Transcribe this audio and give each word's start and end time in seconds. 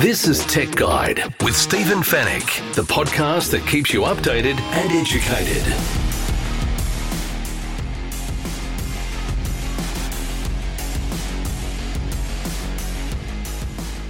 This 0.00 0.26
is 0.26 0.44
Tech 0.46 0.74
Guide 0.74 1.22
with 1.44 1.56
Stephen 1.56 1.98
Fenech, 1.98 2.74
the 2.74 2.82
podcast 2.82 3.52
that 3.52 3.64
keeps 3.68 3.92
you 3.92 4.00
updated 4.00 4.58
and 4.58 4.90
educated. 4.90 5.62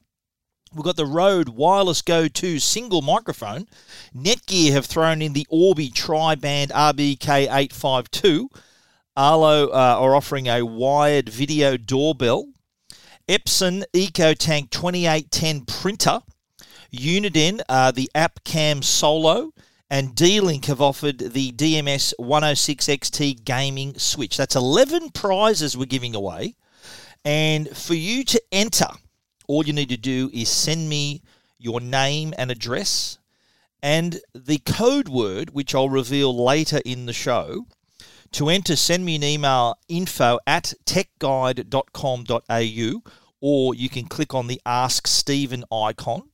We've 0.75 0.83
got 0.83 0.97
the 0.97 1.05
Rode 1.05 1.47
Wireless 1.47 2.01
Go 2.01 2.27
2 2.27 2.59
single 2.59 3.01
microphone. 3.01 3.69
Netgear 4.13 4.73
have 4.73 4.85
thrown 4.85 5.21
in 5.21 5.31
the 5.31 5.47
Orbi 5.49 5.89
Tri-Band 5.89 6.71
RBK852. 6.71 8.47
Arlo 9.15 9.69
uh, 9.69 9.95
are 9.97 10.13
offering 10.13 10.47
a 10.47 10.65
wired 10.65 11.29
video 11.29 11.77
doorbell. 11.77 12.49
Epson 13.29 13.85
EcoTank 13.93 14.69
2810 14.69 15.61
printer. 15.61 16.19
Uniden, 16.93 17.61
uh, 17.69 17.91
the 17.91 18.11
AppCam 18.13 18.83
Solo 18.83 19.53
and 19.89 20.14
D-Link 20.14 20.65
have 20.65 20.81
offered 20.81 21.19
the 21.19 21.53
DMS 21.53 22.14
106XT 22.19 23.45
gaming 23.45 23.97
switch. 23.97 24.35
That's 24.35 24.58
11 24.58 25.11
prizes 25.11 25.77
we're 25.77 25.85
giving 25.85 26.15
away. 26.15 26.55
And 27.23 27.69
for 27.69 27.93
you 27.93 28.25
to 28.25 28.41
enter, 28.52 28.89
all 29.48 29.66
you 29.66 29.73
need 29.73 29.89
to 29.89 29.98
do 29.98 30.30
is 30.33 30.50
send 30.50 30.89
me 30.89 31.22
your 31.58 31.82
name 31.82 32.33
and 32.38 32.52
address 32.52 33.17
and 33.86 34.20
the 34.33 34.58
code 34.60 35.08
word, 35.08 35.52
which 35.52 35.73
I'll 35.76 35.89
reveal 35.89 36.36
later 36.36 36.82
in 36.83 37.06
the 37.06 37.14
show. 37.14 37.67
To 38.32 38.50
enter, 38.50 38.76
send 38.76 39.06
me 39.06 39.16
an 39.16 39.23
email 39.23 39.78
info 39.88 40.39
at 40.48 40.73
techguide.com.au 40.86 43.11
or 43.42 43.76
you 43.76 43.89
can 43.89 44.06
click 44.06 44.33
on 44.33 44.48
the 44.48 44.60
Ask 44.66 45.06
Stephen 45.06 45.64
icon 45.72 46.30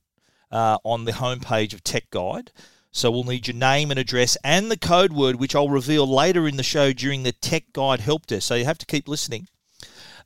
uh, 0.50 0.78
on 0.82 1.04
the 1.04 1.12
homepage 1.12 1.74
of 1.74 1.84
Tech 1.84 2.08
Guide. 2.10 2.52
So 2.90 3.10
we'll 3.10 3.24
need 3.24 3.46
your 3.46 3.56
name 3.56 3.90
and 3.90 4.00
address 4.00 4.38
and 4.42 4.70
the 4.70 4.78
code 4.78 5.12
word, 5.12 5.36
which 5.36 5.54
I'll 5.54 5.68
reveal 5.68 6.06
later 6.06 6.48
in 6.48 6.56
the 6.56 6.62
show 6.62 6.94
during 6.94 7.22
the 7.22 7.32
Tech 7.32 7.64
Guide 7.74 8.00
Help 8.00 8.24
Desk. 8.26 8.48
So 8.48 8.54
you 8.54 8.64
have 8.64 8.78
to 8.78 8.86
keep 8.86 9.08
listening. 9.08 9.48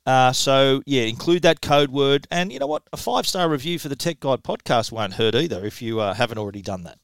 Uh, 0.07 0.31
so 0.31 0.81
yeah, 0.85 1.03
include 1.03 1.43
that 1.43 1.61
code 1.61 1.91
word, 1.91 2.27
and 2.31 2.51
you 2.51 2.59
know 2.59 2.65
what? 2.65 2.83
A 2.93 2.97
five 2.97 3.27
star 3.27 3.49
review 3.49 3.77
for 3.77 3.89
the 3.89 3.95
Tech 3.95 4.19
Guide 4.19 4.41
podcast 4.41 4.91
won't 4.91 5.13
hurt 5.13 5.35
either 5.35 5.65
if 5.65 5.81
you 5.81 5.99
uh, 5.99 6.13
haven't 6.13 6.37
already 6.37 6.61
done 6.61 6.83
that. 6.83 6.97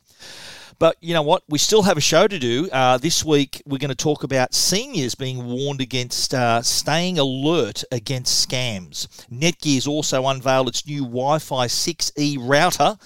But 0.80 0.98
you 1.02 1.14
know 1.14 1.22
what? 1.22 1.44
We 1.48 1.60
still 1.60 1.84
have 1.84 1.98
a 1.98 2.02
show 2.02 2.28
to 2.28 2.40
do. 2.40 2.70
Uh, 2.72 2.98
this 2.98 3.24
week, 3.24 3.62
we're 3.66 3.78
going 3.78 3.90
to 3.90 3.96
talk 3.96 4.24
about 4.24 4.54
seniors 4.54 5.16
being 5.16 5.46
warned 5.46 5.82
against 5.82 6.34
uh, 6.34 6.62
staying 6.62 7.20
alert 7.20 7.84
against 7.92 8.50
scams. 8.50 9.08
Netgear's 9.30 9.86
also 9.86 10.26
unveiled 10.26 10.70
its 10.70 10.88
new 10.88 11.02
Wi 11.02 11.40
Fi 11.40 11.68
6E 11.68 12.38
router 12.40 12.98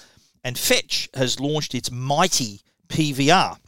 and 0.44 0.56
Fetch 0.58 1.08
has 1.14 1.40
launched 1.40 1.74
its 1.74 1.90
mighty 1.90 2.60
PVR. 2.88 3.58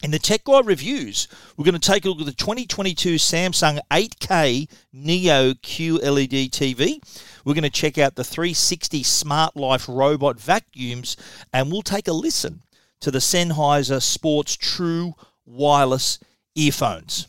In 0.00 0.12
the 0.12 0.18
Tech 0.20 0.44
Guide 0.44 0.64
reviews, 0.64 1.26
we're 1.56 1.64
going 1.64 1.74
to 1.74 1.80
take 1.80 2.04
a 2.04 2.08
look 2.08 2.20
at 2.20 2.26
the 2.26 2.32
2022 2.32 3.16
Samsung 3.16 3.80
8K 3.90 4.70
Neo 4.92 5.54
QLED 5.54 6.50
TV. 6.50 7.02
We're 7.44 7.54
going 7.54 7.64
to 7.64 7.70
check 7.70 7.98
out 7.98 8.14
the 8.14 8.22
360 8.22 9.02
Smart 9.02 9.56
Life 9.56 9.88
robot 9.88 10.38
vacuums, 10.38 11.16
and 11.52 11.72
we'll 11.72 11.82
take 11.82 12.06
a 12.06 12.12
listen 12.12 12.62
to 13.00 13.10
the 13.10 13.18
Sennheiser 13.18 14.00
Sports 14.00 14.56
True 14.56 15.14
wireless 15.44 16.20
earphones. 16.54 17.26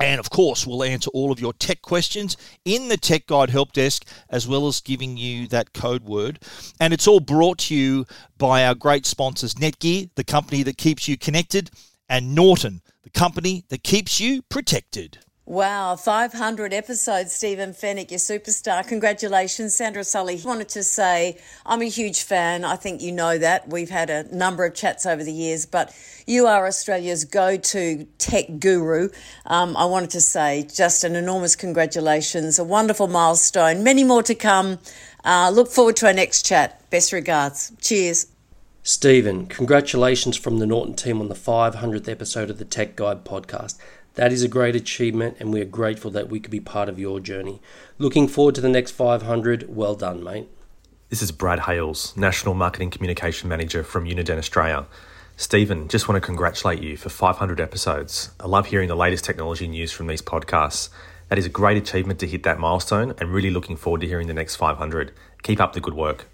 And 0.00 0.20
of 0.20 0.30
course, 0.30 0.66
we'll 0.66 0.84
answer 0.84 1.10
all 1.12 1.32
of 1.32 1.40
your 1.40 1.52
tech 1.52 1.82
questions 1.82 2.36
in 2.64 2.88
the 2.88 2.96
Tech 2.96 3.26
Guide 3.26 3.50
Help 3.50 3.72
Desk, 3.72 4.06
as 4.30 4.46
well 4.46 4.66
as 4.68 4.80
giving 4.80 5.16
you 5.16 5.48
that 5.48 5.72
code 5.72 6.04
word. 6.04 6.40
And 6.80 6.92
it's 6.92 7.08
all 7.08 7.20
brought 7.20 7.58
to 7.58 7.74
you 7.74 8.06
by 8.36 8.64
our 8.64 8.74
great 8.74 9.06
sponsors 9.06 9.54
Netgear, 9.54 10.10
the 10.14 10.24
company 10.24 10.62
that 10.62 10.78
keeps 10.78 11.08
you 11.08 11.16
connected, 11.16 11.70
and 12.08 12.34
Norton, 12.34 12.80
the 13.02 13.10
company 13.10 13.64
that 13.68 13.82
keeps 13.82 14.20
you 14.20 14.42
protected. 14.42 15.18
Wow, 15.48 15.96
500 15.96 16.74
episodes, 16.74 17.32
Stephen 17.32 17.70
Fenech, 17.70 18.10
your 18.10 18.18
superstar. 18.18 18.86
Congratulations, 18.86 19.74
Sandra 19.74 20.04
Sully. 20.04 20.38
Wanted 20.44 20.68
to 20.68 20.82
say 20.82 21.40
I'm 21.64 21.80
a 21.80 21.88
huge 21.88 22.24
fan. 22.24 22.66
I 22.66 22.76
think 22.76 23.00
you 23.00 23.12
know 23.12 23.38
that. 23.38 23.66
We've 23.66 23.88
had 23.88 24.10
a 24.10 24.24
number 24.24 24.66
of 24.66 24.74
chats 24.74 25.06
over 25.06 25.24
the 25.24 25.32
years, 25.32 25.64
but 25.64 25.96
you 26.26 26.46
are 26.46 26.66
Australia's 26.66 27.24
go 27.24 27.56
to 27.56 28.06
tech 28.18 28.58
guru. 28.60 29.08
Um, 29.46 29.74
I 29.74 29.86
wanted 29.86 30.10
to 30.10 30.20
say 30.20 30.68
just 30.70 31.02
an 31.02 31.16
enormous 31.16 31.56
congratulations, 31.56 32.58
a 32.58 32.64
wonderful 32.64 33.08
milestone, 33.08 33.82
many 33.82 34.04
more 34.04 34.22
to 34.24 34.34
come. 34.34 34.78
Uh, 35.24 35.50
look 35.50 35.68
forward 35.68 35.96
to 35.96 36.08
our 36.08 36.12
next 36.12 36.44
chat. 36.44 36.90
Best 36.90 37.10
regards. 37.10 37.72
Cheers. 37.80 38.26
Stephen, 38.82 39.46
congratulations 39.46 40.36
from 40.36 40.60
the 40.60 40.66
Norton 40.66 40.94
team 40.94 41.20
on 41.20 41.28
the 41.28 41.34
500th 41.34 42.08
episode 42.08 42.48
of 42.48 42.58
the 42.58 42.64
Tech 42.64 42.96
Guide 42.96 43.22
podcast. 43.22 43.76
That 44.18 44.32
is 44.32 44.42
a 44.42 44.48
great 44.48 44.74
achievement, 44.74 45.36
and 45.38 45.52
we 45.52 45.60
are 45.60 45.64
grateful 45.64 46.10
that 46.10 46.28
we 46.28 46.40
could 46.40 46.50
be 46.50 46.58
part 46.58 46.88
of 46.88 46.98
your 46.98 47.20
journey. 47.20 47.60
Looking 47.98 48.26
forward 48.26 48.56
to 48.56 48.60
the 48.60 48.68
next 48.68 48.90
500. 48.90 49.72
Well 49.72 49.94
done, 49.94 50.24
mate. 50.24 50.48
This 51.08 51.22
is 51.22 51.30
Brad 51.30 51.60
Hales, 51.60 52.16
National 52.16 52.54
Marketing 52.54 52.90
Communication 52.90 53.48
Manager 53.48 53.84
from 53.84 54.06
Uniden 54.06 54.36
Australia. 54.36 54.88
Stephen, 55.36 55.86
just 55.86 56.08
want 56.08 56.20
to 56.20 56.26
congratulate 56.26 56.82
you 56.82 56.96
for 56.96 57.10
500 57.10 57.60
episodes. 57.60 58.32
I 58.40 58.48
love 58.48 58.66
hearing 58.66 58.88
the 58.88 58.96
latest 58.96 59.24
technology 59.24 59.68
news 59.68 59.92
from 59.92 60.08
these 60.08 60.20
podcasts. 60.20 60.88
That 61.28 61.38
is 61.38 61.46
a 61.46 61.48
great 61.48 61.76
achievement 61.76 62.18
to 62.18 62.26
hit 62.26 62.42
that 62.42 62.58
milestone 62.58 63.14
and 63.20 63.32
really 63.32 63.50
looking 63.50 63.76
forward 63.76 64.00
to 64.00 64.08
hearing 64.08 64.26
the 64.26 64.34
next 64.34 64.56
500. 64.56 65.12
Keep 65.44 65.60
up 65.60 65.74
the 65.74 65.80
good 65.80 65.94
work. 65.94 66.26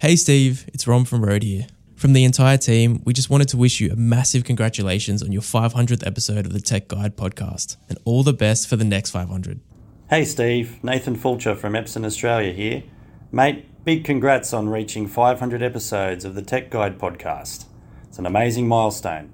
Hey 0.00 0.16
Steve, 0.16 0.68
it's 0.74 0.88
Rom 0.88 1.04
from 1.04 1.24
Rode 1.24 1.44
here. 1.44 1.68
From 2.00 2.14
the 2.14 2.24
entire 2.24 2.56
team, 2.56 3.02
we 3.04 3.12
just 3.12 3.28
wanted 3.28 3.48
to 3.48 3.58
wish 3.58 3.78
you 3.78 3.92
a 3.92 3.94
massive 3.94 4.42
congratulations 4.42 5.22
on 5.22 5.32
your 5.32 5.42
500th 5.42 6.06
episode 6.06 6.46
of 6.46 6.54
the 6.54 6.60
Tech 6.62 6.88
Guide 6.88 7.14
podcast 7.14 7.76
and 7.90 7.98
all 8.06 8.22
the 8.22 8.32
best 8.32 8.68
for 8.68 8.76
the 8.76 8.86
next 8.86 9.10
500. 9.10 9.60
Hey 10.08 10.24
Steve, 10.24 10.82
Nathan 10.82 11.14
Fulcher 11.14 11.54
from 11.54 11.74
Epson 11.74 12.06
Australia 12.06 12.54
here. 12.54 12.84
Mate, 13.30 13.66
big 13.84 14.04
congrats 14.04 14.54
on 14.54 14.70
reaching 14.70 15.06
500 15.06 15.62
episodes 15.62 16.24
of 16.24 16.34
the 16.34 16.40
Tech 16.40 16.70
Guide 16.70 16.98
podcast. 16.98 17.66
It's 18.08 18.18
an 18.18 18.24
amazing 18.24 18.66
milestone. 18.66 19.30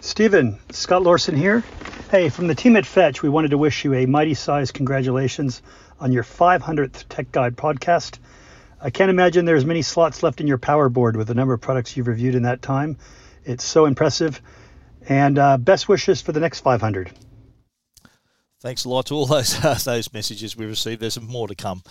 Stephen, 0.00 0.58
Scott 0.70 1.02
Lawson 1.02 1.36
here. 1.36 1.62
Hey, 2.10 2.30
from 2.30 2.46
the 2.46 2.54
team 2.54 2.76
at 2.76 2.86
Fetch, 2.86 3.22
we 3.22 3.28
wanted 3.28 3.50
to 3.50 3.58
wish 3.58 3.84
you 3.84 3.92
a 3.92 4.06
mighty 4.06 4.32
size 4.32 4.72
congratulations 4.72 5.60
on 6.00 6.12
your 6.12 6.24
500th 6.24 7.04
Tech 7.10 7.30
Guide 7.30 7.56
podcast. 7.56 8.20
I 8.84 8.90
can't 8.90 9.08
imagine 9.08 9.46
there's 9.46 9.64
many 9.64 9.80
slots 9.80 10.22
left 10.22 10.42
in 10.42 10.46
your 10.46 10.58
power 10.58 10.90
board 10.90 11.16
with 11.16 11.28
the 11.28 11.34
number 11.34 11.54
of 11.54 11.60
products 11.62 11.96
you've 11.96 12.06
reviewed 12.06 12.34
in 12.34 12.42
that 12.42 12.60
time. 12.60 12.98
It's 13.42 13.64
so 13.64 13.86
impressive. 13.86 14.42
And 15.08 15.38
uh, 15.38 15.56
best 15.56 15.88
wishes 15.88 16.20
for 16.20 16.32
the 16.32 16.40
next 16.40 16.60
500. 16.60 17.10
Thanks 18.64 18.86
a 18.86 18.88
lot 18.88 19.04
to 19.06 19.14
all 19.14 19.26
those 19.36 19.62
uh, 19.62 19.74
those 19.84 20.10
messages 20.14 20.56
we 20.56 20.64
received. 20.64 21.02
There's 21.02 21.20
more 21.20 21.46
to 21.48 21.54
come. 21.54 21.82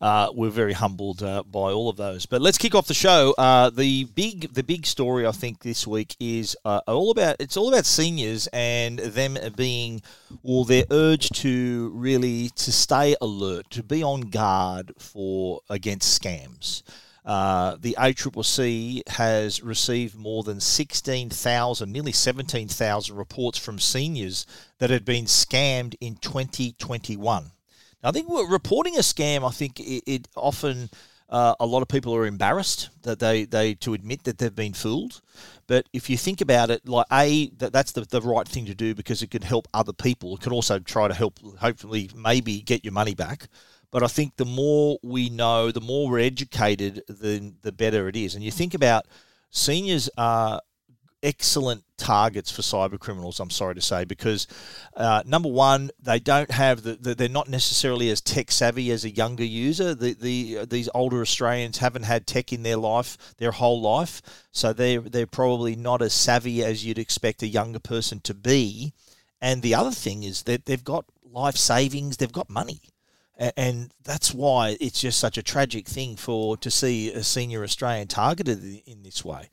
Uh, 0.00 0.30
we're 0.32 0.48
very 0.48 0.72
humbled 0.72 1.22
uh, 1.22 1.42
by 1.42 1.72
all 1.72 1.90
of 1.90 1.98
those. 1.98 2.24
But 2.24 2.40
let's 2.40 2.56
kick 2.56 2.74
off 2.74 2.86
the 2.86 2.94
show. 2.94 3.34
Uh, 3.36 3.68
the 3.68 4.04
big 4.04 4.54
the 4.54 4.62
big 4.62 4.86
story 4.86 5.26
I 5.26 5.32
think 5.32 5.60
this 5.60 5.86
week 5.86 6.16
is 6.18 6.56
uh, 6.64 6.80
all 6.88 7.10
about 7.10 7.36
it's 7.38 7.58
all 7.58 7.68
about 7.68 7.84
seniors 7.84 8.46
and 8.46 8.98
them 8.98 9.36
being 9.56 10.00
or 10.42 10.64
their 10.64 10.84
urge 10.90 11.28
to 11.40 11.90
really 11.94 12.48
to 12.56 12.72
stay 12.72 13.14
alert, 13.20 13.68
to 13.68 13.82
be 13.82 14.02
on 14.02 14.22
guard 14.22 14.94
for 14.98 15.60
against 15.68 16.18
scams. 16.18 16.82
Uh, 17.24 17.76
the 17.80 17.94
ACCC 17.98 19.08
has 19.08 19.62
received 19.62 20.16
more 20.16 20.42
than 20.42 20.60
16,000, 20.60 21.92
nearly 21.92 22.12
17,000 22.12 23.16
reports 23.16 23.58
from 23.58 23.78
seniors 23.78 24.44
that 24.78 24.90
had 24.90 25.04
been 25.04 25.26
scammed 25.26 25.94
in 26.00 26.16
2021. 26.16 27.44
Now, 28.02 28.08
I 28.08 28.12
think 28.12 28.28
we're 28.28 28.48
reporting 28.48 28.96
a 28.96 29.00
scam, 29.00 29.46
I 29.46 29.52
think 29.52 29.78
it, 29.78 30.02
it 30.06 30.28
often 30.34 30.90
uh, 31.32 31.54
a 31.60 31.66
lot 31.66 31.80
of 31.80 31.88
people 31.88 32.14
are 32.14 32.26
embarrassed 32.26 32.90
that 33.02 33.18
they, 33.18 33.44
they 33.44 33.74
to 33.74 33.94
admit 33.94 34.24
that 34.24 34.36
they've 34.36 34.54
been 34.54 34.74
fooled. 34.74 35.22
But 35.66 35.86
if 35.92 36.10
you 36.10 36.18
think 36.18 36.42
about 36.42 36.70
it, 36.70 36.86
like 36.86 37.06
a 37.10 37.48
that, 37.56 37.72
that's 37.72 37.92
the, 37.92 38.02
the 38.02 38.20
right 38.20 38.46
thing 38.46 38.66
to 38.66 38.74
do 38.74 38.94
because 38.94 39.22
it 39.22 39.30
can 39.30 39.40
help 39.40 39.66
other 39.72 39.94
people. 39.94 40.34
It 40.34 40.42
can 40.42 40.52
also 40.52 40.78
try 40.78 41.08
to 41.08 41.14
help, 41.14 41.38
hopefully, 41.58 42.10
maybe 42.14 42.60
get 42.60 42.84
your 42.84 42.92
money 42.92 43.14
back. 43.14 43.48
But 43.92 44.02
I 44.02 44.08
think 44.08 44.36
the 44.36 44.46
more 44.46 44.98
we 45.02 45.28
know, 45.28 45.70
the 45.70 45.80
more 45.80 46.08
we're 46.08 46.20
educated, 46.20 47.02
the, 47.08 47.52
the 47.60 47.72
better 47.72 48.08
it 48.08 48.16
is. 48.16 48.34
And 48.34 48.42
you 48.42 48.50
think 48.50 48.74
about 48.74 49.06
seniors 49.50 50.08
are 50.16 50.62
excellent 51.22 51.84
targets 51.98 52.50
for 52.50 52.62
cyber 52.62 52.98
criminals. 52.98 53.38
I'm 53.38 53.50
sorry 53.50 53.74
to 53.74 53.82
say, 53.82 54.04
because 54.04 54.46
uh, 54.96 55.22
number 55.26 55.50
one, 55.50 55.90
they 56.00 56.18
don't 56.18 56.50
have 56.50 56.82
the, 56.82 56.94
the, 56.94 57.14
they're 57.14 57.28
not 57.28 57.50
necessarily 57.50 58.08
as 58.08 58.22
tech 58.22 58.50
savvy 58.50 58.90
as 58.90 59.04
a 59.04 59.10
younger 59.10 59.44
user. 59.44 59.94
The, 59.94 60.14
the 60.14 60.64
these 60.64 60.88
older 60.94 61.20
Australians 61.20 61.78
haven't 61.78 62.04
had 62.04 62.26
tech 62.26 62.50
in 62.52 62.62
their 62.62 62.78
life 62.78 63.34
their 63.36 63.52
whole 63.52 63.80
life, 63.80 64.22
so 64.52 64.72
they 64.72 64.96
they're 64.96 65.26
probably 65.26 65.76
not 65.76 66.02
as 66.02 66.14
savvy 66.14 66.64
as 66.64 66.84
you'd 66.84 66.98
expect 66.98 67.42
a 67.42 67.46
younger 67.46 67.78
person 67.78 68.20
to 68.20 68.34
be. 68.34 68.94
And 69.40 69.60
the 69.62 69.74
other 69.74 69.90
thing 69.92 70.22
is 70.22 70.44
that 70.44 70.64
they've 70.64 70.82
got 70.82 71.04
life 71.24 71.56
savings, 71.56 72.16
they've 72.16 72.32
got 72.32 72.48
money 72.48 72.80
and 73.38 73.92
that's 74.04 74.34
why 74.34 74.76
it's 74.80 75.00
just 75.00 75.18
such 75.18 75.38
a 75.38 75.42
tragic 75.42 75.86
thing 75.86 76.16
for 76.16 76.56
to 76.58 76.70
see 76.70 77.12
a 77.12 77.22
senior 77.22 77.64
Australian 77.64 78.08
targeted 78.08 78.62
in 78.86 79.02
this 79.02 79.24
way. 79.24 79.48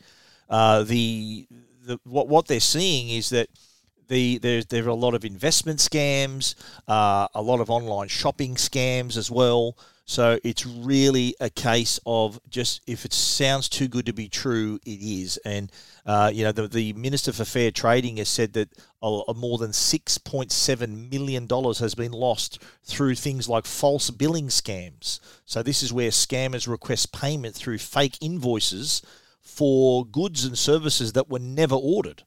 Uh, 0.50 0.84
the, 0.84 1.48
the 1.86 2.00
what 2.04 2.28
what 2.28 2.48
they're 2.48 2.60
seeing 2.60 3.10
is 3.10 3.30
that 3.30 3.50
the 4.08 4.38
there 4.40 4.64
there 4.64 4.86
are 4.86 4.90
a 4.90 4.96
lot 4.96 5.14
of 5.14 5.24
investment 5.24 5.80
scams, 5.80 6.56
uh, 6.88 7.28
a 7.34 7.42
lot 7.42 7.62
of 7.62 7.70
online 7.70 8.08
shopping 8.08 8.56
scams 8.56 9.16
as 9.16 9.32
well. 9.32 9.78
So 10.10 10.40
it's 10.44 10.66
really 10.66 11.36
a 11.40 11.52
case 11.52 12.00
of 12.04 12.40
just 12.50 12.82
if 12.88 13.06
it 13.06 13.14
sounds 13.14 13.70
too 13.70 13.88
good 13.88 14.08
to 14.08 14.12
be 14.12 14.28
true, 14.28 14.80
it 14.84 14.90
is. 14.90 15.38
And 15.46 15.72
uh, 16.04 16.32
you 16.34 16.44
know, 16.44 16.52
the, 16.52 16.68
the 16.68 16.94
Minister 16.94 17.32
for 17.32 17.46
Fair 17.46 17.70
Trading 17.70 18.18
has 18.18 18.28
said 18.28 18.54
that 18.54 18.70
a, 19.04 19.36
more 19.36 19.60
than 19.60 19.72
six 19.72 20.18
point 20.18 20.52
seven 20.52 21.12
million 21.12 21.46
dollars 21.46 21.78
has 21.78 21.94
been 21.94 22.12
lost 22.12 22.60
through 22.84 23.14
things 23.14 23.48
like 23.48 23.68
false 23.68 24.10
billing 24.10 24.48
scams. 24.48 25.20
So 25.46 25.62
this 25.62 25.84
is 25.84 25.94
where 25.94 26.10
scammers 26.10 26.68
request 26.68 27.14
payment 27.14 27.54
through 27.54 27.78
fake 27.78 28.18
invoices 28.20 29.04
for 29.42 30.08
goods 30.08 30.44
and 30.44 30.58
services 30.58 31.14
that 31.14 31.30
were 31.30 31.38
never 31.38 31.76
ordered. 31.76 32.24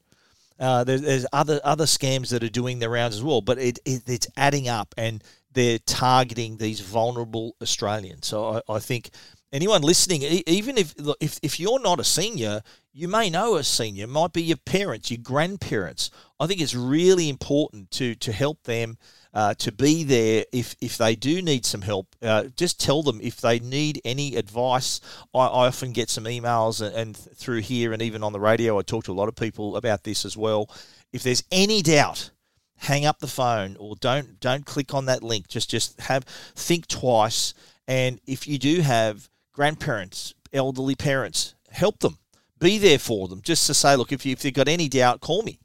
Uh, 0.61 0.85
there, 0.85 0.99
there's 0.99 1.26
other 1.32 1.61
other 1.64 1.87
scams 1.87 2.28
that 2.28 2.44
are 2.44 2.49
doing 2.49 2.78
their 2.78 2.90
rounds 2.90 3.17
as 3.17 3.25
well, 3.25 3.40
but 3.40 3.58
it, 3.58 3.81
it, 3.85 4.02
it's 4.06 4.28
adding 4.37 4.69
up, 4.69 4.94
and 4.96 5.25
they're 5.52 5.78
targeting 5.78 6.56
these 6.56 6.81
vulnerable 6.81 7.56
Australians. 7.60 8.26
So 8.26 8.62
I, 8.69 8.75
I 8.75 8.78
think 8.78 9.10
anyone 9.52 9.82
listening, 9.82 10.22
even 10.22 10.78
if 10.78 10.94
if 11.20 11.38
if 11.43 11.60
you're 11.60 11.81
not 11.81 12.00
a 12.00 12.04
senior, 12.04 12.62
you 12.93 13.08
may 13.08 13.31
know 13.31 13.56
a 13.56 13.64
senior. 13.64 14.04
It 14.04 14.08
might 14.10 14.32
be 14.32 14.43
your 14.43 14.56
parents, 14.56 15.10
your 15.10 15.20
grandparents. 15.22 16.10
I 16.40 16.46
think 16.46 16.60
it's 16.60 16.75
really 16.75 17.28
important 17.28 17.90
to 17.93 18.14
to 18.16 18.32
help 18.32 18.62
them. 18.64 18.99
Uh, 19.34 19.54
to 19.54 19.72
be 19.72 20.04
there 20.04 20.44
if, 20.52 20.76
if 20.82 20.99
they 20.99 21.16
do 21.16 21.40
need 21.40 21.64
some 21.64 21.81
help. 21.81 22.14
Uh, 22.20 22.44
just 22.54 22.78
tell 22.78 23.02
them 23.02 23.19
if 23.22 23.40
they 23.40 23.58
need 23.60 23.99
any 24.04 24.37
advice. 24.37 25.00
I, 25.32 25.38
I 25.38 25.66
often 25.69 25.93
get 25.93 26.10
some 26.10 26.25
emails 26.25 26.87
and, 26.87 26.94
and, 26.94 27.16
through 27.16 27.60
here 27.60 27.94
and 27.94 28.02
even 28.02 28.22
on 28.22 28.34
the 28.34 28.40
radio, 28.40 28.78
I 28.78 28.82
talk 28.82 29.04
to 29.04 29.10
a 29.10 29.14
lot 29.14 29.28
of 29.28 29.34
people 29.34 29.78
about 29.78 30.04
this 30.04 30.26
as 30.26 30.37
well. 30.37 30.69
If 31.14 31.22
there's 31.22 31.44
any 31.50 31.81
doubt 31.81 32.31
hang 32.82 33.06
up 33.06 33.20
the 33.20 33.29
phone 33.29 33.76
or 33.79 33.94
don't 33.96 34.40
don't 34.40 34.67
click 34.67 34.93
on 34.93 35.06
that 35.06 35.23
link. 35.23 35.49
Just 35.49 35.70
just 35.70 36.00
have 36.00 36.25
think 36.55 36.87
twice. 36.87 37.55
And 37.87 38.20
if 38.26 38.46
you 38.46 38.58
do 38.58 38.81
have 38.81 39.29
grandparents, 39.52 40.34
elderly 40.52 40.94
parents, 40.94 41.55
help 41.70 42.00
them. 42.00 42.19
Be 42.58 42.79
there 42.79 42.99
for 42.99 43.29
them. 43.29 43.40
Just 43.43 43.67
to 43.67 43.75
say, 43.75 43.96
look, 43.96 44.12
if 44.12 44.26
you 44.26 44.32
if 44.32 44.44
you've 44.44 44.55
got 44.55 44.69
any 44.69 44.88
doubt, 44.88 45.20
call 45.20 45.43
me. 45.43 45.58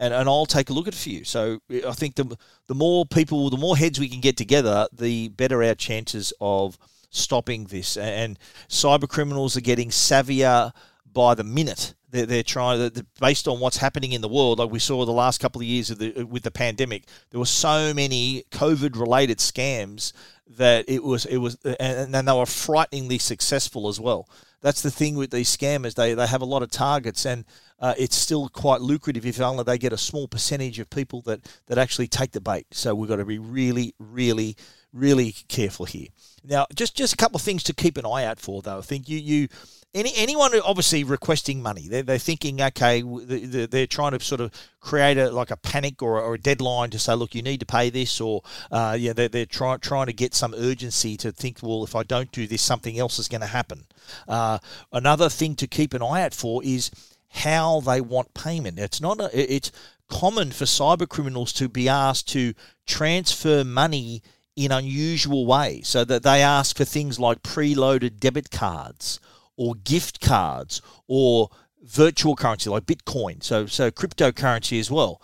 And, 0.00 0.14
and 0.14 0.28
I'll 0.28 0.46
take 0.46 0.70
a 0.70 0.72
look 0.72 0.86
at 0.86 0.94
it 0.94 0.98
for 0.98 1.08
you. 1.08 1.24
So 1.24 1.60
I 1.86 1.92
think 1.92 2.14
the 2.14 2.36
the 2.66 2.74
more 2.74 3.04
people, 3.04 3.50
the 3.50 3.56
more 3.56 3.76
heads 3.76 3.98
we 3.98 4.08
can 4.08 4.20
get 4.20 4.36
together, 4.36 4.86
the 4.92 5.28
better 5.28 5.62
our 5.62 5.74
chances 5.74 6.32
of 6.40 6.78
stopping 7.10 7.64
this. 7.64 7.96
And 7.96 8.38
cyber 8.68 9.08
criminals 9.08 9.56
are 9.56 9.62
getting 9.62 9.88
savvier 9.88 10.72
by 11.10 11.34
the 11.34 11.44
minute. 11.44 11.94
They're, 12.10 12.26
they're 12.26 12.42
trying 12.42 12.90
to, 12.90 13.06
based 13.20 13.46
on 13.48 13.60
what's 13.60 13.76
happening 13.76 14.12
in 14.12 14.20
the 14.20 14.28
world, 14.28 14.58
like 14.58 14.70
we 14.70 14.78
saw 14.78 15.04
the 15.04 15.12
last 15.12 15.40
couple 15.40 15.60
of 15.60 15.66
years 15.66 15.90
of 15.90 15.98
the, 15.98 16.24
with 16.24 16.42
the 16.42 16.50
pandemic, 16.50 17.04
there 17.30 17.38
were 17.38 17.46
so 17.46 17.92
many 17.92 18.44
COVID 18.50 18.98
related 18.98 19.38
scams 19.38 20.12
that 20.56 20.86
it 20.88 21.04
was, 21.04 21.26
it 21.26 21.36
was, 21.36 21.56
and, 21.64 22.14
and 22.14 22.28
they 22.28 22.32
were 22.32 22.46
frighteningly 22.46 23.18
successful 23.18 23.88
as 23.88 24.00
well. 24.00 24.28
That's 24.60 24.82
the 24.82 24.90
thing 24.90 25.16
with 25.16 25.30
these 25.30 25.54
scammers. 25.54 25.94
They, 25.94 26.14
they 26.14 26.26
have 26.26 26.42
a 26.42 26.46
lot 26.46 26.62
of 26.62 26.70
targets 26.70 27.26
and 27.26 27.44
uh, 27.78 27.94
it's 27.96 28.16
still 28.16 28.48
quite 28.48 28.80
lucrative 28.80 29.24
if 29.24 29.40
only 29.40 29.62
they 29.62 29.78
get 29.78 29.92
a 29.92 29.98
small 29.98 30.26
percentage 30.26 30.78
of 30.80 30.90
people 30.90 31.20
that, 31.22 31.40
that 31.66 31.78
actually 31.78 32.08
take 32.08 32.32
the 32.32 32.40
bait. 32.40 32.66
So 32.72 32.94
we've 32.94 33.08
got 33.08 33.16
to 33.16 33.24
be 33.24 33.38
really, 33.38 33.94
really, 33.98 34.56
really 34.92 35.34
careful 35.48 35.86
here. 35.86 36.08
Now, 36.44 36.66
just, 36.74 36.96
just 36.96 37.14
a 37.14 37.16
couple 37.16 37.36
of 37.36 37.42
things 37.42 37.62
to 37.64 37.74
keep 37.74 37.96
an 37.96 38.06
eye 38.06 38.24
out 38.24 38.40
for, 38.40 38.62
though. 38.62 38.78
I 38.78 38.82
think 38.82 39.08
you, 39.08 39.18
you 39.18 39.48
any 39.94 40.12
anyone 40.16 40.52
obviously 40.64 41.02
requesting 41.02 41.62
money, 41.62 41.88
they're, 41.88 42.02
they're 42.02 42.18
thinking, 42.18 42.60
okay, 42.60 43.02
they're 43.02 43.86
trying 43.86 44.12
to 44.12 44.20
sort 44.20 44.40
of 44.40 44.52
create 44.80 45.16
a 45.16 45.30
like 45.30 45.50
a 45.50 45.56
panic 45.56 46.02
or, 46.02 46.20
or 46.20 46.34
a 46.34 46.38
deadline 46.38 46.90
to 46.90 46.98
say, 46.98 47.14
look, 47.14 47.34
you 47.34 47.42
need 47.42 47.60
to 47.60 47.66
pay 47.66 47.88
this, 47.88 48.20
or 48.20 48.42
uh, 48.70 48.96
yeah, 48.98 49.14
they're, 49.14 49.28
they're 49.28 49.46
trying 49.46 49.80
trying 49.80 50.06
to 50.06 50.12
get 50.12 50.34
some 50.34 50.54
urgency 50.54 51.16
to 51.16 51.32
think, 51.32 51.58
well, 51.62 51.84
if 51.84 51.94
I 51.94 52.02
don't 52.02 52.30
do 52.32 52.46
this, 52.46 52.62
something 52.62 52.98
else 52.98 53.18
is 53.18 53.28
going 53.28 53.40
to 53.40 53.46
happen. 53.46 53.86
Uh, 54.26 54.58
another 54.92 55.28
thing 55.30 55.54
to 55.56 55.66
keep 55.66 55.94
an 55.94 56.02
eye 56.02 56.22
out 56.22 56.34
for 56.34 56.62
is 56.62 56.90
how 57.30 57.80
they 57.80 58.00
want 58.00 58.34
payment. 58.34 58.78
It's 58.78 59.00
not 59.00 59.20
a, 59.20 59.54
it's 59.54 59.72
common 60.08 60.50
for 60.50 60.64
cyber 60.64 61.08
criminals 61.08 61.52
to 61.54 61.68
be 61.68 61.88
asked 61.88 62.28
to 62.28 62.54
transfer 62.86 63.64
money 63.64 64.22
in 64.58 64.72
unusual 64.72 65.46
ways, 65.46 65.86
so 65.86 66.04
that 66.04 66.24
they 66.24 66.42
ask 66.42 66.76
for 66.76 66.84
things 66.84 67.20
like 67.20 67.42
preloaded 67.44 68.18
debit 68.18 68.50
cards 68.50 69.20
or 69.56 69.76
gift 69.76 70.20
cards 70.20 70.82
or 71.06 71.48
virtual 71.84 72.34
currency 72.34 72.68
like 72.68 72.84
Bitcoin, 72.84 73.40
so 73.40 73.66
so 73.66 73.90
cryptocurrency 73.92 74.80
as 74.80 74.90
well. 74.90 75.22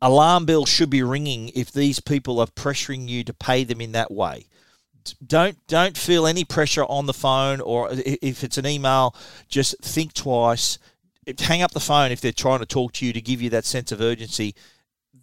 Alarm 0.00 0.46
bells 0.46 0.68
should 0.68 0.88
be 0.88 1.02
ringing 1.02 1.50
if 1.54 1.72
these 1.72 1.98
people 1.98 2.38
are 2.38 2.46
pressuring 2.46 3.08
you 3.08 3.24
to 3.24 3.34
pay 3.34 3.64
them 3.64 3.80
in 3.80 3.90
that 3.92 4.12
way. 4.12 4.46
Don't 5.26 5.58
don't 5.66 5.98
feel 5.98 6.24
any 6.24 6.44
pressure 6.44 6.84
on 6.84 7.06
the 7.06 7.12
phone 7.12 7.60
or 7.60 7.88
if 7.90 8.44
it's 8.44 8.56
an 8.56 8.66
email, 8.66 9.16
just 9.48 9.74
think 9.82 10.14
twice. 10.14 10.78
Hang 11.40 11.62
up 11.62 11.72
the 11.72 11.80
phone 11.80 12.12
if 12.12 12.20
they're 12.20 12.32
trying 12.32 12.60
to 12.60 12.66
talk 12.66 12.92
to 12.94 13.06
you 13.06 13.12
to 13.12 13.20
give 13.20 13.42
you 13.42 13.50
that 13.50 13.64
sense 13.64 13.90
of 13.90 14.00
urgency 14.00 14.54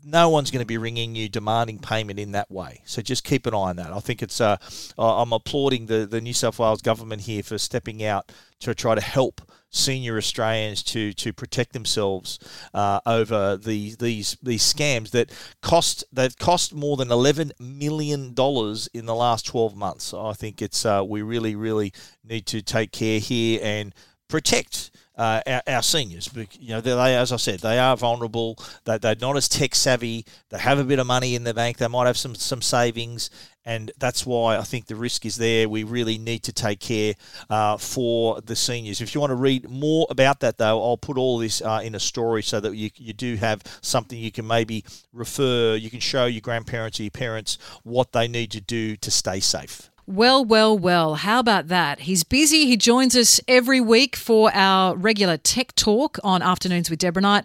no 0.04 0.30
one's 0.30 0.51
going 0.51 0.62
to 0.62 0.68
be 0.68 0.77
ringing 0.77 1.16
you 1.16 1.30
demanding 1.30 1.80
payment 1.80 2.20
in 2.20 2.32
that 2.32 2.50
way. 2.50 2.82
So 2.86 3.01
just 3.01 3.24
keep 3.24 3.46
an 3.46 3.54
eye 3.54 3.70
on 3.70 3.75
that. 3.77 3.92
I 3.92 4.00
think 4.00 4.22
it's. 4.22 4.39
Uh, 4.39 4.58
I'm 4.98 5.34
applauding 5.34 5.88
the 5.88 6.06
the 6.06 6.22
New 6.22 6.34
South 6.34 6.60
Wales 6.60 6.82
government 6.82 7.24
here 7.24 7.44
for 7.44 7.58
stepping 7.58 8.04
out 8.04 8.32
to 8.60 8.74
try 8.74 8.96
to 8.96 9.01
help 9.01 9.42
senior 9.70 10.18
Australians 10.18 10.82
to 10.82 11.13
to 11.13 11.34
protect 11.34 11.74
themselves 11.74 12.39
uh, 12.74 13.00
over 13.06 13.58
the, 13.58 13.96
these 14.00 14.38
these 14.42 14.63
scams 14.63 15.12
that 15.12 15.32
cost 15.62 16.04
they've 16.12 16.38
cost 16.38 16.74
more 16.74 16.98
than 16.98 17.12
eleven 17.12 17.51
million 17.60 18.34
dollars 18.34 18.88
in 18.94 19.06
the 19.06 19.16
last 19.16 19.46
twelve 19.46 19.75
months. 19.75 20.13
I 20.13 20.34
think 20.34 20.62
it's 20.62 20.86
uh, 20.86 21.04
we 21.06 21.22
really 21.22 21.56
really 21.56 21.94
need 22.24 22.46
to 22.48 22.62
take 22.62 22.92
care 22.92 23.20
here 23.20 23.60
and 23.62 23.94
protect 24.27 24.92
uh, 25.17 25.41
our, 25.47 25.62
our, 25.67 25.81
seniors. 25.81 26.29
You 26.59 26.75
know, 26.75 26.81
they, 26.81 27.15
as 27.15 27.31
I 27.31 27.38
said, 27.38 27.59
they 27.59 27.79
are 27.79 27.97
vulnerable. 27.97 28.57
They, 28.86 28.97
they're 28.97 29.15
not 29.19 29.36
as 29.36 29.50
tech 29.50 29.75
savvy. 29.75 30.25
They 30.50 30.59
have 30.59 30.79
a 30.79 30.83
bit 30.83 31.00
of 31.00 31.07
money 31.07 31.36
in 31.36 31.43
the 31.43 31.53
bank. 31.53 31.77
They 31.77 31.88
might 31.88 32.07
have 32.07 32.17
some 32.17 32.36
some 32.36 32.62
savings, 32.62 33.29
and 33.65 33.91
that's 33.97 34.25
why 34.25 34.57
I 34.57 34.62
think 34.62 34.86
the 34.86 34.95
risk 34.95 35.25
is 35.25 35.38
there. 35.38 35.67
We 35.67 35.83
really 35.83 36.17
need 36.17 36.43
to 36.43 36.53
take 36.53 36.79
care 36.79 37.15
uh, 37.50 37.77
for 37.77 38.41
the 38.41 38.55
seniors. 38.55 39.01
If 39.01 39.15
you 39.15 39.21
want 39.21 39.31
to 39.31 39.36
read 39.36 39.69
more 39.69 40.05
about 40.09 40.39
that, 40.41 40.57
though, 40.57 40.83
I'll 40.83 40.97
put 40.97 41.17
all 41.17 41.39
this 41.39 41.62
uh, 41.62 41.81
in 41.83 41.95
a 41.95 42.00
story 42.00 42.43
so 42.43 42.59
that 42.59 42.75
you 42.75 42.91
you 42.95 43.13
do 43.13 43.36
have 43.38 43.63
something 43.81 44.17
you 44.17 44.31
can 44.31 44.45
maybe 44.45 44.86
refer. 45.13 45.75
You 45.75 45.89
can 45.89 46.00
show 46.00 46.25
your 46.25 46.41
grandparents 46.41 47.00
or 47.00 47.03
your 47.03 47.12
parents 47.12 47.57
what 47.83 48.12
they 48.12 48.27
need 48.27 48.51
to 48.51 48.62
do 48.62 48.95
to 48.97 49.12
stay 49.12 49.39
safe. 49.39 49.89
Well, 50.10 50.46
well, 50.46 50.78
well, 50.80 51.16
how 51.16 51.40
about 51.40 51.68
that? 51.68 52.00
He's 52.00 52.24
busy. 52.24 52.66
He 52.66 52.78
joins 52.78 53.14
us 53.14 53.42
every 53.46 53.82
week 53.82 54.16
for 54.16 54.50
our 54.54 54.96
regular 54.96 55.36
tech 55.36 55.76
talk 55.76 56.18
on 56.24 56.42
Afternoons 56.42 56.90
with 56.90 57.00
Deborah 57.00 57.22
Knight. 57.22 57.44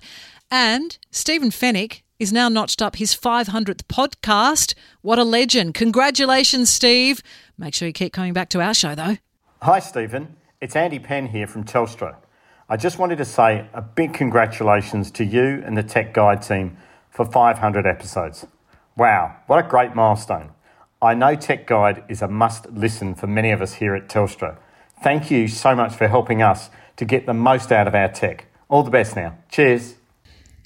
And 0.49 0.97
Stephen 1.11 1.51
Fenech 1.51 2.03
is 2.21 2.33
now 2.33 2.49
notched 2.49 2.81
up 2.81 2.95
his 2.95 3.17
500th 3.17 3.83
podcast. 3.89 4.75
What 5.01 5.19
a 5.19 5.25
legend. 5.25 5.75
Congratulations, 5.75 6.71
Steve. 6.71 7.21
Make 7.59 7.75
sure 7.75 7.89
you 7.89 7.93
keep 7.93 8.13
coming 8.13 8.33
back 8.33 8.49
to 8.51 8.61
our 8.61 8.75
show, 8.75 8.95
though. 8.95 9.17
Hi, 9.63 9.81
Stephen. 9.81 10.37
It's 10.61 10.77
Andy 10.77 11.01
Penn 11.01 11.27
here 11.27 11.49
from 11.49 11.65
Telstra. 11.65 12.15
I 12.69 12.77
just 12.77 12.97
wanted 12.97 13.19
to 13.19 13.25
say 13.25 13.67
a 13.75 13.83
big 13.83 14.15
congratulations 14.15 15.11
to 15.11 15.25
you 15.25 15.65
and 15.67 15.77
the 15.77 15.83
Tech 15.83 16.15
Guide 16.15 16.43
team 16.43 16.77
for 17.11 17.27
500 17.27 17.87
episodes. 17.89 18.47
Wow, 18.97 19.35
what 19.49 19.59
a 19.59 19.69
great 19.69 19.97
milestone. 19.97 20.51
I 21.03 21.15
know 21.15 21.35
Tech 21.35 21.67
Guide 21.67 22.05
is 22.09 22.23
a 22.23 22.29
must 22.29 22.71
listen 22.71 23.17
for 23.17 23.27
many 23.27 23.51
of 23.51 23.61
us 23.61 23.75
here 23.75 23.97
at 23.97 24.09
Telstra. 24.09 24.59
Thank 25.03 25.33
you 25.33 25.49
so 25.49 25.75
much 25.75 25.97
for 25.97 26.07
helping 26.07 26.43
us 26.43 26.71
to 26.95 27.05
get 27.05 27.27
the 27.27 27.35
most 27.35 27.73
out 27.73 27.89
of 27.89 27.95
our 27.97 28.07
tech. 28.07 28.47
All 28.69 28.85
the 28.85 28.91
best 28.93 29.17
now. 29.17 29.37
Cheers. 29.51 29.97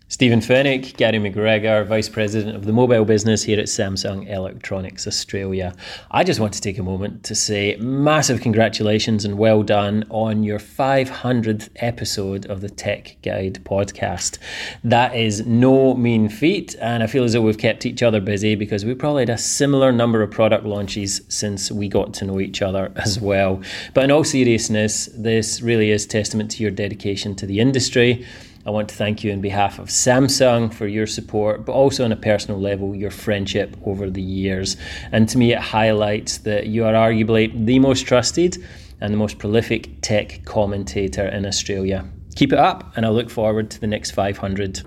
Stephen 0.08 0.38
Fenech, 0.38 0.96
Gary 0.96 1.18
McGregor, 1.18 1.84
Vice 1.84 2.08
President 2.08 2.54
of 2.54 2.64
the 2.64 2.72
mobile 2.72 3.04
business 3.04 3.42
here 3.42 3.58
at 3.58 3.66
Samsung 3.66 4.30
Electronics 4.30 5.04
Australia. 5.04 5.74
I 6.12 6.22
just 6.22 6.38
want 6.38 6.52
to 6.52 6.60
take 6.60 6.78
a 6.78 6.82
moment 6.84 7.24
to 7.24 7.34
say 7.34 7.74
massive 7.80 8.40
congratulations 8.40 9.24
and 9.24 9.36
well 9.36 9.64
done 9.64 10.04
on 10.08 10.44
your 10.44 10.60
500th 10.60 11.70
episode 11.76 12.46
of 12.46 12.60
the 12.60 12.70
Tech 12.70 13.16
Guide 13.24 13.58
podcast. 13.64 14.38
That 14.84 15.16
is 15.16 15.44
no 15.44 15.94
mean 15.94 16.28
feat, 16.28 16.76
and 16.80 17.02
I 17.02 17.08
feel 17.08 17.24
as 17.24 17.32
though 17.32 17.42
we've 17.42 17.58
kept 17.58 17.84
each 17.84 18.04
other 18.04 18.20
busy 18.20 18.54
because 18.54 18.84
we 18.84 18.94
probably 18.94 19.22
had 19.22 19.30
a 19.30 19.38
similar 19.38 19.90
number 19.90 20.22
of 20.22 20.30
product 20.30 20.64
launches 20.64 21.20
since 21.28 21.72
we 21.72 21.88
got 21.88 22.14
to 22.14 22.26
know 22.26 22.38
each 22.38 22.62
other 22.62 22.92
as 22.94 23.18
well. 23.18 23.60
But 23.92 24.04
in 24.04 24.12
all 24.12 24.22
seriousness, 24.22 25.06
this 25.16 25.60
really 25.60 25.90
is 25.90 26.06
testament 26.06 26.52
to 26.52 26.62
your 26.62 26.70
dedication 26.70 27.34
to 27.34 27.46
the 27.46 27.58
industry 27.58 28.24
I 28.66 28.70
want 28.70 28.88
to 28.88 28.96
thank 28.96 29.22
you 29.22 29.32
on 29.32 29.40
behalf 29.40 29.78
of 29.78 29.86
Samsung 29.86 30.74
for 30.74 30.88
your 30.88 31.06
support, 31.06 31.64
but 31.64 31.72
also 31.72 32.04
on 32.04 32.10
a 32.10 32.16
personal 32.16 32.60
level, 32.60 32.96
your 32.96 33.12
friendship 33.12 33.76
over 33.84 34.10
the 34.10 34.20
years. 34.20 34.76
And 35.12 35.28
to 35.28 35.38
me, 35.38 35.52
it 35.52 35.60
highlights 35.60 36.38
that 36.38 36.66
you 36.66 36.84
are 36.84 36.92
arguably 36.92 37.64
the 37.64 37.78
most 37.78 38.06
trusted 38.06 38.58
and 39.00 39.14
the 39.14 39.18
most 39.18 39.38
prolific 39.38 40.00
tech 40.00 40.40
commentator 40.44 41.28
in 41.28 41.46
Australia. 41.46 42.10
Keep 42.34 42.52
it 42.54 42.58
up, 42.58 42.92
and 42.96 43.06
I 43.06 43.10
look 43.10 43.30
forward 43.30 43.70
to 43.70 43.80
the 43.80 43.86
next 43.86 44.10
500. 44.10 44.82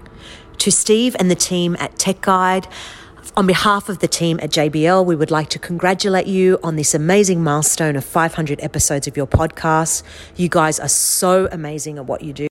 To 0.57 0.71
Steve 0.71 1.15
and 1.17 1.31
the 1.31 1.35
team 1.35 1.77
at 1.79 1.97
Tech 1.97 2.19
Guide, 2.19 2.67
on 3.37 3.47
behalf 3.47 3.87
of 3.87 3.99
the 3.99 4.09
team 4.09 4.41
at 4.41 4.49
JBL, 4.49 5.05
we 5.05 5.15
would 5.15 5.31
like 5.31 5.47
to 5.51 5.59
congratulate 5.59 6.27
you 6.27 6.59
on 6.63 6.75
this 6.75 6.93
amazing 6.93 7.45
milestone 7.45 7.95
of 7.95 8.03
500 8.03 8.59
episodes 8.61 9.07
of 9.07 9.15
your 9.15 9.27
podcast. 9.27 10.03
You 10.35 10.49
guys 10.49 10.81
are 10.81 10.89
so 10.89 11.47
amazing 11.49 11.97
at 11.97 12.05
what 12.05 12.23
you 12.23 12.33
do. 12.33 12.48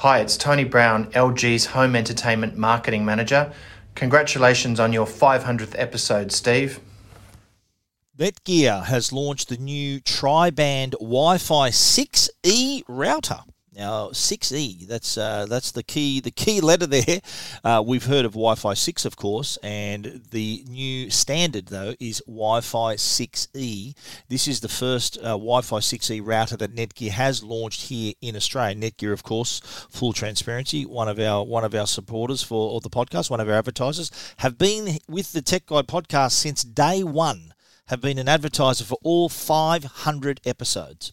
Hi, 0.00 0.20
it's 0.20 0.38
Tony 0.38 0.64
Brown, 0.64 1.10
LG's 1.10 1.66
Home 1.66 1.94
Entertainment 1.94 2.56
Marketing 2.56 3.04
Manager. 3.04 3.52
Congratulations 3.94 4.80
on 4.80 4.94
your 4.94 5.04
500th 5.04 5.74
episode, 5.76 6.32
Steve. 6.32 6.80
Netgear 8.16 8.86
has 8.86 9.12
launched 9.12 9.50
the 9.50 9.58
new 9.58 10.00
tri-band 10.00 10.92
Wi-Fi 10.92 11.68
6E 11.68 12.82
router. 12.88 13.40
Now, 13.72 14.08
6E, 14.08 14.88
that's 14.88 15.16
uh, 15.16 15.46
that's 15.48 15.70
the 15.70 15.84
key 15.84 16.20
the 16.20 16.32
key 16.32 16.60
letter 16.60 16.86
there. 16.86 17.20
Uh, 17.62 17.82
we've 17.86 18.06
heard 18.06 18.24
of 18.24 18.32
Wi-Fi 18.32 18.74
6, 18.74 19.04
of 19.04 19.16
course, 19.16 19.58
and 19.62 20.22
the 20.30 20.64
new 20.68 21.08
standard 21.10 21.66
though 21.66 21.94
is 22.00 22.20
Wi-Fi 22.26 22.96
6E. 22.96 23.94
This 24.28 24.48
is 24.48 24.60
the 24.60 24.68
first 24.68 25.18
uh, 25.18 25.38
Wi-Fi 25.38 25.78
6E 25.78 26.20
router 26.24 26.56
that 26.56 26.74
Netgear 26.74 27.10
has 27.10 27.44
launched 27.44 27.82
here 27.82 28.14
in 28.20 28.34
Australia. 28.34 28.74
Netgear, 28.74 29.12
of 29.12 29.22
course, 29.22 29.60
full 29.88 30.12
transparency, 30.12 30.84
one 30.84 31.08
of 31.08 31.20
our 31.20 31.44
one 31.44 31.64
of 31.64 31.74
our 31.74 31.86
supporters 31.86 32.42
for 32.42 32.80
the 32.80 32.90
podcast, 32.90 33.30
one 33.30 33.40
of 33.40 33.48
our 33.48 33.54
advertisers, 33.54 34.10
have 34.38 34.58
been 34.58 34.98
with 35.08 35.32
the 35.32 35.42
Tech 35.42 35.66
Guide 35.66 35.86
podcast 35.86 36.32
since 36.32 36.64
day 36.64 37.04
one 37.04 37.54
have 37.90 38.00
been 38.00 38.18
an 38.18 38.28
advertiser 38.28 38.84
for 38.84 38.98
all 39.02 39.28
500 39.28 40.40
episodes. 40.46 41.10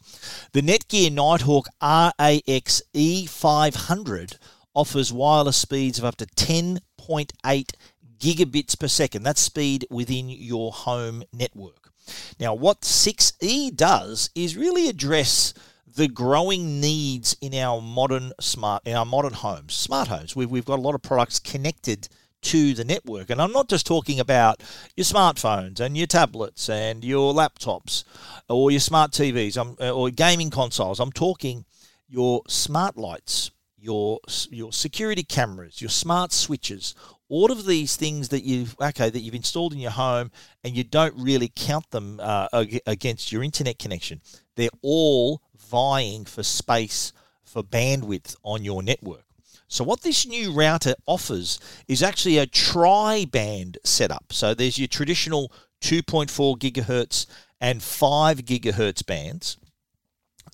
The 0.53 0.61
Netgear 0.61 1.11
Nighthawk 1.11 1.67
RAX 1.81 2.83
E500 2.93 4.37
offers 4.75 5.11
wireless 5.11 5.57
speeds 5.57 5.97
of 5.97 6.05
up 6.05 6.17
to 6.17 6.27
10.8 6.27 7.71
gigabits 8.19 8.79
per 8.79 8.87
second. 8.87 9.23
That's 9.23 9.41
speed 9.41 9.87
within 9.89 10.29
your 10.29 10.71
home 10.71 11.23
network. 11.33 11.91
Now, 12.39 12.53
what 12.53 12.81
6E 12.81 13.75
does 13.75 14.29
is 14.35 14.55
really 14.55 14.87
address 14.87 15.55
the 15.87 16.07
growing 16.07 16.79
needs 16.79 17.35
in 17.41 17.55
our 17.55 17.81
modern 17.81 18.33
smart 18.39 18.83
in 18.85 18.95
our 18.95 19.05
modern 19.05 19.33
homes, 19.33 19.73
smart 19.73 20.09
homes. 20.09 20.35
We've, 20.35 20.49
we've 20.49 20.63
got 20.63 20.77
a 20.77 20.81
lot 20.81 20.93
of 20.93 21.01
products 21.01 21.39
connected 21.39 22.07
to 22.43 22.73
the 22.73 22.83
network. 22.83 23.29
And 23.29 23.41
I'm 23.41 23.51
not 23.51 23.69
just 23.69 23.85
talking 23.85 24.19
about 24.19 24.61
your 24.95 25.05
smartphones 25.05 25.79
and 25.79 25.97
your 25.97 26.07
tablets 26.07 26.69
and 26.69 27.03
your 27.03 27.33
laptops 27.33 28.03
or 28.49 28.71
your 28.71 28.79
smart 28.79 29.11
TVs 29.11 29.57
uh, 29.57 29.91
or 29.91 30.09
gaming 30.09 30.49
consoles. 30.49 30.99
I'm 30.99 31.11
talking 31.11 31.65
your 32.07 32.41
smart 32.47 32.97
lights, 32.97 33.51
your 33.77 34.19
your 34.49 34.71
security 34.71 35.23
cameras, 35.23 35.81
your 35.81 35.89
smart 35.89 36.31
switches, 36.31 36.95
all 37.29 37.51
of 37.51 37.65
these 37.65 37.95
things 37.95 38.29
that 38.29 38.43
you've 38.43 38.75
okay 38.81 39.09
that 39.09 39.19
you've 39.19 39.35
installed 39.35 39.73
in 39.73 39.79
your 39.79 39.91
home 39.91 40.31
and 40.63 40.75
you 40.75 40.83
don't 40.83 41.13
really 41.17 41.51
count 41.55 41.89
them 41.91 42.19
uh, 42.21 42.47
against 42.85 43.31
your 43.31 43.43
internet 43.43 43.77
connection. 43.77 44.21
They're 44.55 44.69
all 44.81 45.41
vying 45.57 46.25
for 46.25 46.43
space 46.43 47.13
for 47.43 47.63
bandwidth 47.63 48.35
on 48.43 48.63
your 48.63 48.81
network. 48.81 49.26
So 49.67 49.83
what 49.83 50.01
this 50.01 50.25
new 50.25 50.53
router 50.53 50.95
offers 51.05 51.59
is 51.87 52.01
actually 52.01 52.37
a 52.37 52.45
tri-band 52.45 53.77
setup. 53.83 54.31
So 54.31 54.53
there's 54.53 54.79
your 54.79 54.87
traditional 54.87 55.51
2.4 55.81 56.57
gigahertz 56.57 57.25
and 57.59 57.83
5 57.83 58.39
gigahertz 58.39 59.05
bands. 59.05 59.57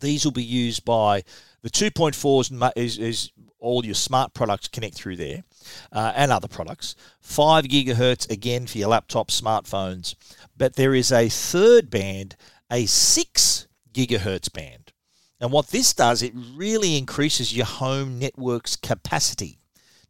These 0.01 0.25
will 0.25 0.31
be 0.31 0.43
used 0.43 0.83
by 0.83 1.23
the 1.61 1.69
2.4 1.69 2.71
is, 2.75 2.97
is 2.97 3.31
all 3.59 3.85
your 3.85 3.95
smart 3.95 4.33
products 4.33 4.67
connect 4.67 4.95
through 4.95 5.15
there 5.15 5.43
uh, 5.91 6.11
and 6.15 6.31
other 6.31 6.47
products. 6.47 6.95
5 7.21 7.65
gigahertz 7.65 8.29
again 8.29 8.67
for 8.67 8.79
your 8.79 8.89
laptops, 8.89 9.39
smartphones. 9.39 10.15
But 10.57 10.75
there 10.75 10.93
is 10.93 11.11
a 11.11 11.29
third 11.29 11.89
band, 11.89 12.35
a 12.71 12.85
6 12.85 13.67
gigahertz 13.93 14.51
band. 14.51 14.82
And 15.43 15.51
what 15.51 15.67
this 15.71 15.93
does, 15.93 16.21
it 16.21 16.31
really 16.55 16.97
increases 16.97 17.53
your 17.53 17.65
home 17.65 18.17
network's 18.17 18.77
capacity. 18.77 19.59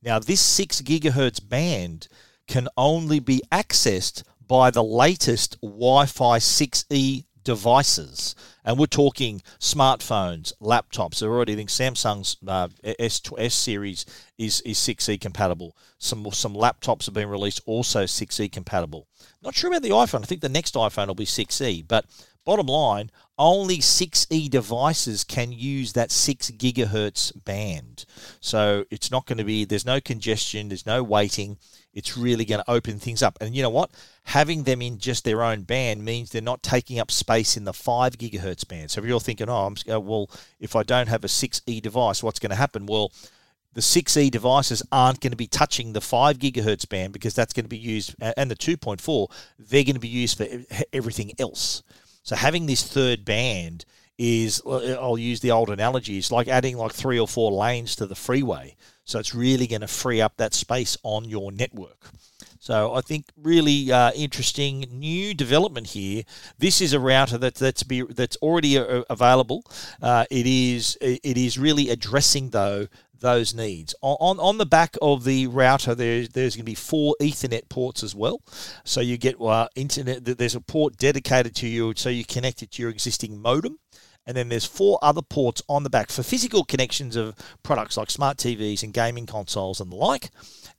Now, 0.03 0.19
this 0.19 0.39
6 0.41 0.81
gigahertz 0.81 1.39
band 1.49 2.07
can 2.47 2.67
only 2.77 3.19
be 3.19 3.41
accessed 3.51 4.21
by 4.47 4.69
the 4.69 4.83
latest 4.83 5.59
Wi 5.61 6.05
Fi 6.05 6.37
6E 6.37 7.25
devices. 7.43 8.35
And 8.63 8.77
we're 8.77 8.85
talking 8.85 9.41
smartphones, 9.59 10.53
laptops. 10.61 11.23
I 11.23 11.25
already 11.25 11.55
think 11.55 11.71
Samsung's 11.71 12.37
uh, 12.47 12.67
S, 12.99 13.19
S 13.35 13.55
series 13.55 14.05
is, 14.37 14.61
is 14.61 14.77
6E 14.77 15.19
compatible. 15.19 15.75
Some, 15.97 16.29
some 16.31 16.53
laptops 16.53 17.05
have 17.05 17.15
been 17.15 17.27
released 17.27 17.61
also 17.65 18.03
6E 18.03 18.51
compatible. 18.51 19.07
Not 19.41 19.55
sure 19.55 19.71
about 19.71 19.81
the 19.81 19.89
iPhone. 19.89 20.21
I 20.21 20.25
think 20.25 20.41
the 20.41 20.47
next 20.49 20.75
iPhone 20.75 21.07
will 21.07 21.15
be 21.15 21.25
6E. 21.25 21.87
But 21.87 22.05
bottom 22.45 22.67
line, 22.67 23.09
only 23.37 23.77
6E 23.77 24.49
devices 24.49 25.23
can 25.23 25.51
use 25.51 25.93
that 25.93 26.11
6 26.11 26.51
gigahertz 26.51 27.31
band. 27.45 28.05
So 28.39 28.85
it's 28.91 29.09
not 29.09 29.25
going 29.25 29.39
to 29.39 29.43
be, 29.43 29.65
there's 29.65 29.85
no 29.85 29.99
congestion, 29.99 30.69
there's 30.69 30.85
no 30.85 31.01
waiting. 31.03 31.57
It's 31.93 32.17
really 32.17 32.45
going 32.45 32.61
to 32.63 32.71
open 32.71 32.99
things 32.99 33.21
up. 33.21 33.37
And 33.41 33.55
you 33.55 33.61
know 33.61 33.69
what? 33.69 33.91
Having 34.25 34.63
them 34.63 34.81
in 34.81 34.97
just 34.97 35.23
their 35.23 35.43
own 35.43 35.61
band 35.61 36.03
means 36.03 36.29
they're 36.29 36.41
not 36.41 36.63
taking 36.63 36.99
up 36.99 37.11
space 37.11 37.57
in 37.57 37.65
the 37.65 37.73
5 37.73 38.17
gigahertz 38.17 38.67
band. 38.67 38.91
So 38.91 39.01
if 39.01 39.07
you're 39.07 39.19
thinking, 39.19 39.49
oh, 39.49 39.67
I'm, 39.67 39.75
uh, 39.91 39.99
well, 39.99 40.29
if 40.59 40.75
I 40.75 40.83
don't 40.83 41.07
have 41.07 41.23
a 41.23 41.27
6E 41.27 41.81
device, 41.81 42.23
what's 42.23 42.39
going 42.39 42.51
to 42.51 42.55
happen? 42.55 42.85
Well, 42.85 43.11
the 43.73 43.81
6E 43.81 44.29
devices 44.29 44.83
aren't 44.91 45.19
going 45.19 45.31
to 45.31 45.37
be 45.37 45.47
touching 45.47 45.93
the 45.93 46.01
5 46.01 46.37
gigahertz 46.37 46.87
band 46.87 47.13
because 47.13 47.33
that's 47.33 47.53
going 47.53 47.65
to 47.65 47.69
be 47.69 47.77
used, 47.77 48.15
and 48.19 48.49
the 48.49 48.55
2.4, 48.55 49.27
they're 49.57 49.83
going 49.83 49.95
to 49.95 49.99
be 49.99 50.07
used 50.07 50.37
for 50.37 50.47
everything 50.93 51.31
else. 51.39 51.81
So 52.23 52.35
having 52.35 52.65
this 52.65 52.83
third 52.83 53.25
band 53.25 53.85
is 54.17 54.61
I'll 54.65 55.17
use 55.17 55.41
the 55.41 55.51
old 55.51 55.69
analogy. 55.69 56.17
It's 56.17 56.31
like 56.31 56.47
adding 56.47 56.77
like 56.77 56.93
three 56.93 57.19
or 57.19 57.27
four 57.27 57.51
lanes 57.51 57.95
to 57.97 58.05
the 58.05 58.15
freeway. 58.15 58.75
So 59.05 59.19
it's 59.19 59.35
really 59.35 59.67
going 59.67 59.81
to 59.81 59.87
free 59.87 60.21
up 60.21 60.37
that 60.37 60.53
space 60.53 60.97
on 61.03 61.25
your 61.25 61.51
network. 61.51 62.11
So 62.59 62.93
I 62.93 63.01
think 63.01 63.25
really 63.35 63.91
uh, 63.91 64.11
interesting 64.15 64.85
new 64.89 65.33
development 65.33 65.87
here. 65.87 66.23
This 66.57 66.79
is 66.79 66.93
a 66.93 66.99
router 66.99 67.37
that, 67.39 67.55
that's 67.55 67.83
be 67.83 68.03
that's 68.03 68.37
already 68.37 68.77
a, 68.77 69.03
available. 69.09 69.65
Uh, 70.01 70.23
it 70.31 70.45
is 70.45 70.97
it 71.01 71.37
is 71.37 71.59
really 71.59 71.89
addressing 71.89 72.51
though 72.51 72.87
those 73.23 73.55
needs. 73.55 73.95
On, 74.01 74.37
on 74.39 74.59
the 74.59 74.65
back 74.65 74.95
of 75.01 75.23
the 75.23 75.47
router, 75.47 75.95
there, 75.95 76.27
there's 76.27 76.55
going 76.55 76.65
to 76.65 76.71
be 76.71 76.75
four 76.75 77.15
Ethernet 77.19 77.69
ports 77.69 78.03
as 78.03 78.13
well. 78.13 78.41
So 78.83 79.01
you 79.01 79.17
get 79.17 79.41
uh, 79.41 79.67
internet. 79.75 80.25
There's 80.25 80.53
a 80.53 80.61
port 80.61 80.97
dedicated 80.97 81.55
to 81.55 81.67
you, 81.67 81.93
so 81.95 82.09
you 82.09 82.25
connect 82.25 82.61
it 82.61 82.71
to 82.71 82.81
your 82.83 82.91
existing 82.91 83.41
modem. 83.41 83.79
And 84.25 84.37
then 84.37 84.49
there's 84.49 84.65
four 84.65 84.99
other 85.01 85.21
ports 85.21 85.61
on 85.67 85.83
the 85.83 85.89
back 85.89 86.09
for 86.09 86.23
physical 86.23 86.63
connections 86.63 87.15
of 87.15 87.35
products 87.63 87.97
like 87.97 88.11
smart 88.11 88.37
TVs 88.37 88.83
and 88.83 88.93
gaming 88.93 89.25
consoles 89.25 89.81
and 89.81 89.91
the 89.91 89.95
like. 89.95 90.29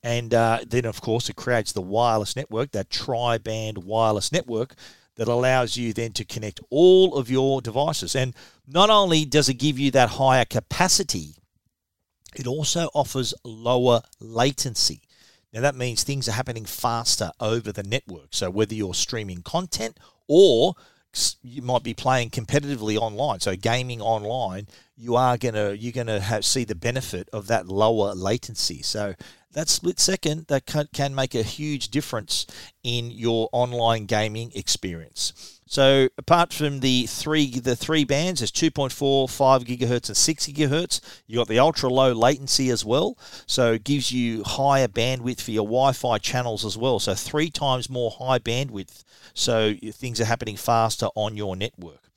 And 0.03 0.33
uh, 0.33 0.61
then, 0.67 0.85
of 0.85 1.01
course, 1.01 1.29
it 1.29 1.37
creates 1.37 1.73
the 1.73 1.83
wireless 1.83 2.37
network, 2.37 2.73
that 2.73 2.91
tri 2.91 3.39
band 3.39 3.79
wireless 3.79 4.33
network 4.33 4.75
that 5.17 5.29
allows 5.29 5.77
you 5.77 5.93
then 5.93 6.13
to 6.13 6.25
connect 6.25 6.61
all 6.71 7.17
of 7.17 7.31
your 7.31 7.61
devices. 7.61 8.15
And 8.15 8.35
not 8.67 8.91
only 8.91 9.25
does 9.25 9.49
it 9.49 9.55
give 9.55 9.79
you 9.79 9.91
that 9.93 10.11
higher 10.11 10.45
capacity, 10.45 11.35
it 12.37 12.47
also 12.47 12.89
offers 12.95 13.35
lower 13.45 14.03
latency. 14.21 15.03
Now, 15.53 15.61
that 15.61 15.77
means 15.77 16.03
things 16.03 16.29
are 16.29 16.33
happening 16.33 16.65
faster 16.65 17.31
over 17.39 17.71
the 17.71 17.85
network. 17.85 18.29
So, 18.31 18.51
whether 18.51 18.75
you're 18.75 18.95
streaming 18.95 19.43
content 19.43 19.99
or 20.27 20.75
you 21.43 21.63
might 21.63 21.83
be 21.83 21.95
playing 21.95 22.31
competitively 22.31 22.97
online, 22.97 23.41
so 23.41 23.55
gaming 23.55 24.01
online, 24.01 24.67
you 24.97 25.17
are 25.17 25.37
gonna 25.37 25.73
you're 25.73 25.93
gonna 25.93 26.21
have, 26.21 26.45
see 26.45 26.65
the 26.65 26.75
benefit 26.75 27.29
of 27.33 27.47
that 27.47 27.69
lower 27.69 28.15
latency. 28.15 28.83
So 28.83 29.15
that 29.53 29.69
split 29.69 30.01
second 30.01 30.47
that 30.49 30.67
can, 30.67 30.89
can 30.93 31.15
make 31.15 31.35
a 31.35 31.43
huge 31.43 31.89
difference 31.89 32.47
in 32.83 33.11
your 33.11 33.49
online 33.53 34.07
gaming 34.07 34.51
experience. 34.55 35.54
So 35.67 36.09
apart 36.19 36.53
from 36.53 36.81
the 36.81 37.07
three 37.07 37.59
the 37.59 37.77
three 37.77 38.05
bands, 38.05 38.41
there's 38.41 38.53
2.4, 38.53 39.31
5 39.31 39.65
gigahertz, 39.65 40.09
and 40.09 40.17
6 40.17 40.47
gigahertz. 40.47 41.01
You 41.27 41.39
got 41.39 41.49
the 41.49 41.59
ultra 41.59 41.89
low 41.89 42.13
latency 42.13 42.71
as 42.71 42.85
well, 42.85 43.17
so 43.47 43.73
it 43.73 43.85
gives 43.85 44.13
you 44.13 44.43
higher 44.45 44.89
bandwidth 44.89 45.41
for 45.41 45.53
your 45.53 45.65
Wi-Fi 45.65 46.19
channels 46.19 46.65
as 46.65 46.77
well. 46.77 46.99
So 46.99 47.15
three 47.15 47.51
times 47.51 47.89
more 47.89 48.11
high 48.11 48.39
bandwidth, 48.39 49.05
so 49.33 49.75
things 49.93 50.21
are 50.21 50.27
happening 50.27 50.57
faster 50.57 51.07
on 51.15 51.37
your 51.37 51.57
network. 51.57 52.11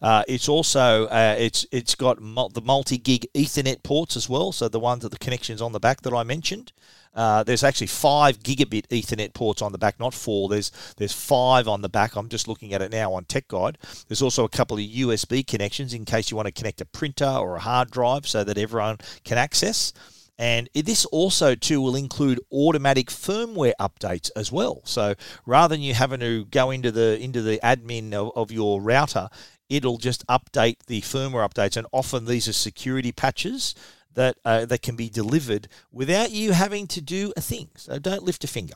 Uh, 0.00 0.22
it's 0.28 0.48
also 0.48 1.06
uh, 1.06 1.36
it's 1.38 1.66
it's 1.72 1.94
got 1.94 2.18
the 2.18 2.62
multi-gig 2.62 3.26
Ethernet 3.34 3.82
ports 3.82 4.16
as 4.16 4.28
well, 4.28 4.52
so 4.52 4.68
the 4.68 4.80
ones 4.80 5.02
that 5.02 5.10
the 5.10 5.18
connections 5.18 5.62
on 5.62 5.72
the 5.72 5.80
back 5.80 6.02
that 6.02 6.12
I 6.12 6.22
mentioned. 6.22 6.72
Uh, 7.14 7.42
there's 7.42 7.64
actually 7.64 7.86
five 7.86 8.38
gigabit 8.40 8.86
Ethernet 8.88 9.34
ports 9.34 9.62
on 9.62 9.72
the 9.72 9.78
back, 9.78 10.00
not 10.00 10.14
four. 10.14 10.48
There's 10.48 10.72
there's 10.96 11.12
five 11.12 11.68
on 11.68 11.82
the 11.82 11.88
back. 11.88 12.16
I'm 12.16 12.28
just 12.28 12.48
looking 12.48 12.72
at 12.72 12.82
it 12.82 12.90
now 12.90 13.12
on 13.12 13.24
Tech 13.24 13.48
Guide. 13.48 13.78
There's 14.08 14.22
also 14.22 14.44
a 14.44 14.48
couple 14.48 14.78
of 14.78 14.82
USB 14.82 15.46
connections 15.46 15.92
in 15.92 16.04
case 16.04 16.30
you 16.30 16.36
want 16.36 16.46
to 16.46 16.52
connect 16.52 16.80
a 16.80 16.86
printer 16.86 17.26
or 17.26 17.56
a 17.56 17.60
hard 17.60 17.90
drive 17.90 18.26
so 18.26 18.44
that 18.44 18.58
everyone 18.58 18.98
can 19.24 19.38
access. 19.38 19.92
And 20.38 20.68
this 20.74 21.04
also 21.06 21.54
too 21.54 21.80
will 21.80 21.94
include 21.94 22.40
automatic 22.50 23.08
firmware 23.08 23.74
updates 23.78 24.30
as 24.34 24.50
well. 24.50 24.80
So 24.84 25.14
rather 25.46 25.74
than 25.74 25.82
you 25.82 25.94
having 25.94 26.20
to 26.20 26.46
go 26.46 26.70
into 26.70 26.90
the 26.90 27.18
into 27.20 27.42
the 27.42 27.60
admin 27.62 28.12
of, 28.14 28.32
of 28.34 28.50
your 28.50 28.80
router, 28.80 29.28
it'll 29.68 29.98
just 29.98 30.26
update 30.26 30.78
the 30.86 31.02
firmware 31.02 31.48
updates. 31.48 31.76
And 31.76 31.86
often 31.92 32.24
these 32.24 32.48
are 32.48 32.54
security 32.54 33.12
patches 33.12 33.74
that 34.14 34.36
uh, 34.44 34.64
that 34.66 34.82
can 34.82 34.96
be 34.96 35.08
delivered 35.08 35.68
without 35.90 36.30
you 36.30 36.52
having 36.52 36.86
to 36.88 37.00
do 37.00 37.32
a 37.36 37.40
thing. 37.40 37.68
So 37.76 37.98
don't 37.98 38.22
lift 38.22 38.44
a 38.44 38.48
finger. 38.48 38.74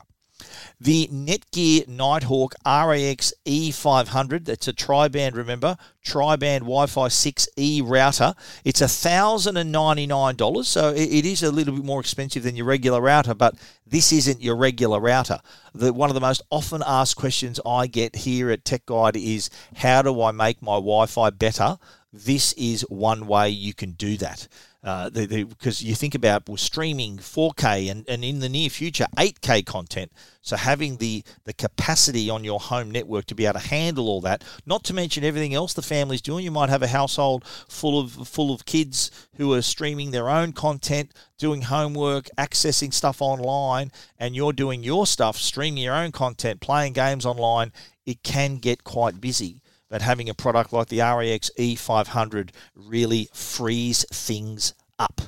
The 0.78 1.08
Netgear 1.08 1.88
Nighthawk 1.88 2.54
RAX 2.64 3.32
E500, 3.46 4.44
that's 4.44 4.68
a 4.68 4.72
tri-band, 4.72 5.34
remember, 5.34 5.78
tri-band 6.04 6.64
Wi-Fi 6.64 7.08
6E 7.08 7.82
router. 7.82 8.34
It's 8.62 8.82
$1,099, 8.82 10.64
so 10.64 10.90
it 10.90 11.24
is 11.24 11.42
a 11.42 11.50
little 11.50 11.74
bit 11.74 11.84
more 11.84 12.00
expensive 12.00 12.42
than 12.42 12.56
your 12.56 12.66
regular 12.66 13.00
router, 13.00 13.34
but 13.34 13.54
this 13.86 14.12
isn't 14.12 14.42
your 14.42 14.56
regular 14.56 15.00
router. 15.00 15.40
The, 15.74 15.92
one 15.92 16.10
of 16.10 16.14
the 16.14 16.20
most 16.20 16.42
often 16.50 16.82
asked 16.86 17.16
questions 17.16 17.58
I 17.64 17.86
get 17.86 18.16
here 18.16 18.50
at 18.50 18.64
Tech 18.64 18.84
Guide 18.84 19.16
is, 19.16 19.48
how 19.76 20.02
do 20.02 20.20
I 20.20 20.32
make 20.32 20.60
my 20.60 20.74
Wi-Fi 20.74 21.30
better? 21.30 21.78
This 22.12 22.52
is 22.54 22.82
one 22.82 23.26
way 23.26 23.48
you 23.48 23.72
can 23.72 23.92
do 23.92 24.16
that 24.18 24.48
uh, 24.86 25.10
because 25.10 25.82
you 25.82 25.96
think 25.96 26.14
about 26.14 26.48
well, 26.48 26.56
streaming 26.56 27.18
4K 27.18 27.90
and, 27.90 28.08
and 28.08 28.24
in 28.24 28.38
the 28.38 28.48
near 28.48 28.70
future 28.70 29.06
8K 29.16 29.66
content. 29.66 30.12
So 30.42 30.56
having 30.56 30.98
the 30.98 31.24
the 31.44 31.52
capacity 31.52 32.30
on 32.30 32.44
your 32.44 32.60
home 32.60 32.92
network 32.92 33.26
to 33.26 33.34
be 33.34 33.46
able 33.46 33.58
to 33.58 33.66
handle 33.66 34.08
all 34.08 34.20
that, 34.20 34.44
not 34.64 34.84
to 34.84 34.94
mention 34.94 35.24
everything 35.24 35.54
else 35.54 35.74
the 35.74 35.82
family's 35.82 36.22
doing. 36.22 36.44
You 36.44 36.52
might 36.52 36.68
have 36.68 36.84
a 36.84 36.86
household 36.86 37.44
full 37.68 37.98
of 37.98 38.12
full 38.28 38.54
of 38.54 38.64
kids 38.64 39.10
who 39.34 39.52
are 39.54 39.62
streaming 39.62 40.12
their 40.12 40.30
own 40.30 40.52
content, 40.52 41.10
doing 41.36 41.62
homework, 41.62 42.28
accessing 42.38 42.94
stuff 42.94 43.20
online, 43.20 43.90
and 44.20 44.36
you're 44.36 44.52
doing 44.52 44.84
your 44.84 45.04
stuff, 45.04 45.36
streaming 45.36 45.82
your 45.82 45.96
own 45.96 46.12
content, 46.12 46.60
playing 46.60 46.92
games 46.92 47.26
online. 47.26 47.72
It 48.06 48.22
can 48.22 48.58
get 48.58 48.84
quite 48.84 49.20
busy 49.20 49.62
but 49.88 50.02
having 50.02 50.28
a 50.28 50.34
product 50.34 50.72
like 50.72 50.88
the 50.88 51.00
RAX 51.00 51.50
E500 51.58 52.50
really 52.74 53.28
frees 53.32 54.04
things 54.12 54.74
up. 54.98 55.20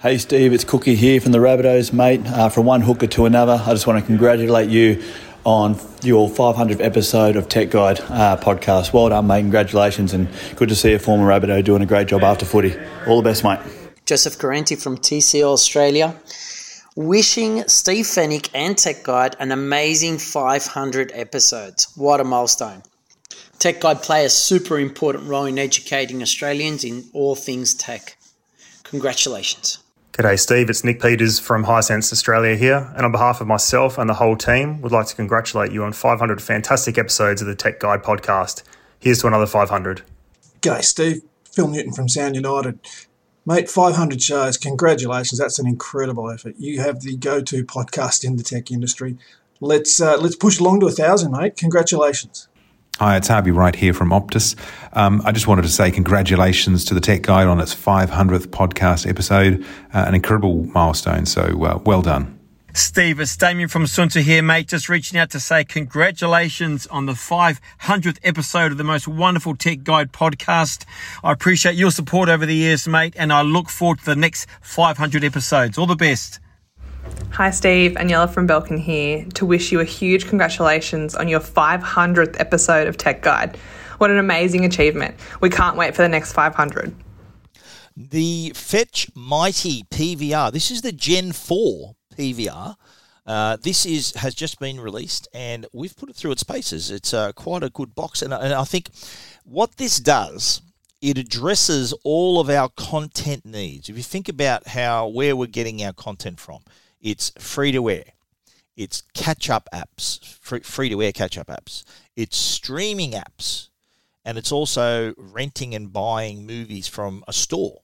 Hey 0.00 0.16
Steve, 0.16 0.52
it's 0.52 0.64
Cookie 0.64 0.94
here 0.94 1.20
from 1.20 1.32
the 1.32 1.38
Rabbitohs, 1.38 1.92
mate. 1.92 2.26
Uh, 2.26 2.48
from 2.48 2.64
one 2.64 2.80
hooker 2.80 3.06
to 3.08 3.26
another, 3.26 3.60
I 3.62 3.72
just 3.72 3.86
want 3.86 4.00
to 4.00 4.06
congratulate 4.06 4.70
you 4.70 5.02
on 5.44 5.78
your 6.02 6.28
500th 6.28 6.80
episode 6.80 7.36
of 7.36 7.48
Tech 7.48 7.70
Guide 7.70 8.00
uh, 8.00 8.36
podcast. 8.36 8.92
Well 8.92 9.08
done, 9.10 9.26
mate. 9.26 9.40
Congratulations, 9.40 10.12
and 10.14 10.28
good 10.56 10.68
to 10.70 10.74
see 10.74 10.94
a 10.94 10.98
former 10.98 11.26
Rabbitoh 11.26 11.64
doing 11.64 11.82
a 11.82 11.86
great 11.86 12.08
job 12.08 12.22
after 12.22 12.46
footy. 12.46 12.74
All 13.06 13.20
the 13.20 13.28
best, 13.28 13.44
mate. 13.44 13.58
Joseph 14.06 14.38
Garenti 14.38 14.80
from 14.80 14.96
TCL 14.96 15.52
Australia. 15.52 16.16
Wishing 16.96 17.66
Steve 17.68 18.04
Fenech 18.04 18.48
and 18.52 18.76
Tech 18.76 19.02
Guide 19.04 19.36
an 19.38 19.52
amazing 19.52 20.18
500 20.18 21.12
episodes. 21.14 21.92
What 21.94 22.20
a 22.20 22.24
milestone. 22.24 22.82
Tech 23.60 23.78
Guide 23.78 24.02
play 24.02 24.24
a 24.24 24.30
super 24.30 24.78
important 24.78 25.24
role 25.24 25.44
in 25.44 25.58
educating 25.58 26.22
Australians 26.22 26.82
in 26.82 27.04
all 27.12 27.34
things 27.34 27.74
tech. 27.74 28.16
Congratulations. 28.84 29.82
G'day, 30.12 30.38
Steve. 30.38 30.70
It's 30.70 30.82
Nick 30.82 30.98
Peters 30.98 31.38
from 31.38 31.66
Hisense 31.66 32.10
Australia 32.10 32.56
here, 32.56 32.90
and 32.96 33.04
on 33.04 33.12
behalf 33.12 33.42
of 33.42 33.46
myself 33.46 33.98
and 33.98 34.08
the 34.08 34.14
whole 34.14 34.34
team, 34.34 34.80
would 34.80 34.92
like 34.92 35.08
to 35.08 35.14
congratulate 35.14 35.72
you 35.72 35.84
on 35.84 35.92
500 35.92 36.40
fantastic 36.40 36.96
episodes 36.96 37.42
of 37.42 37.48
the 37.48 37.54
Tech 37.54 37.80
Guide 37.80 38.02
podcast. 38.02 38.62
Here's 38.98 39.20
to 39.20 39.26
another 39.26 39.46
500. 39.46 40.00
G'day, 40.62 40.82
Steve. 40.82 41.20
Phil 41.52 41.68
Newton 41.68 41.92
from 41.92 42.08
Sound 42.08 42.36
United. 42.36 42.78
Mate, 43.44 43.68
500 43.68 44.22
shows. 44.22 44.56
Congratulations. 44.56 45.38
That's 45.38 45.58
an 45.58 45.66
incredible 45.66 46.30
effort. 46.30 46.54
You 46.56 46.80
have 46.80 47.02
the 47.02 47.14
go-to 47.14 47.66
podcast 47.66 48.24
in 48.24 48.36
the 48.36 48.42
tech 48.42 48.70
industry. 48.70 49.18
Let's 49.60 50.00
uh, 50.00 50.16
let's 50.16 50.36
push 50.36 50.58
along 50.58 50.80
to 50.80 50.86
a 50.86 50.90
thousand, 50.90 51.32
mate. 51.32 51.58
Congratulations. 51.58 52.48
Hi, 53.00 53.16
it's 53.16 53.28
Harvey 53.28 53.50
Wright 53.50 53.74
here 53.74 53.94
from 53.94 54.10
Optus. 54.10 54.54
Um, 54.92 55.22
I 55.24 55.32
just 55.32 55.46
wanted 55.46 55.62
to 55.62 55.70
say 55.70 55.90
congratulations 55.90 56.84
to 56.84 56.92
the 56.92 57.00
Tech 57.00 57.22
Guide 57.22 57.46
on 57.46 57.58
its 57.58 57.74
500th 57.74 58.48
podcast 58.48 59.08
episode, 59.08 59.64
uh, 59.94 60.04
an 60.06 60.14
incredible 60.14 60.64
milestone. 60.64 61.24
So 61.24 61.64
uh, 61.64 61.80
well 61.86 62.02
done. 62.02 62.38
Steve, 62.74 63.18
it's 63.18 63.34
Damien 63.38 63.70
from 63.70 63.86
Sunta 63.86 64.20
here, 64.20 64.42
mate. 64.42 64.68
Just 64.68 64.90
reaching 64.90 65.18
out 65.18 65.30
to 65.30 65.40
say 65.40 65.64
congratulations 65.64 66.86
on 66.88 67.06
the 67.06 67.14
500th 67.14 68.18
episode 68.22 68.70
of 68.70 68.76
the 68.76 68.84
most 68.84 69.08
wonderful 69.08 69.56
Tech 69.56 69.82
Guide 69.82 70.12
podcast. 70.12 70.84
I 71.24 71.32
appreciate 71.32 71.76
your 71.76 71.92
support 71.92 72.28
over 72.28 72.44
the 72.44 72.54
years, 72.54 72.86
mate, 72.86 73.14
and 73.16 73.32
I 73.32 73.40
look 73.40 73.70
forward 73.70 74.00
to 74.00 74.04
the 74.04 74.14
next 74.14 74.46
500 74.60 75.24
episodes. 75.24 75.78
All 75.78 75.86
the 75.86 75.96
best. 75.96 76.38
Hi, 77.32 77.50
Steve. 77.50 77.92
Aniela 77.92 78.28
from 78.28 78.46
Belkin 78.46 78.78
here 78.78 79.24
to 79.34 79.46
wish 79.46 79.72
you 79.72 79.80
a 79.80 79.84
huge 79.84 80.26
congratulations 80.26 81.14
on 81.14 81.28
your 81.28 81.40
500th 81.40 82.38
episode 82.40 82.86
of 82.86 82.96
Tech 82.96 83.22
Guide. 83.22 83.56
What 83.98 84.10
an 84.10 84.18
amazing 84.18 84.64
achievement. 84.64 85.14
We 85.40 85.50
can't 85.50 85.76
wait 85.76 85.94
for 85.94 86.02
the 86.02 86.08
next 86.08 86.32
500. 86.32 86.94
The 87.96 88.52
Fetch 88.54 89.10
Mighty 89.14 89.84
PVR. 89.84 90.52
This 90.52 90.70
is 90.70 90.82
the 90.82 90.92
Gen 90.92 91.32
4 91.32 91.94
PVR. 92.16 92.76
Uh, 93.26 93.56
this 93.62 93.86
is 93.86 94.14
has 94.16 94.34
just 94.34 94.58
been 94.58 94.80
released, 94.80 95.28
and 95.32 95.66
we've 95.72 95.96
put 95.96 96.10
it 96.10 96.16
through 96.16 96.32
its 96.32 96.42
paces. 96.42 96.90
It's 96.90 97.14
uh, 97.14 97.32
quite 97.32 97.62
a 97.62 97.70
good 97.70 97.94
box, 97.94 98.22
and, 98.22 98.32
and 98.32 98.54
I 98.54 98.64
think 98.64 98.90
what 99.44 99.76
this 99.76 99.98
does 99.98 100.62
it 101.00 101.16
addresses 101.16 101.94
all 102.04 102.40
of 102.40 102.50
our 102.50 102.68
content 102.70 103.46
needs. 103.46 103.88
If 103.88 103.96
you 103.96 104.02
think 104.02 104.28
about 104.28 104.68
how 104.68 105.08
where 105.08 105.34
we're 105.34 105.46
getting 105.46 105.82
our 105.82 105.92
content 105.92 106.38
from, 106.38 106.60
it's 107.00 107.30
free 107.38 107.72
to 107.72 107.90
air. 107.90 108.04
It's 108.76 109.02
catch 109.14 109.50
up 109.50 109.68
apps, 109.72 110.22
free 110.64 110.88
to 110.88 111.02
air 111.02 111.12
catch 111.12 111.36
up 111.36 111.48
apps. 111.48 111.84
It's 112.16 112.36
streaming 112.36 113.12
apps. 113.12 113.68
and 114.24 114.38
it's 114.38 114.52
also 114.52 115.14
renting 115.16 115.74
and 115.74 115.92
buying 115.92 116.46
movies 116.46 116.86
from 116.86 117.24
a 117.26 117.32
store. 117.32 117.80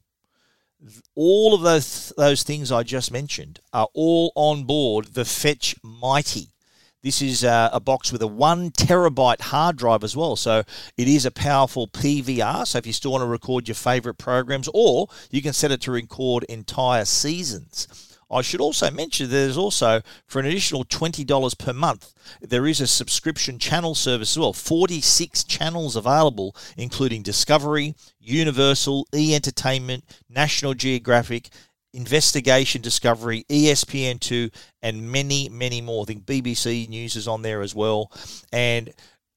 All 1.14 1.55
of 1.55 1.62
those 1.62 2.12
those 2.16 2.42
things 2.42 2.70
I 2.70 2.83
just 2.83 3.11
mentioned 3.11 3.61
are 3.72 3.88
all 3.94 4.33
on 4.35 4.64
board 4.64 5.14
the 5.14 5.24
Fetch 5.24 5.74
Mighty. 5.83 6.48
This 7.02 7.22
is 7.22 7.44
a 7.44 7.81
box 7.85 8.12
with 8.12 8.20
a 8.22 8.26
one 8.26 8.70
terabyte 8.70 9.40
hard 9.40 9.76
drive 9.76 10.02
as 10.02 10.16
well. 10.16 10.35
So 10.37 10.64
it 10.96 11.09
is 11.09 11.24
a 11.24 11.31
powerful 11.31 11.87
PVR. 11.88 12.66
So 12.66 12.79
if 12.79 12.87
you 12.87 12.92
still 12.92 13.12
want 13.12 13.22
to 13.22 13.26
record 13.26 13.68
your 13.68 13.76
favorite 13.76 14.18
programs, 14.18 14.68
or 14.74 15.09
you 15.31 15.40
can 15.40 15.52
set 15.52 15.70
it 15.70 15.81
to 15.83 15.92
record 15.92 16.44
entire 16.44 17.05
seasons. 17.05 18.05
I 18.30 18.42
should 18.42 18.60
also 18.60 18.90
mention 18.90 19.30
there's 19.30 19.56
also, 19.56 20.02
for 20.26 20.40
an 20.40 20.46
additional 20.46 20.84
$20 20.84 21.58
per 21.58 21.72
month, 21.72 22.12
there 22.40 22.66
is 22.66 22.80
a 22.80 22.86
subscription 22.86 23.58
channel 23.58 23.94
service 23.94 24.32
as 24.32 24.38
well. 24.38 24.52
46 24.52 25.44
channels 25.44 25.94
available, 25.94 26.56
including 26.76 27.22
Discovery, 27.22 27.94
Universal, 28.18 29.06
E 29.14 29.34
Entertainment, 29.34 30.04
National 30.28 30.74
Geographic, 30.74 31.50
Investigation 31.92 32.82
Discovery, 32.82 33.44
ESPN2, 33.48 34.52
and 34.82 35.10
many, 35.10 35.48
many 35.48 35.80
more. 35.80 36.02
I 36.02 36.06
think 36.06 36.26
BBC 36.26 36.88
News 36.88 37.16
is 37.16 37.28
on 37.28 37.42
there 37.42 37.62
as 37.62 37.74
well. 37.74 38.12
And 38.52 38.92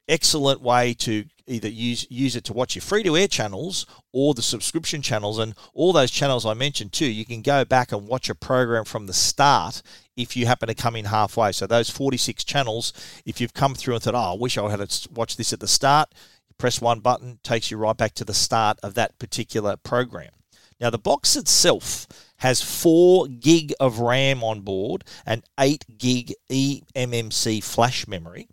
excellent 0.10 0.62
way 0.62 0.93
to 0.95 1.26
either 1.48 1.67
use 1.67 2.06
use 2.10 2.36
it 2.36 2.43
to 2.43 2.54
watch 2.54 2.76
your 2.76 2.82
free 2.82 3.04
to 3.04 3.17
air 3.17 3.28
channels 3.28 3.86
or 4.12 4.34
the 4.34 4.41
subscription 4.41 5.02
channels. 5.02 5.39
And 5.39 5.56
all 5.74 5.93
those 5.93 6.12
channels 6.12 6.45
I 6.45 6.54
mentioned 6.54 6.91
too 6.91 7.06
you 7.06 7.26
can 7.26 7.41
go 7.41 7.63
back 7.63 7.91
and 7.91 8.08
watch 8.08 8.30
a 8.30 8.36
program 8.36 8.86
from 8.86 9.08
the 9.08 9.13
start 9.13 9.82
if 10.17 10.36
you 10.36 10.45
happen 10.45 10.67
to 10.67 10.76
come 10.76 10.95
in 10.95 11.06
halfway. 11.06 11.52
So 11.52 11.67
those 11.67 11.89
46 11.89 12.43
channels 12.43 12.93
if 13.26 13.39
you've 13.39 13.54
come 13.54 13.76
through 13.76 13.95
and 13.95 14.04
thought 14.04 14.15
oh 14.15 14.34
I 14.34 14.38
wish 14.38 14.58
I 14.58 14.69
had 14.69 14.80
watched 15.13 15.38
this 15.38 15.54
at 15.54 15.60
the 15.60 15.67
start 15.67 16.13
press 16.58 16.82
one 16.82 17.00
button 17.00 17.39
takes 17.41 17.72
you 17.72 17.78
right 17.78 17.95
back 17.95 18.13
to 18.15 18.26
the 18.26 18.34
start 18.34 18.78
of 18.84 18.93
that 18.93 19.17
particular 19.17 19.78
program. 19.78 20.32
Now 20.80 20.89
the 20.89 20.98
box 20.98 21.36
itself 21.36 22.08
has 22.38 22.62
4 22.62 23.28
gig 23.28 23.74
of 23.80 24.00
RAM 24.00 24.43
on 24.43 24.62
board 24.62 25.04
and 25.26 25.43
8 25.60 25.98
gig 25.98 26.34
eMMC 26.50 27.63
flash 27.63 28.08
memory 28.08 28.48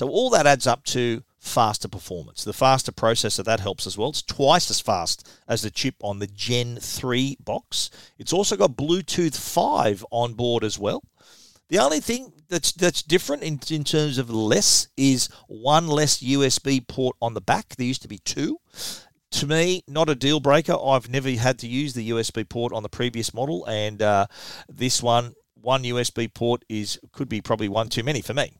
so 0.00 0.08
all 0.08 0.30
that 0.30 0.46
adds 0.46 0.66
up 0.66 0.82
to 0.84 1.22
faster 1.38 1.86
performance. 1.86 2.42
The 2.42 2.54
faster 2.54 2.90
processor 2.90 3.44
that 3.44 3.60
helps 3.60 3.86
as 3.86 3.98
well. 3.98 4.08
It's 4.08 4.22
twice 4.22 4.70
as 4.70 4.80
fast 4.80 5.30
as 5.46 5.60
the 5.60 5.70
chip 5.70 5.96
on 6.00 6.20
the 6.20 6.26
Gen 6.26 6.78
3 6.80 7.36
box. 7.44 7.90
It's 8.18 8.32
also 8.32 8.56
got 8.56 8.78
Bluetooth 8.78 9.36
5 9.36 10.06
on 10.10 10.32
board 10.32 10.64
as 10.64 10.78
well. 10.78 11.04
The 11.68 11.80
only 11.80 12.00
thing 12.00 12.32
that's 12.48 12.72
that's 12.72 13.02
different 13.02 13.42
in, 13.42 13.60
in 13.68 13.84
terms 13.84 14.16
of 14.16 14.30
less 14.30 14.88
is 14.96 15.28
one 15.48 15.86
less 15.86 16.22
USB 16.22 16.88
port 16.88 17.14
on 17.20 17.34
the 17.34 17.42
back. 17.42 17.76
There 17.76 17.86
used 17.86 18.00
to 18.00 18.08
be 18.08 18.20
two. 18.24 18.56
To 19.32 19.46
me, 19.46 19.84
not 19.86 20.08
a 20.08 20.14
deal 20.14 20.40
breaker. 20.40 20.76
I've 20.82 21.10
never 21.10 21.30
had 21.32 21.58
to 21.58 21.68
use 21.68 21.92
the 21.92 22.08
USB 22.08 22.48
port 22.48 22.72
on 22.72 22.82
the 22.82 22.88
previous 22.88 23.34
model, 23.34 23.66
and 23.66 24.00
uh, 24.00 24.28
this 24.66 25.02
one, 25.02 25.34
one 25.60 25.82
USB 25.82 26.32
port 26.32 26.64
is 26.70 26.98
could 27.12 27.28
be 27.28 27.42
probably 27.42 27.68
one 27.68 27.90
too 27.90 28.02
many 28.02 28.22
for 28.22 28.32
me. 28.32 28.56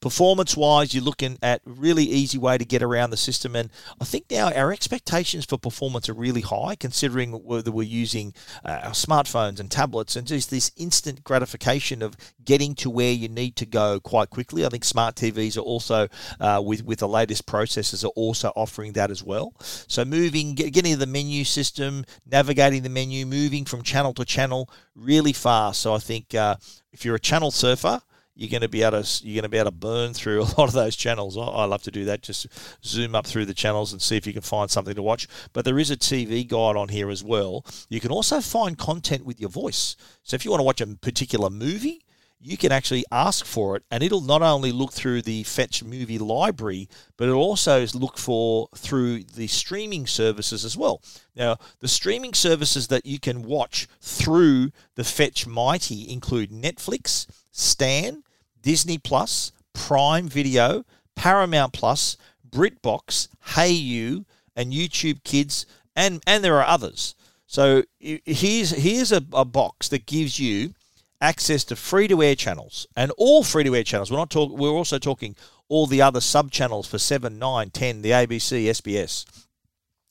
Performance 0.00 0.56
wise, 0.56 0.94
you're 0.94 1.04
looking 1.04 1.38
at 1.42 1.60
really 1.64 2.04
easy 2.04 2.38
way 2.38 2.58
to 2.58 2.64
get 2.64 2.82
around 2.82 3.10
the 3.10 3.16
system, 3.16 3.54
and 3.54 3.70
I 4.00 4.04
think 4.04 4.24
now 4.30 4.52
our 4.52 4.72
expectations 4.72 5.44
for 5.44 5.58
performance 5.58 6.08
are 6.08 6.14
really 6.14 6.40
high, 6.40 6.74
considering 6.74 7.32
whether 7.32 7.70
we're 7.70 7.84
using 7.84 8.34
uh, 8.64 8.80
our 8.82 8.90
smartphones 8.90 9.60
and 9.60 9.70
tablets, 9.70 10.16
and 10.16 10.26
just 10.26 10.50
this 10.50 10.72
instant 10.76 11.22
gratification 11.22 12.02
of 12.02 12.16
getting 12.44 12.74
to 12.76 12.90
where 12.90 13.12
you 13.12 13.28
need 13.28 13.56
to 13.56 13.66
go 13.66 14.00
quite 14.00 14.30
quickly. 14.30 14.66
I 14.66 14.68
think 14.68 14.84
smart 14.84 15.14
TVs 15.14 15.56
are 15.56 15.60
also 15.60 16.08
uh, 16.40 16.60
with 16.64 16.84
with 16.84 16.98
the 16.98 17.08
latest 17.08 17.46
processors 17.46 18.04
are 18.04 18.08
also 18.08 18.52
offering 18.56 18.92
that 18.94 19.10
as 19.10 19.22
well. 19.22 19.54
So 19.60 20.04
moving, 20.04 20.54
getting 20.54 20.92
to 20.92 20.96
the 20.96 21.06
menu 21.06 21.44
system, 21.44 22.04
navigating 22.26 22.82
the 22.82 22.88
menu, 22.88 23.24
moving 23.26 23.64
from 23.64 23.82
channel 23.82 24.12
to 24.14 24.24
channel 24.24 24.68
really 24.94 25.32
fast. 25.32 25.80
So 25.80 25.94
I 25.94 25.98
think 25.98 26.34
uh, 26.34 26.56
if 26.92 27.04
you're 27.04 27.16
a 27.16 27.20
channel 27.20 27.50
surfer 27.50 28.00
you're 28.34 28.50
going 28.50 28.62
to 28.62 28.68
be 28.68 28.82
able 28.82 29.02
to 29.02 29.26
you're 29.26 29.34
going 29.34 29.42
to 29.42 29.48
be 29.48 29.58
able 29.58 29.70
to 29.70 29.76
burn 29.76 30.14
through 30.14 30.42
a 30.42 30.44
lot 30.58 30.68
of 30.68 30.72
those 30.72 30.96
channels. 30.96 31.36
I, 31.36 31.42
I, 31.42 31.64
love 31.64 31.82
to 31.82 31.90
do 31.90 32.04
that. 32.06 32.22
Just 32.22 32.46
zoom 32.84 33.14
up 33.14 33.26
through 33.26 33.46
the 33.46 33.54
channels 33.54 33.92
and 33.92 34.00
see 34.00 34.16
if 34.16 34.26
you 34.26 34.32
can 34.32 34.42
find 34.42 34.70
something 34.70 34.94
to 34.94 35.02
watch. 35.02 35.28
But 35.52 35.64
there 35.64 35.78
is 35.78 35.90
a 35.90 35.96
TV 35.96 36.46
guide 36.46 36.76
on 36.76 36.88
here 36.88 37.10
as 37.10 37.22
well. 37.22 37.64
You 37.88 38.00
can 38.00 38.10
also 38.10 38.40
find 38.40 38.78
content 38.78 39.24
with 39.24 39.40
your 39.40 39.50
voice. 39.50 39.96
So 40.22 40.34
if 40.34 40.44
you 40.44 40.50
want 40.50 40.60
to 40.60 40.64
watch 40.64 40.80
a 40.80 40.86
particular 40.86 41.50
movie, 41.50 42.02
you 42.44 42.56
can 42.56 42.72
actually 42.72 43.04
ask 43.12 43.44
for 43.46 43.76
it, 43.76 43.84
and 43.88 44.02
it'll 44.02 44.20
not 44.20 44.42
only 44.42 44.72
look 44.72 44.92
through 44.92 45.22
the 45.22 45.44
Fetch 45.44 45.84
movie 45.84 46.18
library, 46.18 46.88
but 47.16 47.28
it'll 47.28 47.40
also 47.40 47.86
look 47.94 48.18
for 48.18 48.68
through 48.74 49.22
the 49.22 49.46
streaming 49.46 50.08
services 50.08 50.64
as 50.64 50.76
well. 50.76 51.00
Now, 51.36 51.58
the 51.78 51.86
streaming 51.86 52.34
services 52.34 52.88
that 52.88 53.06
you 53.06 53.20
can 53.20 53.42
watch 53.42 53.86
through 54.00 54.72
the 54.96 55.04
Fetch 55.04 55.46
Mighty 55.46 56.10
include 56.10 56.50
Netflix, 56.50 57.28
Stan, 57.52 58.24
Disney 58.60 58.98
Plus, 58.98 59.52
Prime 59.72 60.28
Video, 60.28 60.84
Paramount 61.14 61.72
Plus, 61.72 62.16
BritBox, 62.48 63.28
Hayu, 63.48 64.24
and 64.56 64.72
YouTube 64.72 65.22
Kids, 65.24 65.66
and 65.94 66.22
and 66.26 66.42
there 66.42 66.56
are 66.56 66.66
others. 66.66 67.14
So 67.46 67.84
here's 68.00 68.70
here's 68.70 69.12
a, 69.12 69.22
a 69.32 69.44
box 69.44 69.88
that 69.88 70.06
gives 70.06 70.38
you 70.38 70.74
access 71.20 71.64
to 71.64 71.76
free 71.76 72.08
to 72.08 72.22
air 72.22 72.34
channels 72.34 72.86
and 72.96 73.12
all 73.16 73.44
free 73.44 73.64
to 73.64 73.76
air 73.76 73.84
channels. 73.84 74.10
We're 74.10 74.18
not 74.18 74.30
talking. 74.30 74.58
We're 74.58 74.70
also 74.70 74.98
talking 74.98 75.36
all 75.68 75.86
the 75.86 76.02
other 76.02 76.20
sub 76.20 76.50
channels 76.50 76.86
for 76.86 76.98
7, 76.98 77.38
9, 77.38 77.70
10, 77.70 78.02
the 78.02 78.10
ABC, 78.10 78.64
SBS, 78.64 79.24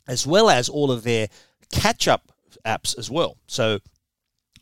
as 0.08 0.26
well 0.26 0.50
as 0.50 0.70
all 0.70 0.92
of 0.92 1.04
their 1.04 1.28
catch 1.72 2.08
up 2.08 2.32
apps 2.66 2.98
as 2.98 3.12
well. 3.12 3.38
So 3.48 3.80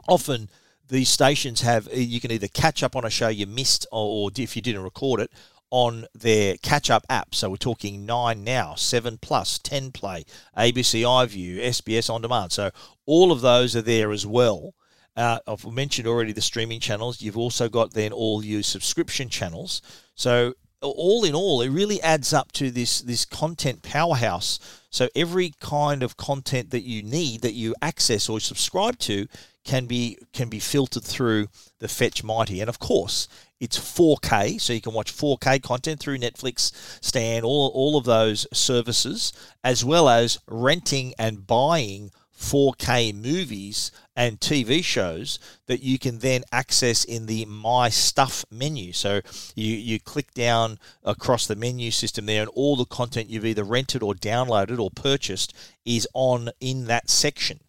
often 0.07 0.49
these 0.89 1.09
stations 1.09 1.61
have 1.61 1.87
you 1.93 2.19
can 2.19 2.31
either 2.31 2.47
catch 2.47 2.83
up 2.83 2.95
on 2.95 3.05
a 3.05 3.09
show 3.09 3.29
you 3.29 3.47
missed 3.47 3.87
or, 3.91 4.29
or 4.29 4.31
if 4.37 4.55
you 4.55 4.61
didn't 4.61 4.83
record 4.83 5.21
it 5.21 5.31
on 5.71 6.05
their 6.13 6.57
catch 6.57 6.89
up 6.89 7.05
app. 7.09 7.35
So 7.35 7.49
we're 7.49 7.57
talking 7.57 8.05
9 8.05 8.43
now, 8.43 8.75
7 8.75 9.19
plus, 9.21 9.59
10 9.59 9.91
play, 9.91 10.25
ABC 10.57 11.01
iView, 11.01 11.59
SBS 11.59 12.09
on 12.09 12.21
demand. 12.21 12.51
So 12.51 12.71
all 13.05 13.31
of 13.31 13.41
those 13.41 13.75
are 13.75 13.81
there 13.81 14.11
as 14.11 14.25
well. 14.25 14.73
Uh, 15.15 15.39
I've 15.47 15.65
mentioned 15.71 16.07
already 16.07 16.31
the 16.31 16.41
streaming 16.41 16.79
channels. 16.79 17.21
You've 17.21 17.37
also 17.37 17.69
got 17.69 17.93
then 17.93 18.11
all 18.11 18.43
your 18.43 18.63
subscription 18.63 19.29
channels. 19.29 19.81
So 20.15 20.53
all 20.81 21.23
in 21.23 21.35
all, 21.35 21.61
it 21.61 21.69
really 21.69 22.01
adds 22.01 22.33
up 22.33 22.51
to 22.53 22.71
this 22.71 23.01
this 23.01 23.25
content 23.25 23.81
powerhouse. 23.81 24.59
So 24.89 25.09
every 25.15 25.53
kind 25.59 26.03
of 26.03 26.17
content 26.17 26.71
that 26.71 26.83
you 26.83 27.03
need 27.03 27.41
that 27.41 27.53
you 27.53 27.75
access 27.81 28.29
or 28.29 28.39
subscribe 28.39 28.97
to 28.99 29.27
can 29.63 29.85
be 29.85 30.17
can 30.33 30.49
be 30.49 30.59
filtered 30.59 31.03
through 31.03 31.47
the 31.79 31.87
Fetch 31.87 32.23
Mighty, 32.23 32.61
and 32.61 32.69
of 32.69 32.79
course 32.79 33.27
it's 33.59 33.77
4K, 33.77 34.59
so 34.59 34.71
you 34.71 34.79
can 34.79 34.93
watch 34.93 35.13
4K 35.13 35.61
content 35.61 35.99
through 35.99 36.17
Netflix, 36.17 36.71
Stan, 37.03 37.43
all 37.43 37.71
all 37.73 37.97
of 37.97 38.05
those 38.05 38.47
services, 38.53 39.33
as 39.63 39.83
well 39.83 40.07
as 40.07 40.39
renting 40.47 41.13
and 41.19 41.45
buying 41.45 42.11
4K 42.39 43.13
movies 43.13 43.91
and 44.15 44.39
TV 44.39 44.83
shows 44.83 45.39
that 45.67 45.83
you 45.83 45.99
can 45.99 46.19
then 46.19 46.43
access 46.51 47.03
in 47.03 47.25
the 47.25 47.45
My 47.45 47.89
Stuff 47.89 48.45
menu. 48.49 48.93
So 48.93 49.21
you, 49.55 49.75
you 49.75 49.99
click 49.99 50.33
down 50.33 50.79
across 51.03 51.45
the 51.45 51.55
menu 51.55 51.91
system 51.91 52.25
there, 52.25 52.41
and 52.41 52.51
all 52.55 52.75
the 52.75 52.85
content 52.85 53.29
you've 53.29 53.45
either 53.45 53.63
rented 53.63 54.01
or 54.01 54.13
downloaded 54.13 54.79
or 54.79 54.89
purchased 54.89 55.53
is 55.85 56.07
on 56.13 56.49
in 56.59 56.85
that 56.85 57.09
section. 57.09 57.59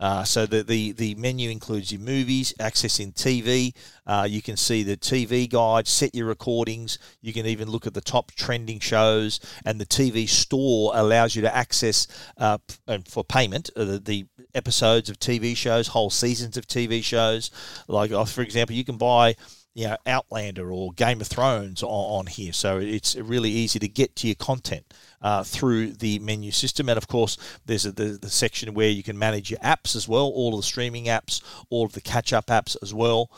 Uh, 0.00 0.22
so 0.22 0.46
the, 0.46 0.62
the, 0.62 0.92
the 0.92 1.14
menu 1.16 1.50
includes 1.50 1.90
your 1.90 2.00
movies, 2.00 2.54
accessing 2.60 3.12
TV. 3.12 3.74
Uh, 4.06 4.26
you 4.28 4.40
can 4.40 4.56
see 4.56 4.82
the 4.82 4.96
TV 4.96 5.48
guide, 5.48 5.88
set 5.88 6.14
your 6.14 6.26
recordings. 6.26 6.98
You 7.20 7.32
can 7.32 7.46
even 7.46 7.68
look 7.68 7.86
at 7.86 7.94
the 7.94 8.00
top 8.00 8.32
trending 8.32 8.80
shows, 8.80 9.40
and 9.64 9.80
the 9.80 9.86
TV 9.86 10.28
store 10.28 10.92
allows 10.94 11.34
you 11.34 11.42
to 11.42 11.54
access 11.54 12.06
uh, 12.36 12.58
and 12.86 13.06
for 13.08 13.24
payment 13.24 13.70
uh, 13.76 13.84
the, 13.84 13.98
the 13.98 14.26
episodes 14.54 15.10
of 15.10 15.18
TV 15.18 15.56
shows, 15.56 15.88
whole 15.88 16.10
seasons 16.10 16.56
of 16.56 16.66
TV 16.66 17.02
shows. 17.02 17.50
Like 17.88 18.12
uh, 18.12 18.24
for 18.24 18.42
example, 18.42 18.76
you 18.76 18.84
can 18.84 18.98
buy 18.98 19.34
you 19.78 19.86
know 19.86 19.96
Outlander 20.06 20.72
or 20.72 20.92
Game 20.92 21.20
of 21.20 21.28
Thrones 21.28 21.84
on, 21.84 21.88
on 21.88 22.26
here, 22.26 22.52
so 22.52 22.78
it's 22.78 23.14
really 23.14 23.50
easy 23.50 23.78
to 23.78 23.86
get 23.86 24.16
to 24.16 24.26
your 24.26 24.34
content 24.34 24.92
uh, 25.22 25.44
through 25.44 25.92
the 25.92 26.18
menu 26.18 26.50
system. 26.50 26.88
And 26.88 26.98
of 26.98 27.06
course, 27.06 27.38
there's 27.64 27.86
a, 27.86 27.92
the, 27.92 28.18
the 28.20 28.28
section 28.28 28.74
where 28.74 28.88
you 28.88 29.04
can 29.04 29.16
manage 29.16 29.52
your 29.52 29.60
apps 29.60 29.94
as 29.94 30.08
well, 30.08 30.24
all 30.24 30.54
of 30.54 30.58
the 30.58 30.64
streaming 30.64 31.04
apps, 31.04 31.40
all 31.70 31.86
of 31.86 31.92
the 31.92 32.00
catch 32.00 32.32
up 32.32 32.46
apps 32.46 32.76
as 32.82 32.92
well. 32.92 33.30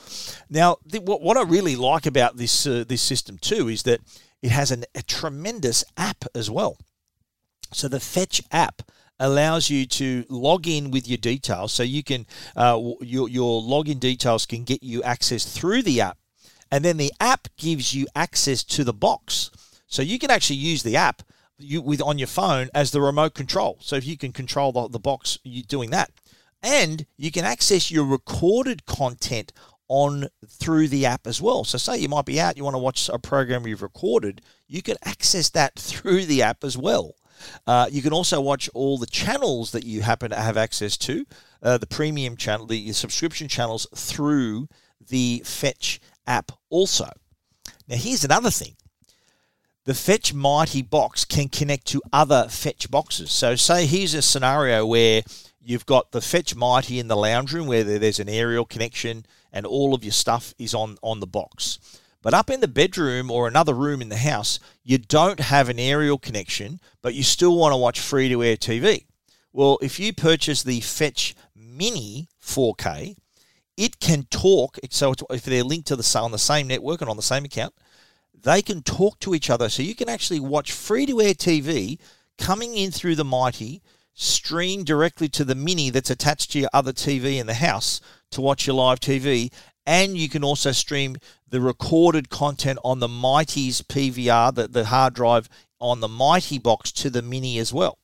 Now, 0.49 0.79
the, 0.87 1.01
what, 1.01 1.21
what 1.21 1.37
I 1.37 1.43
really 1.43 1.77
like 1.77 2.07
about 2.07 2.39
this, 2.39 2.67
uh, 2.67 2.85
this 2.89 3.03
system 3.03 3.37
too 3.37 3.69
is 3.69 3.83
that 3.83 4.01
it 4.41 4.51
has 4.51 4.71
an, 4.71 4.85
a 4.95 5.03
tremendous 5.03 5.85
app 5.99 6.25
as 6.35 6.51
well. 6.51 6.79
So 7.71 7.87
the 7.87 8.01
Fetch 8.01 8.43
app 8.51 8.81
allows 9.19 9.69
you 9.69 9.85
to 9.85 10.25
log 10.31 10.67
in 10.67 10.91
with 10.91 11.07
your 11.07 11.19
details. 11.19 11.73
So 11.75 11.83
you 11.83 12.03
can 12.03 12.25
uh, 12.57 12.81
your 13.03 13.29
your 13.29 13.63
login 13.63 14.01
details 14.01 14.47
can 14.47 14.65
get 14.65 14.83
you 14.83 15.03
access 15.03 15.45
through 15.45 15.83
the 15.83 16.01
app, 16.01 16.17
and 16.71 16.85
then 16.85 16.97
the 16.97 17.13
app 17.21 17.49
gives 17.57 17.95
you 17.95 18.07
access 18.15 18.63
to 18.65 18.85
the 18.85 18.93
box. 18.93 19.51
So 19.87 20.03
you 20.03 20.19
can 20.19 20.31
actually 20.31 20.57
use 20.57 20.83
the 20.83 20.97
app 20.97 21.23
you 21.59 21.83
with 21.83 22.01
on 22.01 22.19
your 22.19 22.29
phone 22.29 22.69
as 22.75 22.91
the 22.91 23.01
remote 23.01 23.35
control. 23.35 23.77
So 23.81 23.97
if 23.97 24.07
you 24.07 24.17
can 24.17 24.33
control 24.33 24.73
the, 24.73 24.89
the 24.89 24.99
box, 24.99 25.39
you're 25.43 25.65
doing 25.67 25.91
that, 25.91 26.11
and 26.63 27.07
you 27.17 27.31
can 27.31 27.45
access 27.45 27.91
your 27.91 28.05
recorded 28.05 28.87
content 28.87 29.53
on 29.89 30.29
through 30.47 30.89
the 30.89 31.05
app 31.05 31.27
as 31.27 31.43
well. 31.43 31.65
So 31.65 31.77
say 31.77 31.99
you 31.99 32.09
might 32.09 32.25
be 32.25 32.41
out, 32.41 32.57
you 32.57 32.65
want 32.65 32.75
to 32.75 32.79
watch 32.79 33.09
a 33.13 33.19
program 33.19 33.67
you've 33.67 33.83
recorded, 33.83 34.41
you 34.69 34.83
can 34.83 34.97
access 35.05 35.51
that 35.51 35.75
through 35.79 36.27
the 36.27 36.43
app 36.43 36.65
as 36.65 36.79
well. 36.79 37.15
Uh, 37.67 37.89
you 37.91 38.03
can 38.03 38.13
also 38.13 38.41
watch 38.41 38.69
all 38.75 38.99
the 38.99 39.07
channels 39.07 39.73
that 39.73 39.85
you 39.85 40.03
happen 40.03 40.31
to 40.31 40.37
have 40.37 40.57
access 40.57 40.97
to, 40.99 41.27
uh, 41.63 41.79
the 41.79 41.87
premium 41.87 42.37
channel, 42.37 42.67
the 42.67 42.93
subscription 42.93 43.49
channels 43.49 43.87
through 43.95 44.69
the 45.09 45.43
Fetch 45.45 46.01
app 46.27 46.53
also. 46.69 47.09
Now, 47.89 47.97
here's 47.97 48.25
another 48.25 48.51
thing 48.51 48.77
the 49.85 49.95
Fetch 49.95 50.33
Mighty 50.35 50.83
box 50.83 51.25
can 51.25 51.49
connect 51.49 51.87
to 51.89 52.03
other 52.13 52.49
Fetch 52.49 52.91
boxes. 52.91 53.33
So, 53.33 53.57
say 53.57 53.87
here's 53.87 54.15
a 54.15 54.23
scenario 54.23 54.87
where 54.87 55.23
you've 55.61 55.87
got 55.87 56.13
the 56.13 56.21
Fetch 56.21 56.55
Mighty 56.55 56.99
in 56.99 57.09
the 57.09 57.17
lounge 57.17 57.53
room 57.53 57.67
where 57.67 57.85
there's 57.85 58.21
an 58.21 58.29
aerial 58.29 58.65
connection 58.65 59.27
and 59.53 59.67
all 59.67 59.95
of 59.95 60.05
your 60.05 60.13
stuff 60.13 60.55
is 60.59 60.75
on, 60.75 60.97
on 61.03 61.21
the 61.21 61.27
box. 61.27 61.79
But 62.23 62.35
up 62.35 62.51
in 62.51 62.61
the 62.61 62.69
bedroom 62.69 63.31
or 63.31 63.49
another 63.49 63.75
room 63.75 64.03
in 64.03 64.11
the 64.11 64.17
house, 64.17 64.61
you 64.85 64.99
don't 64.99 65.41
have 65.41 65.69
an 65.69 65.79
aerial 65.79 66.19
connection, 66.19 66.81
but 67.03 67.15
you 67.15 67.23
still 67.23 67.57
want 67.57 67.73
to 67.73 67.79
watch 67.79 67.99
free 67.99 68.29
to 68.29 68.45
air 68.45 68.57
TV. 68.57 69.07
Well, 69.53 69.79
if 69.81 69.99
you 69.99 70.13
purchase 70.13 70.63
the 70.63 70.81
Fetch 70.81 71.35
Mini 71.57 72.29
4K, 72.43 73.17
it 73.81 73.99
can 73.99 74.25
talk. 74.25 74.79
So 74.91 75.15
if 75.31 75.45
they're 75.45 75.65
linked 75.65 75.89
to 75.89 75.97
the 75.97 76.21
on 76.21 76.33
the 76.33 76.39
same 76.39 76.69
network 76.69 77.01
and 77.01 77.09
on 77.09 77.17
the 77.17 77.23
same 77.23 77.47
account, 77.47 77.75
they 78.43 78.61
can 78.61 78.83
talk 78.83 79.19
to 79.21 79.35
each 79.35 79.49
other. 79.49 79.71
So 79.71 79.83
you 79.83 79.95
can 79.95 80.11
actually 80.11 80.39
watch 80.39 80.71
free 80.71 81.07
to 81.07 81.21
air 81.23 81.33
TV 81.33 81.99
coming 82.37 82.77
in 82.77 82.91
through 82.91 83.17
the 83.17 83.25
Mighty, 83.25 83.83
stream 84.13 84.85
directly 84.85 85.31
to 85.31 85.47
the 85.47 85.55
Mini 85.55 85.89
that's 85.89 86.11
attached 86.11 86.53
to 86.53 86.59
your 86.59 86.69
other 86.75 86.93
TV 86.93 87.39
in 87.39 87.47
the 87.47 87.55
house 87.55 88.03
to 88.33 88.43
watch 88.43 88.67
your 88.67 88.77
live 88.77 89.01
TV, 89.01 89.51
and 89.87 90.19
you 90.19 90.29
can 90.29 90.45
also 90.45 90.73
stream 90.73 91.17
the 91.49 91.61
recorded 91.61 92.29
content 92.29 92.79
on 92.85 93.01
the 93.01 93.09
Mighty's 93.09 93.81
PVR, 93.81 94.55
the, 94.55 94.69
the 94.69 94.85
hard 94.87 95.15
drive 95.15 95.49
on 95.81 96.01
the 96.01 96.09
Mighty 96.09 96.59
box 96.59 96.93
to 96.93 97.09
the 97.09 97.23
Mini 97.23 97.59
as 97.59 97.73
well. 97.73 98.00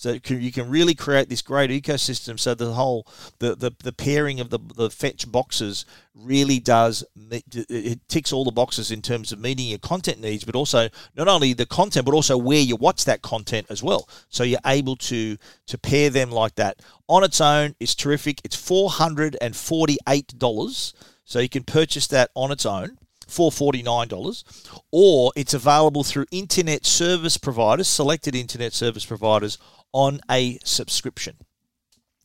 So 0.00 0.18
you 0.28 0.50
can 0.50 0.70
really 0.70 0.94
create 0.94 1.28
this 1.28 1.42
great 1.42 1.68
ecosystem. 1.68 2.40
So 2.40 2.54
the 2.54 2.72
whole 2.72 3.06
the, 3.38 3.54
the, 3.54 3.70
the 3.84 3.92
pairing 3.92 4.40
of 4.40 4.48
the, 4.48 4.58
the 4.58 4.88
fetch 4.88 5.30
boxes 5.30 5.84
really 6.14 6.58
does 6.58 7.04
it 7.30 8.00
ticks 8.08 8.32
all 8.32 8.46
the 8.46 8.50
boxes 8.50 8.90
in 8.90 9.02
terms 9.02 9.30
of 9.30 9.40
meeting 9.40 9.66
your 9.66 9.78
content 9.78 10.18
needs, 10.18 10.42
but 10.42 10.54
also 10.54 10.88
not 11.14 11.28
only 11.28 11.52
the 11.52 11.66
content, 11.66 12.06
but 12.06 12.14
also 12.14 12.38
where 12.38 12.62
you 12.62 12.76
watch 12.76 13.04
that 13.04 13.20
content 13.20 13.66
as 13.68 13.82
well. 13.82 14.08
So 14.30 14.42
you're 14.42 14.58
able 14.64 14.96
to 14.96 15.36
to 15.66 15.76
pair 15.76 16.08
them 16.08 16.30
like 16.30 16.54
that 16.54 16.80
on 17.06 17.22
its 17.22 17.38
own. 17.38 17.74
It's 17.78 17.94
terrific. 17.94 18.40
It's 18.42 18.56
four 18.56 18.88
hundred 18.88 19.36
and 19.42 19.54
forty 19.54 19.98
eight 20.08 20.38
dollars. 20.38 20.94
So 21.26 21.40
you 21.40 21.50
can 21.50 21.64
purchase 21.64 22.06
that 22.06 22.30
on 22.34 22.50
its 22.50 22.64
own. 22.64 22.96
$449, 23.28 24.42
or 24.90 25.30
it's 25.36 25.54
available 25.54 26.02
through 26.02 26.26
internet 26.32 26.84
service 26.84 27.36
providers, 27.36 27.86
selected 27.86 28.34
internet 28.34 28.72
service 28.72 29.06
providers 29.06 29.56
on 29.92 30.20
a 30.30 30.58
subscription. 30.64 31.36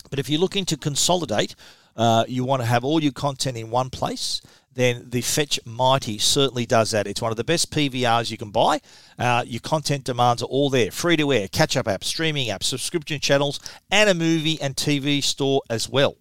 But 0.09 0.19
if 0.19 0.29
you're 0.29 0.39
looking 0.39 0.65
to 0.65 0.77
consolidate, 0.77 1.55
uh, 1.95 2.25
you 2.27 2.43
want 2.43 2.61
to 2.61 2.67
have 2.67 2.83
all 2.83 3.01
your 3.01 3.11
content 3.11 3.57
in 3.57 3.69
one 3.69 3.89
place, 3.89 4.41
then 4.73 5.09
the 5.09 5.21
Fetch 5.21 5.59
Mighty 5.65 6.17
certainly 6.17 6.65
does 6.65 6.91
that. 6.91 7.07
It's 7.07 7.21
one 7.21 7.31
of 7.31 7.37
the 7.37 7.43
best 7.43 7.71
PVRs 7.71 8.29
you 8.29 8.37
can 8.37 8.51
buy. 8.51 8.81
Uh, 9.17 9.43
your 9.47 9.61
content 9.61 10.03
demands 10.03 10.43
are 10.43 10.47
all 10.47 10.69
there 10.69 10.91
free 10.91 11.15
to 11.17 11.31
air, 11.31 11.47
catch 11.47 11.77
up 11.77 11.85
apps, 11.85 12.03
streaming 12.03 12.49
apps, 12.49 12.63
subscription 12.63 13.19
channels, 13.19 13.59
and 13.89 14.09
a 14.09 14.13
movie 14.13 14.59
and 14.61 14.75
TV 14.75 15.23
store 15.23 15.61
as 15.69 15.89
well. 15.89 16.17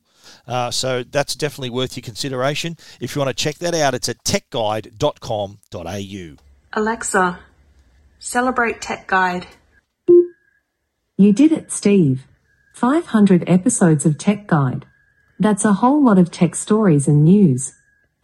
Uh, 0.47 0.71
so 0.71 1.03
that's 1.03 1.35
definitely 1.35 1.71
worth 1.71 1.97
your 1.97 2.03
consideration. 2.03 2.77
If 3.01 3.15
you 3.15 3.21
want 3.21 3.37
to 3.37 3.43
check 3.43 3.59
that 3.59 3.75
out, 3.75 3.95
it's 3.95 4.09
at 4.09 4.23
techguide.com.au. 4.25 6.37
Alexa, 6.77 7.39
celebrate 8.19 8.81
Tech 8.81 9.07
Guide. 9.07 9.47
You 11.17 11.33
did 11.33 11.53
it, 11.53 11.71
Steve. 11.71 12.27
500 12.73 13.45
episodes 13.47 14.05
of 14.05 14.19
Tech 14.19 14.49
Guide. 14.49 14.85
That's 15.39 15.65
a 15.65 15.75
whole 15.75 16.03
lot 16.03 16.19
of 16.19 16.33
tech 16.33 16.57
stories 16.57 17.07
and 17.07 17.23
news. 17.23 17.73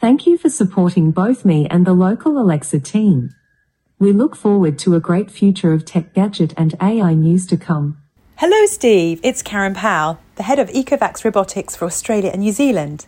Thank 0.00 0.26
you 0.26 0.36
for 0.36 0.50
supporting 0.50 1.12
both 1.12 1.44
me 1.44 1.68
and 1.68 1.86
the 1.86 1.92
local 1.92 2.36
Alexa 2.36 2.80
team. 2.80 3.30
We 4.00 4.12
look 4.12 4.34
forward 4.34 4.76
to 4.80 4.96
a 4.96 5.00
great 5.00 5.30
future 5.30 5.72
of 5.72 5.84
tech 5.84 6.14
gadget 6.14 6.52
and 6.56 6.74
AI 6.82 7.14
news 7.14 7.46
to 7.46 7.56
come. 7.56 8.02
Hello, 8.38 8.66
Steve. 8.66 9.20
It's 9.22 9.40
Karen 9.40 9.74
Powell, 9.74 10.18
the 10.34 10.42
head 10.42 10.58
of 10.58 10.68
Ecovacs 10.70 11.24
Robotics 11.24 11.76
for 11.76 11.84
Australia 11.84 12.30
and 12.32 12.42
New 12.42 12.50
Zealand. 12.50 13.06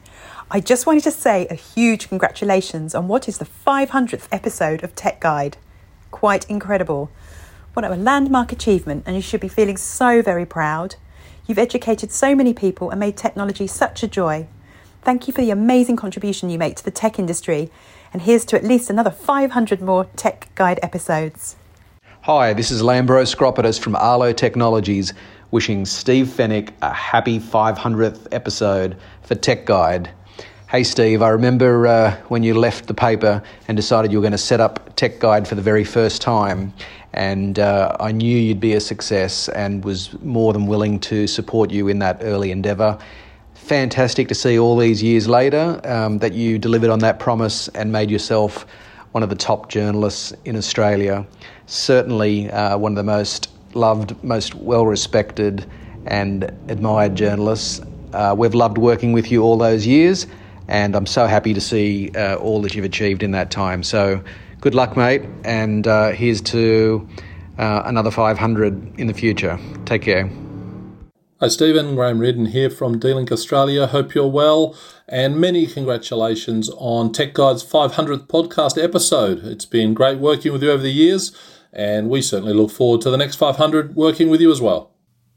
I 0.49 0.61
just 0.61 0.87
wanted 0.87 1.03
to 1.05 1.11
say 1.11 1.49
a 1.49 1.55
huge 1.55 2.09
congratulations 2.09 2.95
on 2.95 3.09
what 3.09 3.29
is 3.29 3.39
the 3.39 3.47
500th 3.67 4.29
episode 4.31 4.85
of 4.85 4.95
Tech 4.95 5.19
Guide. 5.19 5.57
Quite 6.13 6.49
incredible. 6.49 7.11
What 7.75 7.87
a 7.87 7.97
landmark 7.97 8.53
achievement, 8.53 9.05
and 9.07 9.17
you 9.17 9.23
should 9.23 9.41
be 9.41 9.49
feeling 9.49 9.79
so 9.79 10.21
very 10.21 10.45
proud. 10.45 10.97
You've 11.47 11.59
educated 11.59 12.13
so 12.13 12.35
many 12.35 12.53
people 12.53 12.91
and 12.91 13.01
made 13.01 13.17
technology 13.17 13.67
such 13.67 14.03
a 14.03 14.09
joy. 14.09 14.47
Thank 15.01 15.27
you 15.27 15.33
for 15.33 15.41
the 15.41 15.51
amazing 15.51 15.97
contribution 15.97 16.51
you 16.51 16.59
make 16.59 16.77
to 16.77 16.85
the 16.85 16.91
tech 16.91 17.19
industry, 17.19 17.71
and 18.13 18.21
here's 18.21 18.45
to 18.47 18.57
at 18.57 18.63
least 18.63 18.91
another 18.91 19.11
500 19.11 19.81
more 19.81 20.05
Tech 20.17 20.51
Guide 20.55 20.81
episodes. 20.83 21.57
Hi, 22.21 22.53
this 22.53 22.71
is 22.71 22.83
Lambro 22.83 23.25
Scropetus 23.25 23.81
from 23.81 23.97
Arlo 23.97 24.35
Technologies, 24.35 25.15
wishing 25.51 25.87
Steve 25.87 26.27
Fenech 26.27 26.75
a 26.83 26.93
happy 26.93 27.41
500th 27.41 28.29
episode 28.33 28.99
for 29.23 29.35
Tech 29.35 29.65
Guide. 29.65 30.11
Hey 30.73 30.85
Steve, 30.85 31.21
I 31.21 31.29
remember 31.29 31.87
uh, 31.87 32.17
when 32.29 32.43
you 32.43 32.55
left 32.55 32.87
the 32.87 32.95
paper 32.95 33.43
and 33.69 33.77
decided 33.77 34.11
you 34.11 34.17
were 34.17 34.23
going 34.23 34.33
to 34.33 34.39
set 34.39 34.59
up 34.59 34.97
Tech 34.97 35.21
Guide 35.21 35.47
for 35.47 35.55
the 35.55 35.61
very 35.61 35.85
first 35.85 36.23
time, 36.23 36.73
and 37.13 37.59
uh, 37.59 37.95
I 38.01 38.11
knew 38.11 38.39
you'd 38.39 38.59
be 38.59 38.73
a 38.73 38.81
success 38.81 39.51
and 39.51 39.85
was 39.85 40.19
more 40.23 40.55
than 40.55 40.67
willing 40.67 40.99
to 41.01 41.27
support 41.27 41.71
you 41.71 41.89
in 41.89 41.99
that 41.99 42.21
early 42.23 42.51
endeavour. 42.51 42.99
Fantastic 43.53 44.29
to 44.29 44.35
see 44.35 44.59
all 44.59 44.79
these 44.79 45.03
years 45.03 45.29
later 45.29 45.79
um, 45.85 46.17
that 46.21 46.33
you 46.33 46.59
delivered 46.59 46.89
on 46.89 47.01
that 47.01 47.19
promise 47.19 47.69
and 47.69 47.93
made 47.93 48.11
yourself 48.11 48.65
one 49.11 49.23
of 49.23 49.29
the 49.29 49.37
top 49.37 49.69
journalists 49.69 50.33
in 50.47 50.57
Australia. 50.57 51.27
Certainly 51.67 52.51
uh, 52.51 52.79
one 52.79 52.93
of 52.93 52.97
the 52.97 53.03
most 53.03 53.51
loved, 53.75 54.25
most 54.25 54.55
well 54.55 54.87
respected, 54.87 55.67
and 56.07 56.45
admired 56.69 57.15
journalists. 57.15 57.83
Uh, 58.15 58.35
we've 58.35 58.55
loved 58.55 58.79
working 58.79 59.13
with 59.13 59.31
you 59.31 59.43
all 59.43 59.59
those 59.59 59.87
years, 59.87 60.27
and 60.69 60.95
I'm 60.95 61.07
so 61.07 61.27
happy 61.27 61.55
to 61.55 61.61
see 61.61 62.11
uh, 62.11 62.37
all 62.37 62.63
that 62.63 62.75
you've 62.75 62.85
achieved 62.85 63.23
in 63.23 63.33
that 63.33 63.51
time. 63.51 63.83
So, 63.83 64.23
good 64.61 64.75
luck, 64.75 64.97
mate, 64.97 65.23
and 65.45 65.87
uh, 65.87 66.11
here's 66.13 66.41
to 66.43 67.07
uh, 67.59 67.83
another 67.85 68.11
500 68.11 68.99
in 68.99 69.07
the 69.07 69.15
future. 69.15 69.59
Take 69.85 70.03
care. 70.03 70.31
Hi, 71.41 71.49
Stephen. 71.49 71.97
Graham 71.97 72.21
Redden 72.21 72.47
here 72.47 72.71
from 72.71 73.01
D-Link 73.01 73.33
Australia. 73.33 73.89
Hope 73.89 74.15
you're 74.15 74.29
well, 74.29 74.77
and 75.09 75.41
many 75.41 75.67
congratulations 75.67 76.71
on 76.77 77.11
Tech 77.11 77.35
Guide's 77.35 77.65
500th 77.65 78.29
podcast 78.29 78.81
episode. 78.81 79.45
It's 79.45 79.65
been 79.65 79.93
great 79.93 80.19
working 80.19 80.53
with 80.53 80.63
you 80.63 80.71
over 80.71 80.85
the 80.85 80.93
years, 80.93 81.37
and 81.73 82.09
we 82.09 82.23
certainly 82.23 82.55
look 82.55 82.71
forward 82.71 83.01
to 83.01 83.11
the 83.11 83.17
next 83.17 83.37
500 83.37 83.97
working 83.97 84.31
with 84.31 84.41
you 84.41 84.53
as 84.53 84.61
well. 84.61 84.92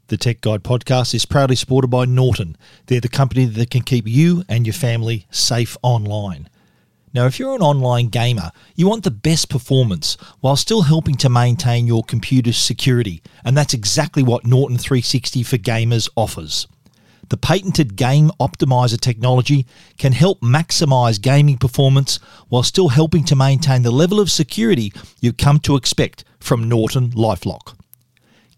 The 0.08 0.16
Tech 0.16 0.40
Guide 0.40 0.62
podcast 0.62 1.14
is 1.14 1.26
proudly 1.26 1.56
supported 1.56 1.88
by 1.88 2.04
Norton. 2.04 2.56
They're 2.86 3.00
the 3.00 3.08
company 3.08 3.44
that 3.44 3.70
can 3.70 3.82
keep 3.82 4.06
you 4.06 4.44
and 4.48 4.64
your 4.64 4.72
family 4.72 5.26
safe 5.32 5.76
online. 5.82 6.48
Now, 7.12 7.26
if 7.26 7.40
you're 7.40 7.56
an 7.56 7.60
online 7.60 8.06
gamer, 8.06 8.52
you 8.76 8.86
want 8.86 9.02
the 9.02 9.10
best 9.10 9.48
performance 9.48 10.16
while 10.38 10.54
still 10.54 10.82
helping 10.82 11.16
to 11.16 11.28
maintain 11.28 11.88
your 11.88 12.04
computer's 12.04 12.56
security, 12.56 13.20
and 13.44 13.56
that's 13.56 13.74
exactly 13.74 14.22
what 14.22 14.46
Norton 14.46 14.78
360 14.78 15.42
for 15.42 15.58
Gamers 15.58 16.08
offers. 16.14 16.68
The 17.28 17.36
patented 17.36 17.96
Game 17.96 18.30
Optimizer 18.38 19.00
technology 19.00 19.66
can 19.98 20.12
help 20.12 20.40
maximize 20.40 21.20
gaming 21.20 21.58
performance 21.58 22.20
while 22.48 22.62
still 22.62 22.90
helping 22.90 23.24
to 23.24 23.34
maintain 23.34 23.82
the 23.82 23.90
level 23.90 24.20
of 24.20 24.30
security 24.30 24.92
you've 25.20 25.36
come 25.36 25.58
to 25.60 25.74
expect 25.74 26.22
from 26.38 26.68
Norton 26.68 27.10
Lifelock. 27.10 27.74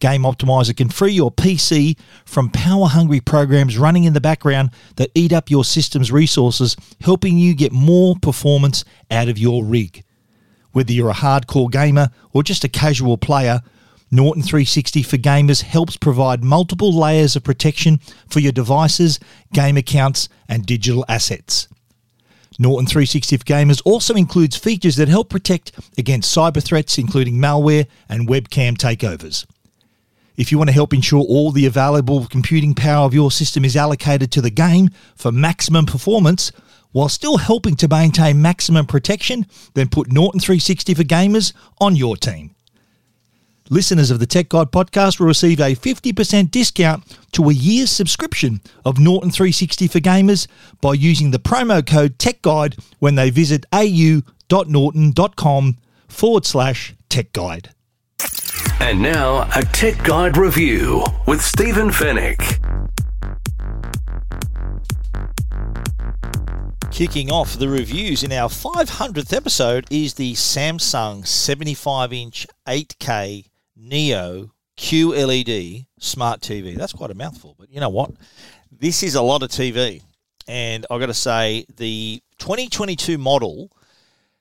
Game 0.00 0.22
Optimizer 0.22 0.76
can 0.76 0.88
free 0.88 1.12
your 1.12 1.32
PC 1.32 1.98
from 2.24 2.50
power 2.50 2.86
hungry 2.86 3.20
programs 3.20 3.78
running 3.78 4.04
in 4.04 4.12
the 4.12 4.20
background 4.20 4.70
that 4.96 5.10
eat 5.14 5.32
up 5.32 5.50
your 5.50 5.64
system's 5.64 6.12
resources, 6.12 6.76
helping 7.00 7.38
you 7.38 7.54
get 7.54 7.72
more 7.72 8.16
performance 8.16 8.84
out 9.10 9.28
of 9.28 9.38
your 9.38 9.64
rig. 9.64 10.04
Whether 10.72 10.92
you're 10.92 11.10
a 11.10 11.14
hardcore 11.14 11.70
gamer 11.70 12.10
or 12.32 12.42
just 12.42 12.64
a 12.64 12.68
casual 12.68 13.18
player, 13.18 13.60
Norton 14.10 14.42
360 14.42 15.02
for 15.02 15.16
Gamers 15.16 15.62
helps 15.62 15.96
provide 15.96 16.42
multiple 16.42 16.92
layers 16.92 17.36
of 17.36 17.44
protection 17.44 18.00
for 18.28 18.40
your 18.40 18.52
devices, 18.52 19.18
game 19.52 19.76
accounts, 19.76 20.28
and 20.48 20.64
digital 20.64 21.04
assets. 21.08 21.68
Norton 22.58 22.86
360 22.86 23.36
for 23.36 23.44
Gamers 23.44 23.82
also 23.84 24.14
includes 24.14 24.56
features 24.56 24.96
that 24.96 25.08
help 25.08 25.28
protect 25.28 25.72
against 25.98 26.34
cyber 26.34 26.62
threats, 26.62 26.98
including 26.98 27.34
malware 27.34 27.86
and 28.08 28.28
webcam 28.28 28.76
takeovers. 28.76 29.46
If 30.38 30.50
you 30.52 30.56
want 30.56 30.68
to 30.68 30.74
help 30.74 30.94
ensure 30.94 31.20
all 31.22 31.50
the 31.50 31.66
available 31.66 32.24
computing 32.28 32.72
power 32.72 33.04
of 33.04 33.12
your 33.12 33.32
system 33.32 33.64
is 33.64 33.76
allocated 33.76 34.30
to 34.32 34.40
the 34.40 34.50
game 34.50 34.90
for 35.16 35.32
maximum 35.32 35.84
performance, 35.84 36.52
while 36.92 37.08
still 37.08 37.38
helping 37.38 37.74
to 37.74 37.88
maintain 37.88 38.40
maximum 38.40 38.86
protection, 38.86 39.46
then 39.74 39.88
put 39.88 40.12
Norton 40.12 40.38
360 40.38 40.94
for 40.94 41.02
Gamers 41.02 41.52
on 41.80 41.96
your 41.96 42.16
team. 42.16 42.54
Listeners 43.68 44.12
of 44.12 44.20
the 44.20 44.26
Tech 44.26 44.48
Guide 44.48 44.70
podcast 44.70 45.18
will 45.18 45.26
receive 45.26 45.58
a 45.58 45.74
50% 45.74 46.52
discount 46.52 47.18
to 47.32 47.50
a 47.50 47.52
year's 47.52 47.90
subscription 47.90 48.60
of 48.84 49.00
Norton 49.00 49.32
360 49.32 49.88
for 49.88 49.98
Gamers 49.98 50.46
by 50.80 50.92
using 50.92 51.32
the 51.32 51.40
promo 51.40 51.84
code 51.84 52.16
Tech 52.20 52.42
Guide 52.42 52.76
when 53.00 53.16
they 53.16 53.30
visit 53.30 53.66
au.norton.com 53.74 54.22
forward 56.06 56.46
slash 56.46 56.94
Tech 57.08 57.32
Guide. 57.32 57.70
And 58.80 59.02
now, 59.02 59.48
a 59.54 59.62
Tech 59.62 60.02
Guide 60.04 60.36
review 60.36 61.04
with 61.26 61.42
Stephen 61.42 61.90
Fenech. 61.90 62.58
Kicking 66.90 67.30
off 67.30 67.58
the 67.58 67.68
reviews 67.68 68.24
in 68.24 68.32
our 68.32 68.48
500th 68.48 69.32
episode 69.32 69.86
is 69.90 70.14
the 70.14 70.32
Samsung 70.32 71.26
75 71.26 72.12
inch 72.12 72.46
8K 72.66 73.50
Neo 73.76 74.52
QLED 74.76 75.86
smart 75.98 76.40
TV. 76.40 76.76
That's 76.76 76.92
quite 76.92 77.10
a 77.10 77.14
mouthful, 77.14 77.54
but 77.58 77.70
you 77.70 77.80
know 77.80 77.88
what? 77.88 78.10
This 78.72 79.02
is 79.02 79.14
a 79.14 79.22
lot 79.22 79.42
of 79.42 79.50
TV. 79.50 80.02
And 80.46 80.86
I've 80.90 81.00
got 81.00 81.06
to 81.06 81.14
say, 81.14 81.66
the 81.76 82.22
2022 82.38 83.18
model 83.18 83.70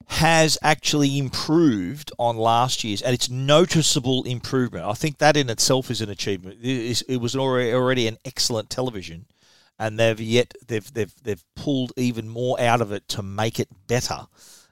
has 0.09 0.57
actually 0.61 1.17
improved 1.17 2.11
on 2.17 2.37
last 2.37 2.83
year's, 2.83 3.01
and 3.01 3.13
it's 3.13 3.29
noticeable 3.29 4.23
improvement. 4.23 4.85
I 4.85 4.93
think 4.93 5.17
that 5.17 5.35
in 5.35 5.49
itself 5.49 5.91
is 5.91 6.01
an 6.01 6.09
achievement. 6.09 6.59
It 6.61 7.19
was 7.19 7.35
already 7.35 8.07
an 8.07 8.17
excellent 8.23 8.69
television, 8.69 9.25
and 9.77 9.99
they've 9.99 10.19
yet 10.19 10.53
they've 10.65 10.91
they've 10.93 11.13
they've 11.23 11.43
pulled 11.55 11.91
even 11.97 12.29
more 12.29 12.59
out 12.59 12.81
of 12.81 12.91
it 12.91 13.07
to 13.09 13.21
make 13.21 13.59
it 13.59 13.69
better. 13.87 14.27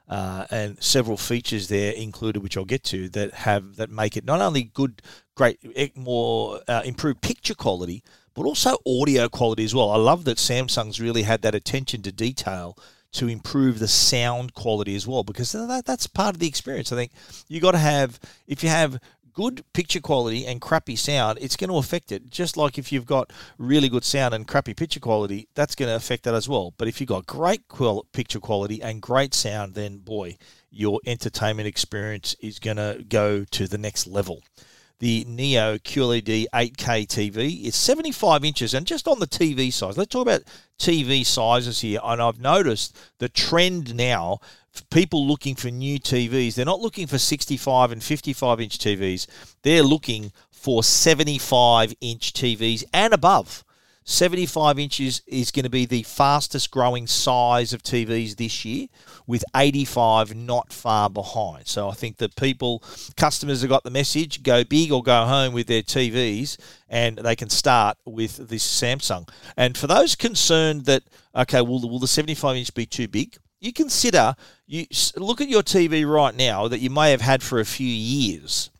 Uh, 0.08 0.46
and 0.52 0.80
several 0.82 1.16
features 1.16 1.66
there 1.66 1.92
included, 1.92 2.40
which 2.40 2.56
I'll 2.56 2.64
get 2.64 2.84
to, 2.84 3.08
that 3.10 3.34
have 3.34 3.76
that 3.76 3.90
make 3.90 4.16
it 4.16 4.24
not 4.24 4.40
only 4.40 4.62
good, 4.62 5.02
great, 5.34 5.58
more 5.96 6.60
uh, 6.68 6.82
improved 6.84 7.20
picture 7.22 7.54
quality, 7.54 8.04
but 8.32 8.46
also 8.46 8.76
audio 8.86 9.28
quality 9.28 9.64
as 9.64 9.74
well. 9.74 9.90
I 9.90 9.96
love 9.96 10.24
that 10.24 10.38
Samsung's 10.38 11.00
really 11.00 11.24
had 11.24 11.42
that 11.42 11.56
attention 11.56 12.02
to 12.02 12.12
detail 12.12 12.78
to 13.12 13.28
improve 13.28 13.78
the 13.78 13.88
sound 13.88 14.54
quality 14.54 14.94
as 14.94 15.06
well, 15.06 15.22
because 15.22 15.52
that, 15.52 15.84
that's 15.86 16.06
part 16.06 16.34
of 16.34 16.40
the 16.40 16.48
experience. 16.48 16.92
I 16.92 16.96
think 16.96 17.12
you 17.48 17.60
got 17.60 17.72
to 17.72 17.78
have 17.78 18.20
if 18.46 18.62
you 18.62 18.68
have 18.68 18.98
good 19.36 19.62
picture 19.74 20.00
quality 20.00 20.46
and 20.46 20.62
crappy 20.62 20.96
sound, 20.96 21.38
it's 21.42 21.56
going 21.56 21.68
to 21.68 21.76
affect 21.76 22.10
it. 22.10 22.30
Just 22.30 22.56
like 22.56 22.78
if 22.78 22.90
you've 22.90 23.04
got 23.04 23.30
really 23.58 23.90
good 23.90 24.02
sound 24.02 24.32
and 24.32 24.48
crappy 24.48 24.72
picture 24.72 24.98
quality, 24.98 25.46
that's 25.54 25.74
going 25.74 25.90
to 25.90 25.94
affect 25.94 26.24
that 26.24 26.34
as 26.34 26.48
well. 26.48 26.72
But 26.78 26.88
if 26.88 27.00
you've 27.00 27.08
got 27.08 27.26
great 27.26 27.68
qual- 27.68 28.06
picture 28.12 28.40
quality 28.40 28.82
and 28.82 29.02
great 29.02 29.34
sound, 29.34 29.74
then 29.74 29.98
boy, 29.98 30.38
your 30.70 31.00
entertainment 31.06 31.68
experience 31.68 32.34
is 32.40 32.58
going 32.58 32.78
to 32.78 33.04
go 33.06 33.44
to 33.44 33.68
the 33.68 33.78
next 33.78 34.06
level. 34.06 34.42
The 34.98 35.26
Neo 35.28 35.76
QLED 35.76 36.46
8K 36.54 37.06
TV 37.06 37.64
is 37.64 37.76
75 37.76 38.44
inches, 38.44 38.72
and 38.72 38.86
just 38.86 39.06
on 39.06 39.18
the 39.18 39.26
TV 39.26 39.70
size, 39.70 39.98
let's 39.98 40.08
talk 40.08 40.22
about 40.22 40.42
TV 40.78 41.24
sizes 41.24 41.82
here. 41.82 42.00
And 42.02 42.22
I've 42.22 42.40
noticed 42.40 42.96
the 43.18 43.28
trend 43.28 43.94
now 43.94 44.40
people 44.90 45.26
looking 45.26 45.54
for 45.54 45.70
new 45.70 45.98
TVs, 45.98 46.54
they're 46.54 46.64
not 46.64 46.80
looking 46.80 47.06
for 47.06 47.18
65 47.18 47.92
and 47.92 48.02
55 48.02 48.60
inch 48.60 48.78
TVs. 48.78 49.26
They're 49.62 49.82
looking 49.82 50.32
for 50.50 50.82
75 50.82 51.94
inch 52.00 52.32
TVs 52.32 52.84
and 52.92 53.12
above. 53.12 53.64
75 54.08 54.78
inches 54.78 55.20
is 55.26 55.50
going 55.50 55.64
to 55.64 55.70
be 55.70 55.84
the 55.84 56.04
fastest 56.04 56.70
growing 56.70 57.08
size 57.08 57.72
of 57.72 57.82
TVs 57.82 58.36
this 58.36 58.64
year, 58.64 58.86
with 59.26 59.44
85 59.54 60.34
not 60.34 60.72
far 60.72 61.10
behind. 61.10 61.66
So 61.66 61.88
I 61.88 61.92
think 61.92 62.18
that 62.18 62.36
people, 62.36 62.84
customers 63.16 63.62
have 63.62 63.70
got 63.70 63.82
the 63.82 63.90
message 63.90 64.44
go 64.44 64.62
big 64.62 64.92
or 64.92 65.02
go 65.02 65.24
home 65.24 65.52
with 65.52 65.66
their 65.66 65.82
TVs, 65.82 66.56
and 66.88 67.18
they 67.18 67.34
can 67.34 67.50
start 67.50 67.98
with 68.04 68.48
this 68.48 68.64
Samsung. 68.64 69.28
And 69.56 69.76
for 69.76 69.88
those 69.88 70.14
concerned 70.14 70.84
that, 70.84 71.02
okay, 71.34 71.60
will, 71.60 71.80
will 71.88 71.98
the 71.98 72.06
75 72.06 72.56
inch 72.56 72.72
be 72.74 72.86
too 72.86 73.08
big? 73.08 73.36
you 73.58 73.72
consider 73.72 74.34
you 74.66 74.86
look 75.16 75.40
at 75.40 75.48
your 75.48 75.62
TV 75.62 76.08
right 76.08 76.34
now 76.34 76.68
that 76.68 76.78
you 76.78 76.90
may 76.90 77.10
have 77.10 77.20
had 77.22 77.42
for 77.42 77.58
a 77.58 77.64
few 77.64 77.86
years. 77.86 78.70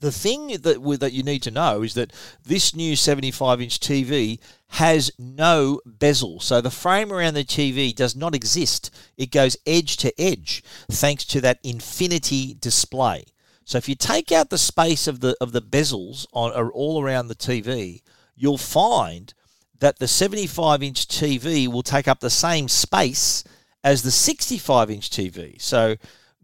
The 0.00 0.12
thing 0.12 0.48
that 0.48 0.98
that 1.00 1.12
you 1.12 1.22
need 1.22 1.42
to 1.42 1.50
know 1.50 1.82
is 1.82 1.94
that 1.94 2.12
this 2.44 2.74
new 2.74 2.96
75 2.96 3.60
inch 3.60 3.80
TV 3.80 4.38
has 4.68 5.10
no 5.18 5.80
bezel, 5.86 6.40
so 6.40 6.60
the 6.60 6.70
frame 6.70 7.12
around 7.12 7.34
the 7.34 7.44
TV 7.44 7.94
does 7.94 8.16
not 8.16 8.34
exist. 8.34 8.90
It 9.16 9.30
goes 9.30 9.56
edge 9.66 9.96
to 9.98 10.20
edge 10.20 10.62
thanks 10.90 11.24
to 11.26 11.40
that 11.42 11.60
infinity 11.62 12.54
display. 12.54 13.24
So 13.64 13.78
if 13.78 13.88
you 13.88 13.94
take 13.94 14.30
out 14.30 14.50
the 14.50 14.58
space 14.58 15.06
of 15.06 15.20
the 15.20 15.36
of 15.40 15.52
the 15.52 15.62
bezels 15.62 16.26
on 16.32 16.52
all 16.70 17.02
around 17.02 17.28
the 17.28 17.34
TV, 17.34 18.02
you'll 18.36 18.58
find 18.58 19.32
that 19.78 19.98
the 19.98 20.08
75 20.08 20.82
inch 20.82 21.06
TV 21.06 21.68
will 21.68 21.82
take 21.82 22.08
up 22.08 22.20
the 22.20 22.30
same 22.30 22.68
space 22.68 23.44
as 23.82 24.02
the 24.02 24.10
65 24.10 24.90
inch 24.90 25.10
TV. 25.10 25.60
So 25.60 25.96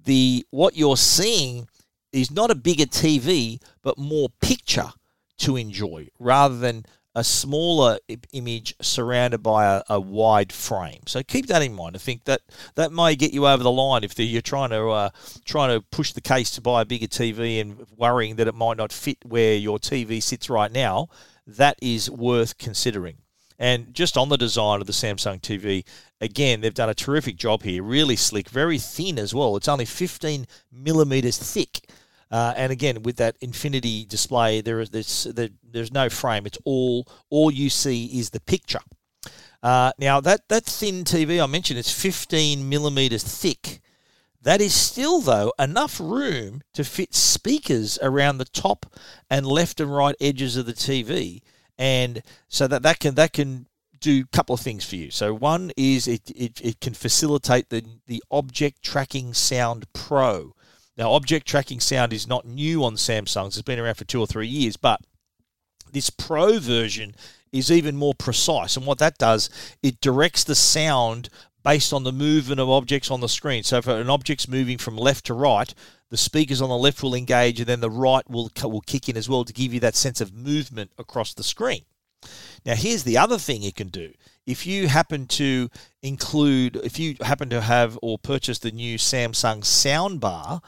the 0.05 0.47
what 0.51 0.77
you're 0.77 0.97
seeing 0.97 1.69
is 2.13 2.31
not 2.31 2.51
a 2.51 2.55
bigger 2.55 2.85
TV, 2.85 3.61
but 3.83 3.99
more 3.99 4.29
picture 4.41 4.93
to 5.39 5.57
enjoy 5.57 6.09
rather 6.19 6.59
than 6.59 6.85
a 7.15 7.25
smaller 7.25 7.99
image 8.33 8.75
surrounded 8.81 9.43
by 9.43 9.65
a, 9.65 9.83
a, 9.89 10.01
wide 10.01 10.53
frame. 10.53 11.01
So 11.07 11.23
keep 11.23 11.47
that 11.47 11.63
in 11.63 11.75
mind. 11.75 11.97
I 11.97 11.99
think 11.99 12.25
that 12.25 12.43
that 12.77 12.93
may 12.93 13.17
get 13.17 13.33
you 13.33 13.49
over 13.49 13.63
the 13.63 13.71
line 13.71 14.05
if 14.05 14.17
you're 14.19 14.41
trying 14.41 14.71
to 14.71 14.89
uh, 14.89 15.11
trying 15.45 15.77
to 15.77 15.85
push 15.91 16.13
the 16.13 16.21
case 16.21 16.53
to 16.53 16.61
buy 16.61 16.83
a 16.83 16.85
bigger 16.85 17.09
TV 17.09 17.61
and 17.61 17.85
worrying 17.97 18.37
that 18.37 18.47
it 18.47 18.55
might 18.55 18.77
not 18.77 18.93
fit 18.93 19.19
where 19.25 19.57
your 19.57 19.79
TV 19.79 20.23
sits 20.23 20.49
right 20.49 20.71
now. 20.71 21.09
That 21.47 21.77
is 21.83 22.09
worth 22.09 22.59
considering. 22.59 23.17
And 23.59 23.93
just 23.93 24.17
on 24.17 24.31
the 24.31 24.39
design 24.39 24.81
of 24.81 24.87
the 24.87 24.93
Samsung 24.93 25.41
TV, 25.41 25.85
again, 26.21 26.61
they've 26.61 26.73
done 26.73 26.89
a 26.89 26.95
terrific 26.95 27.37
job 27.37 27.63
here. 27.63 27.83
Really 27.83 28.17
slick, 28.17 28.49
very 28.49 28.79
thin 28.79 29.19
as 29.19 29.35
well. 29.35 29.55
It's 29.57 29.69
only 29.69 29.85
15 29.85 30.47
millimeters 30.73 31.37
thick. 31.37 31.91
Uh, 32.31 32.55
and 32.57 32.71
again, 32.71 33.03
with 33.03 33.17
that 33.17 33.37
infinity 33.41 34.05
display, 34.05 34.61
there 34.61 34.81
is 34.81 34.91
there's, 34.91 35.25
there, 35.25 35.49
there's 35.63 35.93
no 35.93 36.09
frame. 36.09 36.47
It's 36.47 36.59
all 36.65 37.09
all 37.29 37.51
you 37.51 37.71
see 37.71 38.07
is 38.19 38.31
the 38.31 38.41
picture. 38.41 38.81
Uh, 39.63 39.93
now 39.99 40.21
that 40.21 40.49
that 40.49 40.65
thin 40.65 41.05
TV 41.05 41.43
I 41.43 41.47
mentioned, 41.47 41.79
it's 41.79 41.93
15 41.93 42.69
millimeters 42.69 43.25
thick. 43.25 43.81
That 44.43 44.61
is 44.61 44.73
still 44.73 45.21
though 45.21 45.53
enough 45.59 46.01
room 46.01 46.63
to 46.73 46.85
fit 46.85 47.15
speakers 47.15 47.99
around 48.01 48.39
the 48.39 48.47
top 48.47 48.87
and 49.29 49.47
left 49.47 49.81
and 49.81 49.95
right 49.95 50.15
edges 50.21 50.57
of 50.57 50.67
the 50.67 50.73
TV 50.73 51.43
and 51.81 52.23
so 52.47 52.69
that 52.69 52.83
that 52.83 53.01
can 53.01 53.15
that 53.15 53.33
can 53.33 53.67
do 54.01 54.21
a 54.21 54.37
couple 54.37 54.55
of 54.55 54.61
things 54.61 54.85
for 54.85 54.97
you. 54.97 55.11
So 55.11 55.35
one 55.35 55.73
is 55.77 56.07
it, 56.07 56.31
it, 56.31 56.61
it 56.61 56.81
can 56.81 56.95
facilitate 56.95 57.71
the 57.71 57.83
the 58.07 58.23
object 58.31 58.83
tracking 58.83 59.33
sound 59.33 59.91
pro. 59.95 60.55
Now 61.01 61.13
object 61.13 61.49
tracking 61.49 61.81
sound 61.81 62.13
is 62.13 62.29
not 62.29 62.45
new 62.45 62.85
on 62.85 62.97
Samsungs. 62.97 63.47
It's 63.49 63.63
been 63.63 63.79
around 63.79 63.95
for 63.95 64.05
two 64.05 64.21
or 64.21 64.27
three 64.27 64.47
years, 64.47 64.77
but 64.77 65.01
this 65.91 66.11
pro 66.11 66.59
version 66.59 67.15
is 67.53 67.73
even 67.73 67.97
more 67.97 68.13
precise. 68.13 68.77
And 68.77 68.85
what 68.85 68.99
that 68.99 69.17
does, 69.17 69.49
it 69.83 70.03
directs 70.03 70.45
the 70.45 70.55
sound 70.55 71.31
based 71.65 71.95
on 71.95 72.05
the 72.05 72.13
movement 72.13 72.61
of 72.61 72.69
objects 72.69 73.11
on 73.11 73.23
the 73.23 73.31
screen. 73.31 73.63
So 73.63 73.79
if 73.79 73.87
an 73.87 74.11
object's 74.11 74.47
moving 74.47 74.77
from 74.77 74.99
left 74.99 75.25
to 75.27 75.35
right, 75.35 75.73
the 76.11 76.19
speakers 76.19 76.61
on 76.61 76.69
the 76.69 76.77
left 76.77 77.03
will 77.03 77.15
engage, 77.15 77.61
and 77.61 77.67
then 77.67 77.81
the 77.81 77.91
right 77.91 78.29
will 78.29 78.51
will 78.63 78.83
kick 78.83 79.09
in 79.09 79.17
as 79.17 79.27
well 79.27 79.47
to 79.47 79.55
give 79.55 79.73
you 79.73 79.81
that 79.81 79.97
sense 79.97 80.21
of 80.21 80.35
movement 80.35 80.91
across 80.99 81.33
the 81.33 81.43
screen. 81.43 81.85
Now, 82.67 82.75
here's 82.75 83.05
the 83.05 83.17
other 83.17 83.39
thing 83.39 83.63
you 83.63 83.73
can 83.73 83.89
do. 83.89 84.13
If 84.45 84.67
you 84.67 84.89
happen 84.89 85.27
to 85.29 85.71
include, 86.03 86.77
if 86.77 86.99
you 86.99 87.17
happen 87.23 87.49
to 87.49 87.63
have 87.63 87.99
or 88.03 88.19
purchase 88.19 88.59
the 88.59 88.71
new 88.71 88.99
Samsung 88.99 89.63
soundbar, 89.63 90.61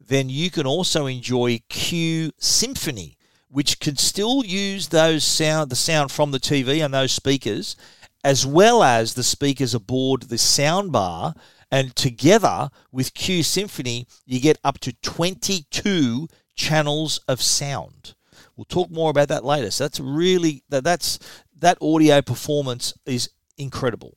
then 0.00 0.28
you 0.28 0.50
can 0.50 0.66
also 0.66 1.06
enjoy 1.06 1.60
Q 1.68 2.32
Symphony, 2.38 3.16
which 3.48 3.80
can 3.80 3.96
still 3.96 4.44
use 4.44 4.88
those 4.88 5.24
sound, 5.24 5.70
the 5.70 5.76
sound 5.76 6.10
from 6.10 6.30
the 6.30 6.40
TV 6.40 6.84
and 6.84 6.94
those 6.94 7.12
speakers, 7.12 7.76
as 8.24 8.46
well 8.46 8.82
as 8.82 9.14
the 9.14 9.22
speakers 9.22 9.74
aboard 9.74 10.22
the 10.22 10.36
soundbar 10.36 11.34
and 11.70 11.94
together 11.94 12.70
with 12.90 13.14
Q 13.14 13.42
Symphony, 13.42 14.06
you 14.26 14.40
get 14.40 14.58
up 14.64 14.80
to 14.80 14.92
22 15.02 16.28
channels 16.56 17.20
of 17.28 17.40
sound. 17.40 18.14
We'll 18.56 18.64
talk 18.64 18.90
more 18.90 19.10
about 19.10 19.28
that 19.28 19.44
later. 19.44 19.70
So 19.70 19.84
that's 19.84 20.00
really 20.00 20.62
that 20.68 20.84
that's 20.84 21.18
that 21.58 21.78
audio 21.80 22.20
performance 22.20 22.92
is 23.06 23.30
incredible. 23.56 24.16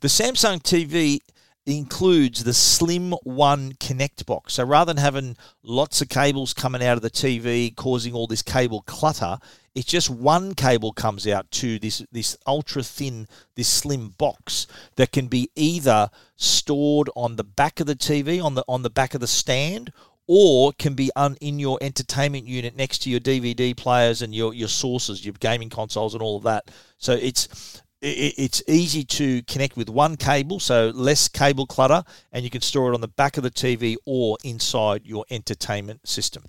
The 0.00 0.08
Samsung 0.08 0.62
TV 0.62 1.18
includes 1.66 2.44
the 2.44 2.54
Slim 2.54 3.12
One 3.24 3.72
Connect 3.80 4.24
box. 4.24 4.54
So 4.54 4.64
rather 4.64 4.92
than 4.92 5.02
having 5.02 5.36
lots 5.62 6.00
of 6.00 6.08
cables 6.08 6.54
coming 6.54 6.82
out 6.82 6.96
of 6.96 7.02
the 7.02 7.10
TV 7.10 7.74
causing 7.74 8.14
all 8.14 8.26
this 8.26 8.42
cable 8.42 8.82
clutter, 8.82 9.38
it's 9.74 9.86
just 9.86 10.08
one 10.08 10.54
cable 10.54 10.92
comes 10.92 11.26
out 11.26 11.50
to 11.50 11.78
this 11.78 12.02
this 12.10 12.36
ultra 12.46 12.82
thin, 12.82 13.28
this 13.56 13.68
slim 13.68 14.14
box 14.16 14.66
that 14.94 15.12
can 15.12 15.26
be 15.26 15.50
either 15.54 16.08
stored 16.36 17.10
on 17.14 17.36
the 17.36 17.44
back 17.44 17.80
of 17.80 17.86
the 17.86 17.96
TV, 17.96 18.42
on 18.42 18.54
the 18.54 18.64
on 18.68 18.82
the 18.82 18.90
back 18.90 19.14
of 19.14 19.20
the 19.20 19.26
stand, 19.26 19.92
or 20.26 20.72
can 20.72 20.94
be 20.94 21.10
un, 21.14 21.36
in 21.40 21.58
your 21.58 21.78
entertainment 21.80 22.46
unit 22.46 22.76
next 22.76 22.98
to 23.02 23.10
your 23.10 23.20
DVD 23.20 23.76
players 23.76 24.22
and 24.22 24.34
your, 24.34 24.54
your 24.54 24.68
sources, 24.68 25.24
your 25.24 25.34
gaming 25.34 25.70
consoles, 25.70 26.14
and 26.14 26.22
all 26.22 26.36
of 26.36 26.42
that. 26.44 26.70
So 26.98 27.12
it's 27.12 27.82
it's 28.02 28.62
easy 28.68 29.04
to 29.04 29.42
connect 29.42 29.76
with 29.76 29.88
one 29.88 30.16
cable, 30.16 30.60
so 30.60 30.90
less 30.94 31.28
cable 31.28 31.66
clutter, 31.66 32.04
and 32.32 32.44
you 32.44 32.50
can 32.50 32.60
store 32.60 32.90
it 32.90 32.94
on 32.94 33.00
the 33.00 33.08
back 33.08 33.36
of 33.36 33.42
the 33.42 33.50
TV 33.50 33.96
or 34.04 34.36
inside 34.44 35.06
your 35.06 35.24
entertainment 35.30 36.06
system. 36.06 36.44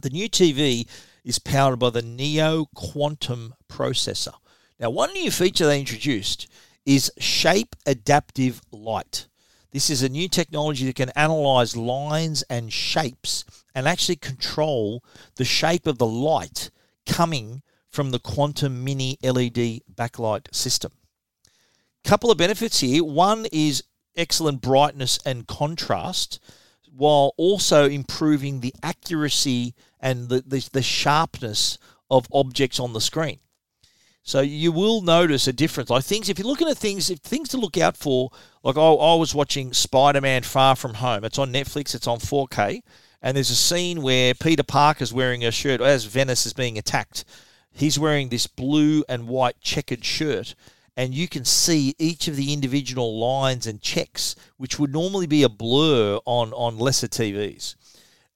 The 0.00 0.10
new 0.10 0.28
TV 0.28 0.88
is 1.24 1.38
powered 1.38 1.78
by 1.78 1.90
the 1.90 2.02
Neo 2.02 2.66
Quantum 2.74 3.54
processor. 3.68 4.34
Now, 4.78 4.90
one 4.90 5.12
new 5.12 5.30
feature 5.30 5.66
they 5.66 5.78
introduced 5.78 6.48
is 6.86 7.12
shape 7.18 7.76
adaptive 7.84 8.62
light. 8.70 9.26
This 9.72 9.90
is 9.90 10.02
a 10.02 10.08
new 10.08 10.28
technology 10.28 10.86
that 10.86 10.96
can 10.96 11.10
analyze 11.10 11.76
lines 11.76 12.42
and 12.48 12.72
shapes 12.72 13.44
and 13.74 13.86
actually 13.86 14.16
control 14.16 15.04
the 15.36 15.44
shape 15.44 15.86
of 15.86 15.98
the 15.98 16.06
light 16.06 16.70
coming 17.06 17.62
from 17.90 18.10
the 18.10 18.18
Quantum 18.18 18.84
Mini 18.84 19.18
LED 19.22 19.82
backlight 19.94 20.54
system. 20.54 20.92
Couple 22.04 22.30
of 22.30 22.38
benefits 22.38 22.80
here. 22.80 23.04
One 23.04 23.46
is 23.52 23.84
excellent 24.16 24.62
brightness 24.62 25.18
and 25.26 25.46
contrast, 25.46 26.40
while 26.94 27.34
also 27.36 27.88
improving 27.88 28.60
the 28.60 28.74
accuracy 28.82 29.74
and 30.00 30.28
the, 30.28 30.42
the, 30.46 30.66
the 30.72 30.82
sharpness 30.82 31.78
of 32.10 32.26
objects 32.32 32.80
on 32.80 32.92
the 32.92 33.00
screen. 33.00 33.38
So 34.22 34.40
you 34.40 34.70
will 34.70 35.00
notice 35.00 35.46
a 35.46 35.52
difference. 35.52 35.90
Like 35.90 36.04
things, 36.04 36.28
if 36.28 36.38
you're 36.38 36.46
looking 36.46 36.68
at 36.68 36.76
things, 36.76 37.10
things 37.20 37.48
to 37.50 37.56
look 37.56 37.78
out 37.78 37.96
for, 37.96 38.30
like 38.62 38.76
I, 38.76 38.80
I 38.80 39.14
was 39.14 39.34
watching 39.34 39.72
Spider-Man: 39.72 40.42
Far 40.42 40.76
From 40.76 40.94
Home. 40.94 41.24
It's 41.24 41.38
on 41.38 41.52
Netflix. 41.52 41.94
It's 41.94 42.06
on 42.06 42.18
4K, 42.18 42.82
and 43.22 43.36
there's 43.36 43.50
a 43.50 43.56
scene 43.56 44.02
where 44.02 44.34
Peter 44.34 44.62
Parker's 44.62 45.12
wearing 45.12 45.44
a 45.44 45.50
shirt 45.50 45.80
as 45.80 46.04
Venice 46.04 46.46
is 46.46 46.52
being 46.52 46.78
attacked, 46.78 47.24
He's 47.72 47.98
wearing 47.98 48.28
this 48.28 48.46
blue 48.46 49.04
and 49.08 49.28
white 49.28 49.60
checkered 49.60 50.04
shirt, 50.04 50.54
and 50.96 51.14
you 51.14 51.28
can 51.28 51.44
see 51.44 51.94
each 51.98 52.28
of 52.28 52.36
the 52.36 52.52
individual 52.52 53.18
lines 53.18 53.66
and 53.66 53.80
checks, 53.80 54.36
which 54.56 54.78
would 54.78 54.92
normally 54.92 55.26
be 55.26 55.42
a 55.42 55.48
blur 55.48 56.18
on, 56.26 56.52
on 56.52 56.78
lesser 56.78 57.08
TVs. 57.08 57.76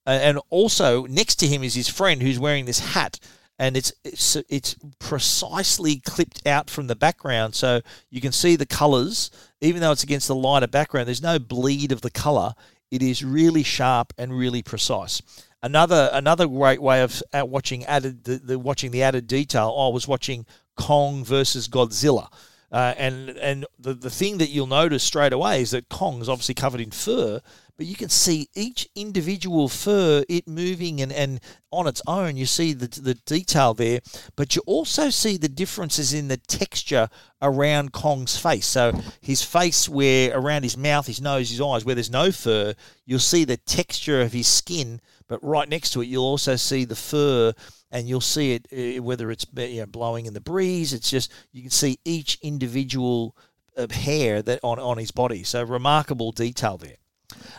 And 0.07 0.39
also 0.51 1.07
next 1.07 1.37
to 1.37 1.47
him 1.47 1.63
is 1.63 1.75
his 1.75 1.89
friend 1.89 2.23
who's 2.23 2.39
wearing 2.39 2.67
this 2.67 2.79
hat, 2.79 3.19
and 3.59 3.77
it's 3.77 3.93
it's 4.05 4.37
it's 4.49 4.77
precisely 4.99 5.97
clipped 5.97 6.47
out 6.47 6.69
from 6.69 6.89
the 6.89 6.97
background, 6.97 7.55
so 7.55 7.81
you 8.11 8.21
can 8.21 8.33
see 8.33 8.57
the 8.57 8.67
colours, 8.67 9.31
even 9.61 9.81
though 9.81 9.93
it's 9.93 10.03
against 10.03 10.29
the 10.29 10.35
lighter 10.35 10.67
background. 10.67 11.07
There's 11.07 11.23
no 11.23 11.39
bleed 11.39 11.93
of 11.93 12.03
the 12.03 12.11
colour. 12.11 12.55
It 12.91 13.03
is 13.03 13.25
really 13.25 13.63
sharp 13.63 14.13
and 14.19 14.37
really 14.37 14.63
precise. 14.63 15.23
Another 15.65 16.11
another 16.13 16.47
great 16.47 16.83
way 16.83 17.01
of 17.01 17.23
watching 17.33 17.87
added 17.87 18.25
the, 18.25 18.37
the 18.37 18.59
watching 18.59 18.91
the 18.91 19.03
added 19.03 19.27
detail. 19.27 19.75
I 19.79 19.89
was 19.89 20.07
watching 20.07 20.45
Kong 20.77 21.25
versus 21.25 21.69
Godzilla. 21.69 22.29
Uh, 22.71 22.93
and 22.99 23.31
and 23.31 23.65
the, 23.79 23.95
the 23.95 24.11
thing 24.11 24.37
that 24.39 24.51
you'll 24.51 24.67
notice 24.67 25.03
straight 25.03 25.33
away 25.33 25.63
is 25.63 25.71
that 25.71 25.89
Kong's 25.89 26.29
obviously 26.29 26.55
covered 26.55 26.83
in 26.83 26.91
fur, 26.91 27.41
but 27.79 27.87
you 27.87 27.95
can 27.95 28.11
see 28.11 28.51
each 28.55 28.91
individual 28.95 29.71
fur, 29.71 30.23
it 30.29 30.47
moving 30.47 31.01
and, 31.01 31.11
and 31.11 31.41
on 31.71 31.87
its 31.87 32.03
own. 32.07 32.37
You 32.37 32.45
see 32.45 32.75
the, 32.75 32.89
the 33.01 33.15
detail 33.15 33.73
there, 33.73 34.01
but 34.37 34.55
you 34.55 34.63
also 34.67 35.09
see 35.09 35.39
the 35.39 35.49
differences 35.49 36.13
in 36.13 36.29
the 36.29 36.37
texture 36.37 37.09
around 37.41 37.93
Kong's 37.93 38.37
face. 38.37 38.67
So 38.67 38.93
his 39.23 39.43
face, 39.43 39.89
where 39.89 40.37
around 40.37 40.65
his 40.65 40.77
mouth, 40.77 41.07
his 41.07 41.23
nose, 41.23 41.49
his 41.49 41.61
eyes, 41.63 41.87
where 41.87 41.95
there's 41.95 42.11
no 42.11 42.33
fur, 42.33 42.75
you'll 43.07 43.19
see 43.19 43.45
the 43.45 43.57
texture 43.57 44.21
of 44.21 44.35
his 44.35 44.47
skin 44.47 45.01
but 45.29 45.43
right 45.43 45.69
next 45.69 45.91
to 45.91 46.03
it, 46.03 46.07
you'll 46.07 46.25
also 46.25 46.57
see 46.57 46.85
the 46.85 46.97
fur, 46.97 47.53
and 47.91 48.09
you'll 48.09 48.21
see 48.21 48.55
it 48.55 48.67
uh, 48.73 49.03
whether 49.03 49.31
it's 49.31 49.47
you 49.57 49.81
know, 49.81 49.87
blowing 49.87 50.27
in 50.27 50.35
the 50.35 50.41
breeze. 50.41 50.93
It's 50.93 51.11
just 51.11 51.33
you 51.53 51.63
can 51.63 51.71
see 51.71 51.99
each 52.05 52.39
individual 52.43 53.37
uh, 53.77 53.87
hair 53.91 54.43
that 54.43 54.61
on 54.63 54.79
on 54.79 54.99
his 54.99 55.11
body. 55.11 55.43
So 55.45 55.63
remarkable 55.63 56.33
detail 56.33 56.77
there. 56.77 56.97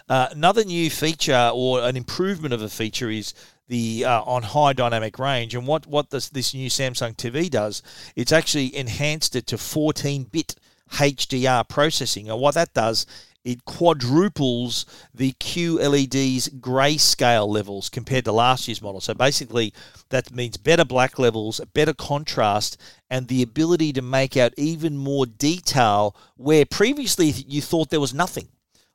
Uh, 0.08 0.28
another 0.32 0.64
new 0.64 0.90
feature 0.90 1.52
or 1.54 1.82
an 1.82 1.98
improvement 1.98 2.54
of 2.54 2.62
a 2.62 2.70
feature 2.70 3.10
is 3.10 3.34
the 3.68 4.06
uh, 4.06 4.22
on 4.22 4.44
high 4.44 4.74
dynamic 4.74 5.18
range. 5.18 5.56
And 5.56 5.66
what 5.66 5.88
what 5.88 6.10
this 6.12 6.30
this 6.30 6.54
new 6.54 6.70
Samsung 6.70 7.16
TV 7.16 7.50
does, 7.50 7.82
it's 8.16 8.32
actually 8.32 8.76
enhanced 8.76 9.36
it 9.36 9.48
to 9.48 9.58
14 9.58 10.26
bit 10.26 10.56
HDR 10.92 11.68
processing. 11.68 12.30
And 12.30 12.40
what 12.40 12.54
that 12.56 12.74
does 12.74 13.06
it 13.46 13.64
quadruples 13.64 14.86
the 15.14 15.32
QLED's 15.34 16.50
grayscale 16.50 17.48
levels 17.48 17.90
compared 17.90 18.26
to 18.26 18.32
last 18.32 18.68
year's 18.68 18.82
model. 18.82 19.00
So 19.00 19.14
basically, 19.14 19.74
that 20.10 20.34
means 20.34 20.58
better 20.58 20.84
black 20.84 21.20
levels, 21.20 21.62
better 21.74 21.94
contrast, 21.94 22.78
and 23.10 23.28
the 23.28 23.44
ability 23.44 23.94
to 23.94 24.02
make 24.02 24.36
out 24.36 24.54
even 24.58 24.98
more 24.98 25.28
detail 25.28 26.16
where 26.36 26.66
previously 26.66 27.28
you 27.28 27.62
thought 27.62 27.92
there 27.92 28.00
was 28.00 28.14
nothing. 28.14 28.50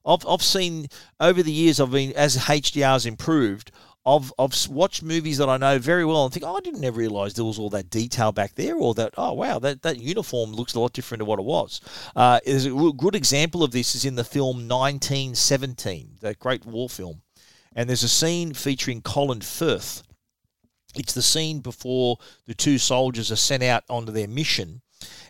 I've, 0.05 0.27
I've 0.27 0.43
seen 0.43 0.89
over 1.21 1.43
the 1.43 1.53
years, 1.53 1.79
I've 1.79 1.93
been 1.93 2.13
as 2.15 2.37
HDR's 2.37 3.07
improved, 3.07 3.71
I've, 4.07 4.33
I've 4.39 4.55
watched 4.69 5.03
movies 5.03 5.39
that 5.39 5.49
I 5.49 5.59
know 5.59 5.79
very 5.79 6.05
well 6.07 6.25
and 6.25 6.33
think, 6.33 6.45
oh, 6.47 6.57
I 6.57 6.61
didn't 6.61 6.85
ever 6.85 6.99
realize 6.99 7.35
there 7.35 7.45
was 7.45 7.59
all 7.59 7.69
that 7.71 7.91
detail 7.91 8.33
back 8.33 8.55
there, 8.55 8.77
or 8.77 8.95
that, 8.95 9.13
oh, 9.19 9.35
wow, 9.35 9.59
that, 9.59 9.83
that 9.83 9.99
uniform 9.99 10.53
looks 10.53 10.75
a 10.75 10.81
lot 10.81 10.95
different 10.95 11.21
to 11.21 11.27
what 11.27 11.39
it 11.39 11.45
was. 11.45 11.81
Uh, 12.17 12.41
there's 12.45 12.65
a 12.65 12.93
good 12.97 13.15
example 13.15 13.63
of 13.63 13.73
this 13.73 13.95
is 13.95 14.07
in 14.07 14.15
the 14.15 14.25
film 14.25 14.69
1917, 14.69 16.17
that 16.21 16.39
great 16.39 16.65
war 16.65 16.89
film. 16.89 17.21
And 17.75 17.89
there's 17.89 18.03
a 18.03 18.09
scene 18.09 18.55
featuring 18.55 19.03
Colin 19.03 19.43
Firth. 19.43 20.03
It's 20.97 21.13
the 21.13 21.23
scene 21.23 21.61
before 21.61 22.17
the 22.47 22.55
two 22.55 22.79
soldiers 22.79 23.31
are 23.31 23.37
sent 23.37 23.63
out 23.63 23.85
onto 23.89 24.13
their 24.13 24.27
mission. 24.27 24.81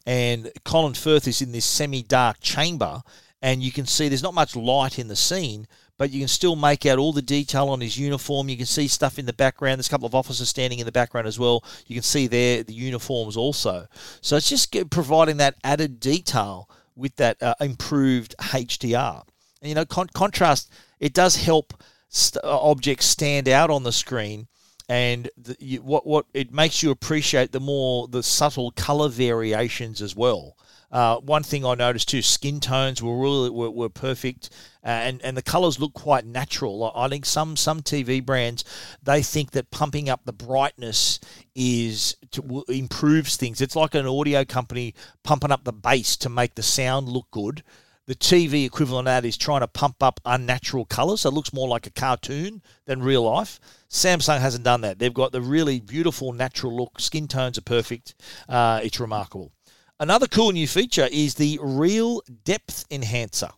And 0.07 0.51
Colin 0.65 0.95
Firth 0.95 1.29
is 1.29 1.43
in 1.43 1.53
this 1.53 1.67
semi 1.67 2.03
dark 2.03 2.41
chamber, 2.41 3.03
and 3.43 3.63
you 3.63 3.73
can 3.73 3.87
see 3.87 4.09
there's 4.09 4.23
not 4.23 4.35
much 4.35 4.57
light 4.57 4.99
in 4.99 5.09
the 5.09 5.17
scene, 5.17 5.67
but 6.01 6.11
you 6.11 6.19
can 6.19 6.29
still 6.29 6.57
make 6.57 6.87
out 6.87 6.97
all 6.97 7.13
the 7.13 7.21
detail 7.21 7.69
on 7.69 7.83
his 7.83 7.99
uniform. 7.99 8.49
You 8.49 8.57
can 8.57 8.65
see 8.65 8.89
stuff 8.89 9.19
in 9.19 9.27
the 9.27 9.35
background. 9.35 9.79
There's 9.79 9.87
a 9.87 9.91
couple 9.91 10.07
of 10.07 10.15
officers 10.15 10.49
standing 10.49 10.79
in 10.79 10.87
the 10.87 10.93
background 10.93 11.27
as 11.27 11.39
well. 11.39 11.63
You 11.87 11.95
can 11.95 12.03
see 12.03 12.27
there 12.27 12.63
the 12.63 12.73
uniforms 12.73 13.37
also. 13.37 13.87
So 14.23 14.37
it's 14.37 14.49
just 14.49 14.75
providing 14.89 15.37
that 15.37 15.57
added 15.63 16.01
detail 16.01 16.71
with 16.97 17.17
that 17.17 17.43
uh, 17.43 17.53
improved 17.61 18.35
HDR. 18.39 19.25
And, 19.61 19.69
you 19.69 19.75
know, 19.75 19.85
con- 19.85 20.09
contrast, 20.15 20.73
it 21.01 21.13
does 21.13 21.37
help 21.37 21.75
st- 22.09 22.43
uh, 22.43 22.59
objects 22.63 23.05
stand 23.05 23.47
out 23.47 23.69
on 23.69 23.83
the 23.83 23.93
screen 23.93 24.49
and 24.89 25.29
the, 25.37 25.55
you, 25.61 25.83
what 25.83 26.07
what 26.07 26.25
it 26.33 26.51
makes 26.51 26.83
you 26.83 26.91
appreciate 26.91 27.53
the 27.53 27.61
more 27.61 28.09
the 28.09 28.23
subtle 28.23 28.71
color 28.71 29.11
variations 29.11 30.01
as 30.01 30.17
well. 30.17 30.57
Uh, 30.91 31.19
one 31.19 31.43
thing 31.43 31.65
I 31.65 31.75
noticed 31.75 32.09
too, 32.09 32.23
skin 32.23 32.59
tones 32.59 33.03
were 33.03 33.17
really 33.17 33.51
were, 33.51 33.71
were 33.71 33.91
perfect, 33.91 34.49
uh, 34.85 34.89
and 34.89 35.23
and 35.23 35.37
the 35.37 35.43
colours 35.43 35.79
look 35.79 35.93
quite 35.93 36.25
natural. 36.25 36.93
I 36.95 37.09
think 37.09 37.27
some 37.27 37.57
some 37.57 37.83
TV 37.83 38.25
brands 38.25 38.65
they 39.03 39.23
think 39.23 39.53
that 39.53 39.71
pumping 39.71 40.09
up 40.09 40.25
the 40.25 40.33
brightness 40.33 41.21
is 41.55 42.17
to, 42.33 42.65
improves 42.69 43.37
things. 43.37 43.61
It's 43.61 43.77
like 43.77 43.95
an 43.95 44.07
audio 44.07 44.45
company 44.45 44.95
pumping 45.23 45.53
up 45.53 45.65
the 45.65 45.73
bass 45.73 46.17
to 46.19 46.29
make 46.29 46.55
the 46.55 46.63
sound 46.63 47.09
look 47.09 47.31
good. 47.31 47.63
The 48.07 48.17
TV 48.17 48.65
equivalent 48.65 49.07
of 49.07 49.23
that 49.23 49.25
is 49.25 49.37
trying 49.37 49.61
to 49.61 49.69
pump 49.69 50.03
up 50.03 50.19
unnatural 50.25 50.85
colours, 50.85 51.21
so 51.21 51.29
it 51.29 51.35
looks 51.35 51.53
more 51.53 51.69
like 51.69 51.87
a 51.87 51.91
cartoon 51.91 52.61
than 52.87 53.03
real 53.03 53.23
life. 53.23 53.61
Samsung 53.89 54.41
hasn't 54.41 54.65
done 54.65 54.81
that. 54.81 54.99
They've 54.99 55.15
got 55.15 55.31
the 55.31 55.41
really 55.41 55.79
beautiful 55.79 56.33
natural 56.33 56.77
look. 56.77 56.99
Skin 56.99 57.29
tones 57.29 57.57
are 57.57 57.63
perfect. 57.63 58.17
Uh, 58.49 58.81
it's 58.83 58.99
remarkable. 58.99 59.53
Another 60.01 60.27
cool 60.27 60.51
new 60.51 60.67
feature 60.67 61.09
is 61.13 61.35
the 61.35 61.61
Real 61.63 62.23
Depth 62.45 62.85
Enhancer. 62.91 63.51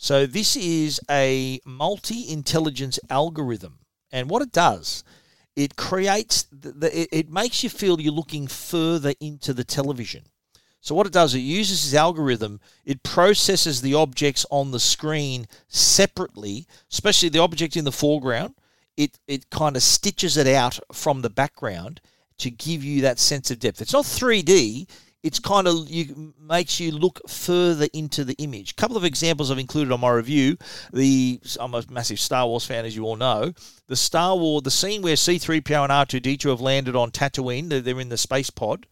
So, 0.00 0.26
this 0.26 0.54
is 0.54 1.00
a 1.10 1.58
multi 1.66 2.30
intelligence 2.30 3.00
algorithm. 3.10 3.80
And 4.12 4.30
what 4.30 4.42
it 4.42 4.52
does, 4.52 5.02
it 5.56 5.74
creates, 5.74 6.44
the, 6.52 6.70
the, 6.70 7.16
it 7.16 7.30
makes 7.30 7.64
you 7.64 7.68
feel 7.68 8.00
you're 8.00 8.12
looking 8.12 8.46
further 8.46 9.12
into 9.20 9.52
the 9.52 9.64
television. 9.64 10.22
So, 10.80 10.94
what 10.94 11.08
it 11.08 11.12
does, 11.12 11.34
it 11.34 11.40
uses 11.40 11.82
this 11.82 11.98
algorithm, 11.98 12.60
it 12.84 13.02
processes 13.02 13.80
the 13.80 13.94
objects 13.94 14.46
on 14.52 14.70
the 14.70 14.78
screen 14.78 15.48
separately, 15.66 16.68
especially 16.92 17.28
the 17.30 17.42
object 17.42 17.76
in 17.76 17.84
the 17.84 17.90
foreground. 17.90 18.54
It, 18.96 19.18
it 19.26 19.50
kind 19.50 19.74
of 19.74 19.82
stitches 19.82 20.36
it 20.36 20.46
out 20.46 20.78
from 20.92 21.22
the 21.22 21.30
background 21.30 22.00
to 22.38 22.52
give 22.52 22.84
you 22.84 23.02
that 23.02 23.18
sense 23.18 23.50
of 23.50 23.58
depth. 23.58 23.82
It's 23.82 23.92
not 23.92 24.04
3D, 24.04 24.88
it's 25.22 25.40
kind 25.40 25.66
of 25.66 25.90
you 25.90 26.32
makes 26.40 26.78
you 26.78 26.92
look 26.92 27.20
further 27.28 27.88
into 27.92 28.24
the 28.24 28.34
image. 28.34 28.72
A 28.72 28.74
couple 28.74 28.96
of 28.96 29.04
examples 29.04 29.50
I've 29.50 29.58
included 29.58 29.92
on 29.92 30.00
my 30.00 30.10
review. 30.10 30.56
The 30.92 31.40
I'm 31.58 31.74
a 31.74 31.82
massive 31.90 32.20
Star 32.20 32.46
Wars 32.46 32.64
fan, 32.64 32.84
as 32.84 32.94
you 32.94 33.04
all 33.04 33.16
know. 33.16 33.52
The 33.88 33.96
Star 33.96 34.36
Wars, 34.36 34.62
the 34.62 34.70
scene 34.70 35.02
where 35.02 35.16
C-3PO 35.16 35.84
and 35.84 35.92
R2D2 35.92 36.50
have 36.50 36.60
landed 36.60 36.94
on 36.94 37.10
Tatooine. 37.10 37.68
They're, 37.68 37.80
they're 37.80 38.00
in 38.00 38.10
the 38.10 38.18
space 38.18 38.50
pod, 38.50 38.86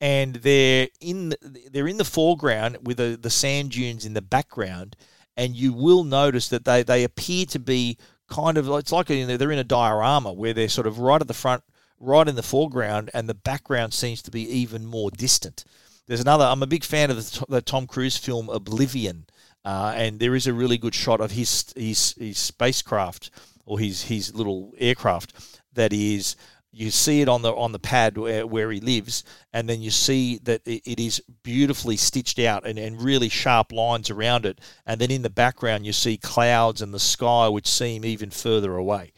and 0.00 0.36
they're 0.36 0.88
in 1.00 1.30
the, 1.30 1.68
they're 1.72 1.88
in 1.88 1.98
the 1.98 2.04
foreground 2.04 2.78
with 2.82 2.98
the, 2.98 3.18
the 3.20 3.30
sand 3.30 3.72
dunes 3.72 4.06
in 4.06 4.14
the 4.14 4.22
background, 4.22 4.96
and 5.36 5.56
you 5.56 5.72
will 5.72 6.04
notice 6.04 6.48
that 6.48 6.64
they 6.64 6.84
they 6.84 7.02
appear 7.02 7.44
to 7.46 7.58
be 7.58 7.98
kind 8.28 8.56
of 8.56 8.68
it's 8.70 8.92
like 8.92 9.08
they're 9.08 9.52
in 9.52 9.58
a 9.58 9.64
diorama 9.64 10.32
where 10.32 10.54
they're 10.54 10.68
sort 10.68 10.86
of 10.86 11.00
right 11.00 11.20
at 11.20 11.28
the 11.28 11.34
front 11.34 11.62
right 12.02 12.28
in 12.28 12.34
the 12.34 12.42
foreground, 12.42 13.10
and 13.14 13.28
the 13.28 13.34
background 13.34 13.94
seems 13.94 14.20
to 14.22 14.30
be 14.30 14.42
even 14.42 14.84
more 14.84 15.10
distant. 15.10 15.64
There's 16.06 16.20
another. 16.20 16.44
I'm 16.44 16.62
a 16.62 16.66
big 16.66 16.84
fan 16.84 17.10
of 17.10 17.16
the, 17.16 17.46
the 17.48 17.62
Tom 17.62 17.86
Cruise 17.86 18.16
film 18.16 18.50
Oblivion, 18.50 19.26
uh, 19.64 19.94
and 19.96 20.18
there 20.18 20.34
is 20.34 20.46
a 20.46 20.52
really 20.52 20.76
good 20.76 20.94
shot 20.94 21.20
of 21.20 21.30
his 21.30 21.72
his 21.76 22.14
his 22.18 22.38
spacecraft 22.38 23.30
or 23.64 23.78
his 23.78 24.02
his 24.02 24.34
little 24.34 24.74
aircraft 24.78 25.32
that 25.72 25.92
is. 25.92 26.36
You 26.74 26.90
see 26.90 27.20
it 27.20 27.28
on 27.28 27.42
the 27.42 27.54
on 27.54 27.72
the 27.72 27.78
pad 27.78 28.16
where, 28.16 28.46
where 28.46 28.70
he 28.72 28.80
lives, 28.80 29.24
and 29.52 29.68
then 29.68 29.82
you 29.82 29.90
see 29.90 30.38
that 30.44 30.62
it, 30.66 30.80
it 30.86 30.98
is 30.98 31.22
beautifully 31.42 31.98
stitched 31.98 32.38
out 32.38 32.66
and, 32.66 32.78
and 32.78 33.02
really 33.02 33.28
sharp 33.28 33.72
lines 33.72 34.08
around 34.08 34.46
it. 34.46 34.58
And 34.86 34.98
then 34.98 35.10
in 35.10 35.20
the 35.20 35.28
background, 35.28 35.84
you 35.84 35.92
see 35.92 36.16
clouds 36.16 36.80
and 36.80 36.94
the 36.94 36.98
sky, 36.98 37.46
which 37.46 37.68
seem 37.68 38.06
even 38.06 38.30
further 38.30 38.74
away. 38.74 39.12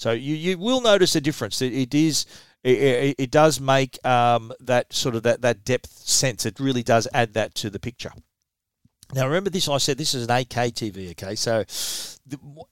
So 0.00 0.12
you, 0.12 0.34
you 0.34 0.56
will 0.56 0.80
notice 0.80 1.14
a 1.14 1.20
difference. 1.20 1.60
it, 1.60 1.74
it 1.74 1.94
is 1.94 2.24
it, 2.64 3.16
it, 3.18 3.30
does 3.30 3.60
make 3.60 4.04
um, 4.04 4.50
that 4.60 4.92
sort 4.94 5.14
of 5.14 5.24
that, 5.24 5.42
that 5.42 5.62
depth 5.64 5.90
sense. 5.90 6.46
It 6.46 6.58
really 6.58 6.82
does 6.82 7.06
add 7.12 7.34
that 7.34 7.54
to 7.56 7.68
the 7.68 7.78
picture. 7.78 8.12
Now 9.12 9.26
remember 9.26 9.50
this. 9.50 9.68
I 9.68 9.76
said 9.76 9.98
this 9.98 10.14
is 10.14 10.24
an 10.24 10.30
8K 10.30 10.72
TV. 10.72 11.10
Okay, 11.10 11.34
so 11.34 11.64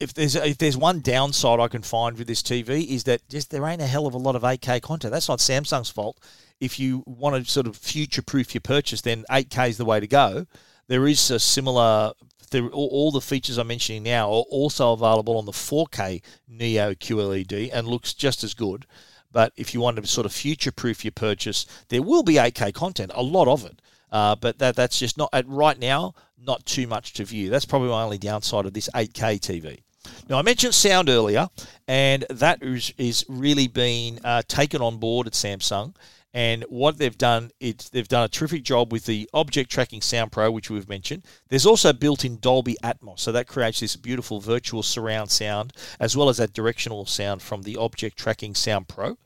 if 0.00 0.14
there's 0.14 0.36
if 0.36 0.56
there's 0.56 0.76
one 0.76 1.00
downside 1.00 1.60
I 1.60 1.68
can 1.68 1.82
find 1.82 2.16
with 2.16 2.28
this 2.28 2.42
TV 2.42 2.86
is 2.86 3.04
that 3.04 3.28
just 3.28 3.50
there 3.50 3.66
ain't 3.66 3.82
a 3.82 3.86
hell 3.86 4.06
of 4.06 4.14
a 4.14 4.18
lot 4.18 4.34
of 4.34 4.42
8K 4.42 4.80
content. 4.80 5.12
That's 5.12 5.28
not 5.28 5.40
Samsung's 5.40 5.90
fault. 5.90 6.18
If 6.60 6.80
you 6.80 7.02
want 7.06 7.44
to 7.44 7.50
sort 7.50 7.66
of 7.66 7.76
future 7.76 8.22
proof 8.22 8.54
your 8.54 8.62
purchase, 8.62 9.02
then 9.02 9.26
8K 9.30 9.68
is 9.68 9.76
the 9.76 9.84
way 9.84 10.00
to 10.00 10.06
go. 10.06 10.46
There 10.86 11.06
is 11.06 11.30
a 11.30 11.38
similar 11.38 12.12
all, 12.54 12.70
all, 12.72 13.10
the 13.10 13.20
features 13.20 13.58
I'm 13.58 13.68
mentioning 13.68 14.02
now 14.02 14.26
are 14.28 14.44
also 14.50 14.92
available 14.92 15.36
on 15.36 15.46
the 15.46 15.52
4K 15.52 16.22
Neo 16.48 16.94
QLED 16.94 17.70
and 17.72 17.86
looks 17.86 18.14
just 18.14 18.44
as 18.44 18.54
good. 18.54 18.86
But 19.30 19.52
if 19.56 19.74
you 19.74 19.80
want 19.80 19.96
to 19.96 20.06
sort 20.06 20.26
of 20.26 20.32
future 20.32 20.72
proof 20.72 21.04
your 21.04 21.12
purchase, 21.12 21.66
there 21.88 22.02
will 22.02 22.22
be 22.22 22.34
8K 22.34 22.72
content, 22.74 23.12
a 23.14 23.22
lot 23.22 23.48
of 23.48 23.64
it. 23.64 23.80
Uh, 24.10 24.34
but 24.36 24.58
that 24.58 24.74
that's 24.74 24.98
just 24.98 25.18
not 25.18 25.28
at 25.34 25.46
right 25.46 25.78
now 25.78 26.14
not 26.40 26.64
too 26.64 26.86
much 26.86 27.12
to 27.14 27.24
view. 27.24 27.50
That's 27.50 27.64
probably 27.64 27.88
my 27.88 28.02
only 28.02 28.18
downside 28.18 28.66
of 28.66 28.72
this 28.72 28.88
8K 28.94 29.40
TV. 29.40 29.80
Now 30.28 30.38
I 30.38 30.42
mentioned 30.42 30.74
sound 30.74 31.08
earlier, 31.08 31.48
and 31.86 32.24
that 32.30 32.62
is, 32.62 32.92
is 32.96 33.24
really 33.28 33.68
been 33.68 34.20
uh, 34.24 34.42
taken 34.48 34.80
on 34.80 34.98
board 34.98 35.26
at 35.26 35.32
Samsung. 35.32 35.94
And 36.34 36.64
what 36.68 36.98
they've 36.98 37.16
done, 37.16 37.50
it's 37.58 37.88
they've 37.88 38.06
done 38.06 38.24
a 38.24 38.28
terrific 38.28 38.62
job 38.62 38.92
with 38.92 39.06
the 39.06 39.28
Object 39.32 39.70
Tracking 39.70 40.02
Sound 40.02 40.30
Pro, 40.30 40.50
which 40.50 40.68
we've 40.68 40.88
mentioned. 40.88 41.24
There's 41.48 41.64
also 41.64 41.92
built-in 41.92 42.38
Dolby 42.38 42.76
Atmos, 42.82 43.20
so 43.20 43.32
that 43.32 43.46
creates 43.46 43.80
this 43.80 43.96
beautiful 43.96 44.40
virtual 44.40 44.82
surround 44.82 45.30
sound, 45.30 45.72
as 45.98 46.16
well 46.16 46.28
as 46.28 46.36
that 46.36 46.52
directional 46.52 47.06
sound 47.06 47.40
from 47.40 47.62
the 47.62 47.76
Object 47.76 48.18
Tracking 48.18 48.54
Sound 48.54 48.88
Pro, 48.88 49.16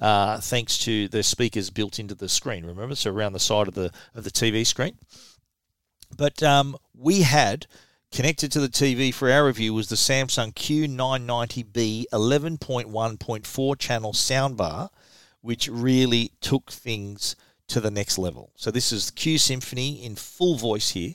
uh, 0.00 0.38
thanks 0.40 0.78
to 0.78 1.08
the 1.08 1.24
speakers 1.24 1.70
built 1.70 1.98
into 1.98 2.14
the 2.14 2.28
screen. 2.28 2.64
Remember, 2.64 2.94
so 2.94 3.10
around 3.10 3.32
the 3.32 3.40
side 3.40 3.66
of 3.66 3.74
the 3.74 3.90
of 4.14 4.22
the 4.22 4.30
TV 4.30 4.64
screen. 4.64 4.98
But 6.16 6.42
um, 6.42 6.76
we 6.94 7.22
had 7.22 7.66
connected 8.12 8.52
to 8.52 8.60
the 8.60 8.68
TV 8.68 9.12
for 9.12 9.30
our 9.30 9.46
review 9.46 9.72
was 9.74 9.88
the 9.88 9.96
Samsung 9.96 10.52
Q990B 10.52 12.04
11.1.4 12.12 13.78
channel 13.78 14.12
soundbar 14.12 14.90
which 15.42 15.68
really 15.68 16.32
took 16.40 16.72
things 16.72 17.36
to 17.68 17.80
the 17.80 17.90
next 17.90 18.18
level. 18.18 18.50
So 18.56 18.70
this 18.70 18.92
is 18.92 19.10
Q 19.10 19.38
Symphony 19.38 20.04
in 20.04 20.16
full 20.16 20.56
voice 20.56 20.90
here, 20.90 21.14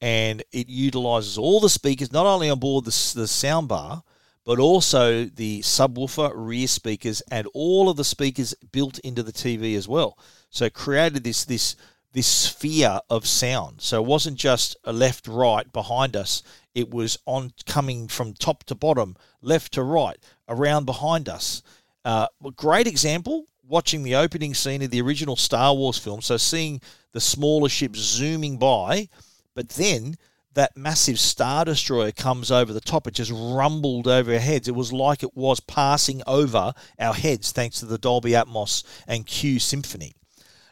and 0.00 0.42
it 0.52 0.68
utilizes 0.68 1.38
all 1.38 1.60
the 1.60 1.68
speakers, 1.68 2.12
not 2.12 2.26
only 2.26 2.50
on 2.50 2.58
board 2.58 2.84
the, 2.84 2.90
the 3.14 3.26
soundbar, 3.26 4.02
but 4.44 4.58
also 4.58 5.24
the 5.24 5.60
subwoofer, 5.60 6.32
rear 6.34 6.66
speakers, 6.66 7.22
and 7.30 7.46
all 7.54 7.88
of 7.88 7.96
the 7.96 8.04
speakers 8.04 8.54
built 8.72 8.98
into 9.00 9.22
the 9.22 9.32
TV 9.32 9.76
as 9.76 9.86
well. 9.86 10.18
So 10.50 10.64
it 10.64 10.74
created 10.74 11.24
this 11.24 11.44
this 11.44 11.76
this 12.12 12.26
sphere 12.26 13.00
of 13.08 13.26
sound. 13.26 13.80
So 13.80 14.02
it 14.02 14.06
wasn't 14.06 14.36
just 14.36 14.76
a 14.84 14.92
left, 14.92 15.28
right 15.28 15.72
behind 15.72 16.16
us. 16.16 16.42
It 16.74 16.90
was 16.90 17.18
on 17.26 17.52
coming 17.66 18.08
from 18.08 18.32
top 18.32 18.64
to 18.64 18.74
bottom, 18.74 19.16
left 19.40 19.72
to 19.74 19.84
right, 19.84 20.18
around 20.48 20.86
behind 20.86 21.28
us. 21.28 21.62
Uh, 22.04 22.26
a 22.44 22.50
great 22.50 22.88
example 22.88 23.46
watching 23.70 24.02
the 24.02 24.16
opening 24.16 24.52
scene 24.52 24.82
of 24.82 24.90
the 24.90 25.00
original 25.00 25.36
Star 25.36 25.74
Wars 25.74 25.96
film, 25.96 26.20
so 26.20 26.36
seeing 26.36 26.80
the 27.12 27.20
smaller 27.20 27.68
ships 27.68 28.00
zooming 28.00 28.58
by, 28.58 29.08
but 29.54 29.68
then 29.70 30.16
that 30.54 30.76
massive 30.76 31.18
Star 31.20 31.64
Destroyer 31.64 32.10
comes 32.10 32.50
over 32.50 32.72
the 32.72 32.80
top. 32.80 33.06
It 33.06 33.14
just 33.14 33.30
rumbled 33.32 34.08
over 34.08 34.32
our 34.32 34.40
heads. 34.40 34.66
It 34.66 34.74
was 34.74 34.92
like 34.92 35.22
it 35.22 35.36
was 35.36 35.60
passing 35.60 36.22
over 36.26 36.72
our 36.98 37.14
heads 37.14 37.52
thanks 37.52 37.78
to 37.78 37.86
the 37.86 37.98
Dolby 37.98 38.32
Atmos 38.32 38.82
and 39.06 39.24
Q 39.24 39.60
Symphony. 39.60 40.14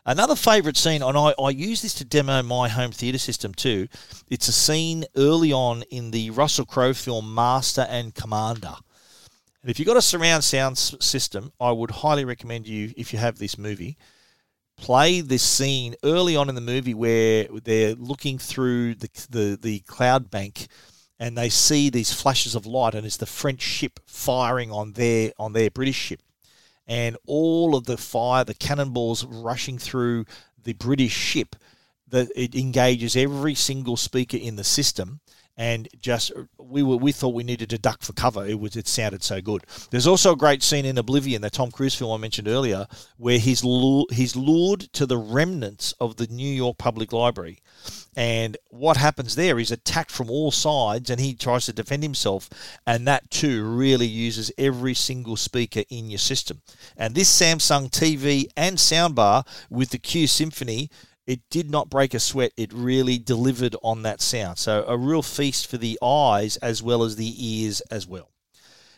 Another 0.05 0.35
favourite 0.35 0.77
scene, 0.77 1.03
and 1.03 1.17
I, 1.17 1.35
I 1.39 1.51
use 1.51 1.83
this 1.83 1.95
to 1.95 2.05
demo 2.05 2.43
my 2.43 2.69
home 2.69 2.93
theatre 2.93 3.19
system 3.19 3.55
too, 3.55 3.89
it's 4.29 4.49
a 4.49 4.53
scene 4.53 5.05
early 5.17 5.53
on 5.53 5.83
in 5.91 6.11
the 6.11 6.31
Russell 6.31 6.65
Crowe 6.65 6.95
film 6.95 7.33
Master 7.33 7.87
and 7.89 8.15
Commander. 8.15 8.75
And 9.63 9.71
if 9.71 9.79
you've 9.79 9.89
got 9.89 9.97
a 9.97 10.03
surround 10.03 10.45
sound 10.45 10.79
system, 10.79 11.53
I 11.61 11.73
would 11.73 11.91
highly 11.91 12.25
recommend 12.25 12.69
you, 12.69 12.93
if 12.97 13.13
you 13.13 13.19
have 13.19 13.39
this 13.39 13.59
movie, 13.59 13.97
play 14.77 15.21
this 15.21 15.43
scene 15.43 15.97
early 16.05 16.37
on 16.37 16.49
in 16.49 16.55
the 16.55 16.61
movie 16.61 16.95
where 16.95 17.49
they're 17.65 17.95
looking 17.95 18.39
through 18.39 18.95
the, 18.95 19.09
the, 19.29 19.59
the 19.61 19.81
cloud 19.81 20.31
bank 20.31 20.69
and 21.19 21.37
they 21.37 21.49
see 21.49 21.91
these 21.91 22.13
flashes 22.13 22.55
of 22.55 22.67
light 22.67 22.95
and 22.95 23.05
it's 23.05 23.17
the 23.17 23.27
French 23.27 23.61
ship 23.61 23.99
firing 24.07 24.71
on 24.71 24.93
their 24.93 25.33
on 25.39 25.53
their 25.53 25.71
British 25.71 25.97
ship. 25.97 26.23
And 26.87 27.17
all 27.27 27.75
of 27.75 27.85
the 27.85 27.97
fire, 27.97 28.45
the 28.45 28.55
cannonballs 28.55 29.25
rushing 29.25 29.79
through 29.79 30.25
the 30.63 30.73
British 30.75 31.13
ship, 31.13 31.57
that 32.07 32.31
it 32.35 32.55
engages 32.55 33.17
every 33.17 33.55
single 33.55 33.97
speaker 33.97 34.37
in 34.37 34.57
the 34.57 34.65
system 34.65 35.21
and 35.59 35.89
just 36.01 36.31
we 36.57 36.85
were 36.85 36.97
we 36.97 37.11
thought 37.11 37.35
we 37.35 37.43
needed 37.43 37.69
to 37.71 37.79
duck 37.79 38.03
for 38.03 38.13
cover. 38.13 38.47
It 38.47 38.59
was 38.59 38.77
it 38.77 38.87
sounded 38.87 39.25
so 39.25 39.41
good. 39.41 39.65
There's 39.91 40.07
also 40.07 40.33
a 40.33 40.37
great 40.37 40.63
scene 40.63 40.85
in 40.85 40.97
Oblivion, 40.97 41.43
the 41.43 41.51
Tom 41.51 41.73
Cruise 41.73 41.97
film 41.97 42.13
I 42.13 42.17
mentioned 42.17 42.49
earlier, 42.49 42.87
where 43.17 43.39
he's 43.39 43.63
he's 44.11 44.37
lured 44.37 44.81
to 44.93 45.05
the 45.05 45.19
remnants 45.19 45.93
of 46.01 46.17
the 46.17 46.29
New 46.29 46.51
York 46.51 46.79
Public 46.79 47.13
Library, 47.13 47.59
and 48.17 48.57
what 48.71 48.97
happens 48.97 49.35
there 49.35 49.59
is 49.59 49.73
attacked 49.73 50.13
from 50.13 50.31
all 50.31 50.53
sides, 50.53 51.11
and 51.11 51.21
he 51.21 51.35
tries 51.35 51.67
to 51.67 51.73
defend 51.73 52.05
himself, 52.05 52.49
and 52.87 53.07
that 53.07 53.29
too 53.31 53.65
really 53.65 54.07
uses 54.07 54.53
every 54.57 54.95
single 54.95 55.37
speaker 55.37 55.83
in 55.91 56.09
your 56.09 56.19
system. 56.19 56.63
And 56.97 57.15
this 57.15 57.31
Samsung 57.31 57.91
TV 57.91 58.49
and 58.57 58.77
soundbar 58.79 59.45
with 59.69 59.91
the 59.91 59.99
Q 59.99 60.29
Symphony 60.29 60.89
it 61.29 61.41
did 61.51 61.71
not 61.71 61.91
break 61.91 62.15
a 62.15 62.19
sweat. 62.19 62.53
It 62.57 62.73
really 62.73 63.19
delivered 63.19 63.77
on 63.83 64.03
that 64.03 64.23
sound. 64.23 64.57
So 64.57 64.83
a 64.89 64.97
real 64.97 65.23
feast 65.23 65.67
for 65.67 65.77
the 65.77 65.99
eyes 66.03 66.57
as 66.57 66.83
well 66.83 67.05
as 67.05 67.17
the 67.17 67.35
ears 67.37 67.83
as 67.91 68.07
well. 68.07 68.31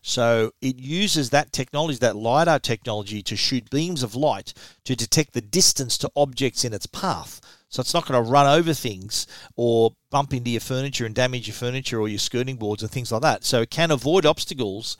So 0.00 0.52
it 0.62 0.78
uses 0.78 1.30
that 1.30 1.52
technology, 1.52 1.98
that 1.98 2.16
LiDAR 2.16 2.60
technology, 2.60 3.22
to 3.22 3.36
shoot 3.36 3.68
beams 3.68 4.02
of 4.02 4.14
light 4.14 4.54
to 4.84 4.96
detect 4.96 5.34
the 5.34 5.40
distance 5.42 5.98
to 5.98 6.10
objects 6.16 6.64
in 6.64 6.72
its 6.72 6.86
path. 6.86 7.40
So 7.68 7.80
it's 7.80 7.92
not 7.92 8.06
going 8.06 8.22
to 8.24 8.30
run 8.30 8.46
over 8.46 8.72
things 8.72 9.26
or 9.56 9.94
bump 10.10 10.32
into 10.32 10.50
your 10.50 10.60
furniture 10.60 11.04
and 11.04 11.14
damage 11.14 11.48
your 11.48 11.54
furniture 11.54 12.00
or 12.00 12.08
your 12.08 12.18
skirting 12.18 12.56
boards 12.56 12.82
and 12.82 12.90
things 12.90 13.12
like 13.12 13.22
that. 13.22 13.44
So 13.44 13.60
it 13.62 13.70
can 13.70 13.90
avoid 13.90 14.24
obstacles 14.24 14.96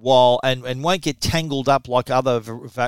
while 0.00 0.40
and, 0.42 0.64
and 0.64 0.82
won't 0.82 1.02
get 1.02 1.20
tangled 1.20 1.68
up 1.68 1.88
like 1.88 2.10
other 2.10 2.40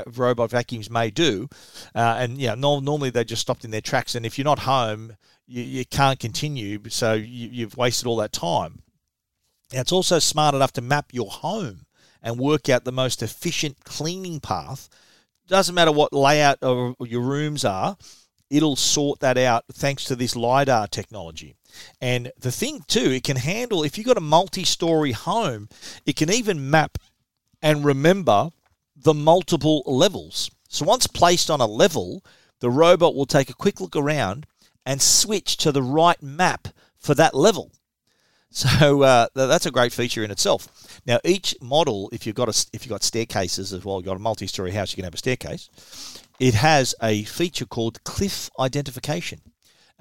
robot 0.06 0.50
vacuums 0.50 0.90
may 0.90 1.10
do. 1.10 1.48
Uh, 1.94 2.16
and 2.18 2.38
yeah, 2.38 2.54
no, 2.54 2.80
normally 2.80 3.10
they're 3.10 3.24
just 3.24 3.42
stopped 3.42 3.64
in 3.64 3.70
their 3.70 3.80
tracks. 3.80 4.14
And 4.14 4.24
if 4.24 4.38
you're 4.38 4.44
not 4.44 4.60
home, 4.60 5.16
you, 5.46 5.62
you 5.62 5.84
can't 5.84 6.18
continue. 6.18 6.80
So 6.88 7.14
you, 7.14 7.48
you've 7.50 7.76
wasted 7.76 8.06
all 8.06 8.16
that 8.16 8.32
time. 8.32 8.82
Now, 9.72 9.80
it's 9.80 9.92
also 9.92 10.18
smart 10.18 10.54
enough 10.54 10.72
to 10.74 10.82
map 10.82 11.06
your 11.12 11.30
home 11.30 11.86
and 12.22 12.38
work 12.38 12.68
out 12.68 12.84
the 12.84 12.92
most 12.92 13.22
efficient 13.22 13.84
cleaning 13.84 14.40
path. 14.40 14.88
Doesn't 15.48 15.74
matter 15.74 15.92
what 15.92 16.12
layout 16.12 16.58
of 16.62 16.94
your 17.00 17.22
rooms 17.22 17.64
are, 17.64 17.96
it'll 18.50 18.76
sort 18.76 19.20
that 19.20 19.38
out 19.38 19.64
thanks 19.72 20.04
to 20.04 20.14
this 20.14 20.36
LiDAR 20.36 20.86
technology. 20.88 21.56
And 22.00 22.32
the 22.38 22.52
thing 22.52 22.84
too, 22.86 23.10
it 23.10 23.24
can 23.24 23.36
handle 23.36 23.82
if 23.82 23.96
you've 23.96 24.06
got 24.06 24.16
a 24.16 24.20
multi-story 24.20 25.12
home, 25.12 25.68
it 26.06 26.16
can 26.16 26.30
even 26.30 26.70
map 26.70 26.98
and 27.60 27.84
remember 27.84 28.50
the 28.96 29.14
multiple 29.14 29.82
levels. 29.86 30.50
So 30.68 30.84
once 30.84 31.06
placed 31.06 31.50
on 31.50 31.60
a 31.60 31.66
level, 31.66 32.24
the 32.60 32.70
robot 32.70 33.14
will 33.14 33.26
take 33.26 33.50
a 33.50 33.54
quick 33.54 33.80
look 33.80 33.96
around 33.96 34.46
and 34.86 35.00
switch 35.00 35.56
to 35.58 35.72
the 35.72 35.82
right 35.82 36.20
map 36.22 36.68
for 36.96 37.14
that 37.14 37.34
level. 37.34 37.72
So 38.54 39.00
uh, 39.02 39.28
that's 39.34 39.64
a 39.64 39.70
great 39.70 39.94
feature 39.94 40.22
in 40.22 40.30
itself. 40.30 41.00
Now, 41.06 41.20
each 41.24 41.56
model, 41.62 42.10
if 42.12 42.26
you've 42.26 42.36
got 42.36 42.50
a, 42.50 42.66
if 42.74 42.84
you've 42.84 42.90
got 42.90 43.02
staircases 43.02 43.72
as 43.72 43.82
well, 43.82 43.96
you've 43.96 44.04
got 44.04 44.16
a 44.16 44.18
multi-story 44.18 44.72
house, 44.72 44.92
you 44.92 44.96
can 44.96 45.04
have 45.04 45.14
a 45.14 45.16
staircase. 45.16 45.70
It 46.38 46.52
has 46.52 46.94
a 47.02 47.24
feature 47.24 47.64
called 47.64 48.04
cliff 48.04 48.50
identification. 48.60 49.40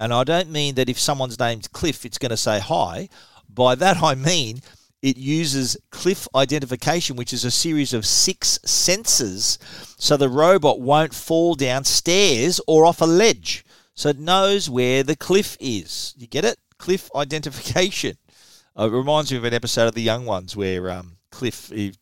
And 0.02 0.12
I 0.12 0.24
don't 0.24 0.50
mean 0.50 0.74
that 0.74 0.88
if 0.88 0.98
someone's 0.98 1.38
name's 1.38 1.68
Cliff, 1.68 2.04
it's 2.04 2.18
going 2.18 2.30
to 2.30 2.36
say 2.36 2.58
hi. 2.58 3.08
By 3.48 3.76
that, 3.76 4.02
I 4.02 4.16
mean 4.16 4.60
it 5.00 5.16
uses 5.16 5.76
cliff 5.90 6.26
identification, 6.34 7.14
which 7.14 7.32
is 7.32 7.44
a 7.44 7.52
series 7.52 7.92
of 7.92 8.04
six 8.04 8.58
sensors, 8.66 9.58
so 10.00 10.16
the 10.16 10.28
robot 10.28 10.80
won't 10.80 11.14
fall 11.14 11.54
down 11.54 11.84
stairs 11.84 12.60
or 12.66 12.84
off 12.84 13.00
a 13.00 13.04
ledge. 13.04 13.64
So 13.94 14.08
it 14.08 14.18
knows 14.18 14.68
where 14.68 15.04
the 15.04 15.14
cliff 15.14 15.56
is. 15.60 16.14
You 16.18 16.26
get 16.26 16.44
it? 16.44 16.58
Cliff 16.78 17.08
identification. 17.14 18.16
Uh, 18.74 18.84
it 18.84 18.96
reminds 18.96 19.30
me 19.30 19.36
of 19.36 19.44
an 19.44 19.52
episode 19.52 19.86
of 19.86 19.94
The 19.94 20.00
Young 20.00 20.24
Ones 20.24 20.56
where 20.56 20.88
um, 20.88 21.18
Cliff, 21.30 21.68
he, 21.68 21.92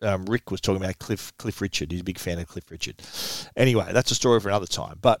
um, 0.00 0.24
Rick 0.24 0.50
was 0.50 0.62
talking 0.62 0.82
about 0.82 0.98
Cliff, 0.98 1.30
Cliff 1.36 1.60
Richard. 1.60 1.92
He's 1.92 2.00
a 2.00 2.04
big 2.04 2.18
fan 2.18 2.38
of 2.38 2.48
Cliff 2.48 2.70
Richard. 2.70 3.02
Anyway, 3.54 3.90
that's 3.92 4.10
a 4.10 4.14
story 4.14 4.40
for 4.40 4.48
another 4.48 4.64
time. 4.64 4.98
But 5.02 5.20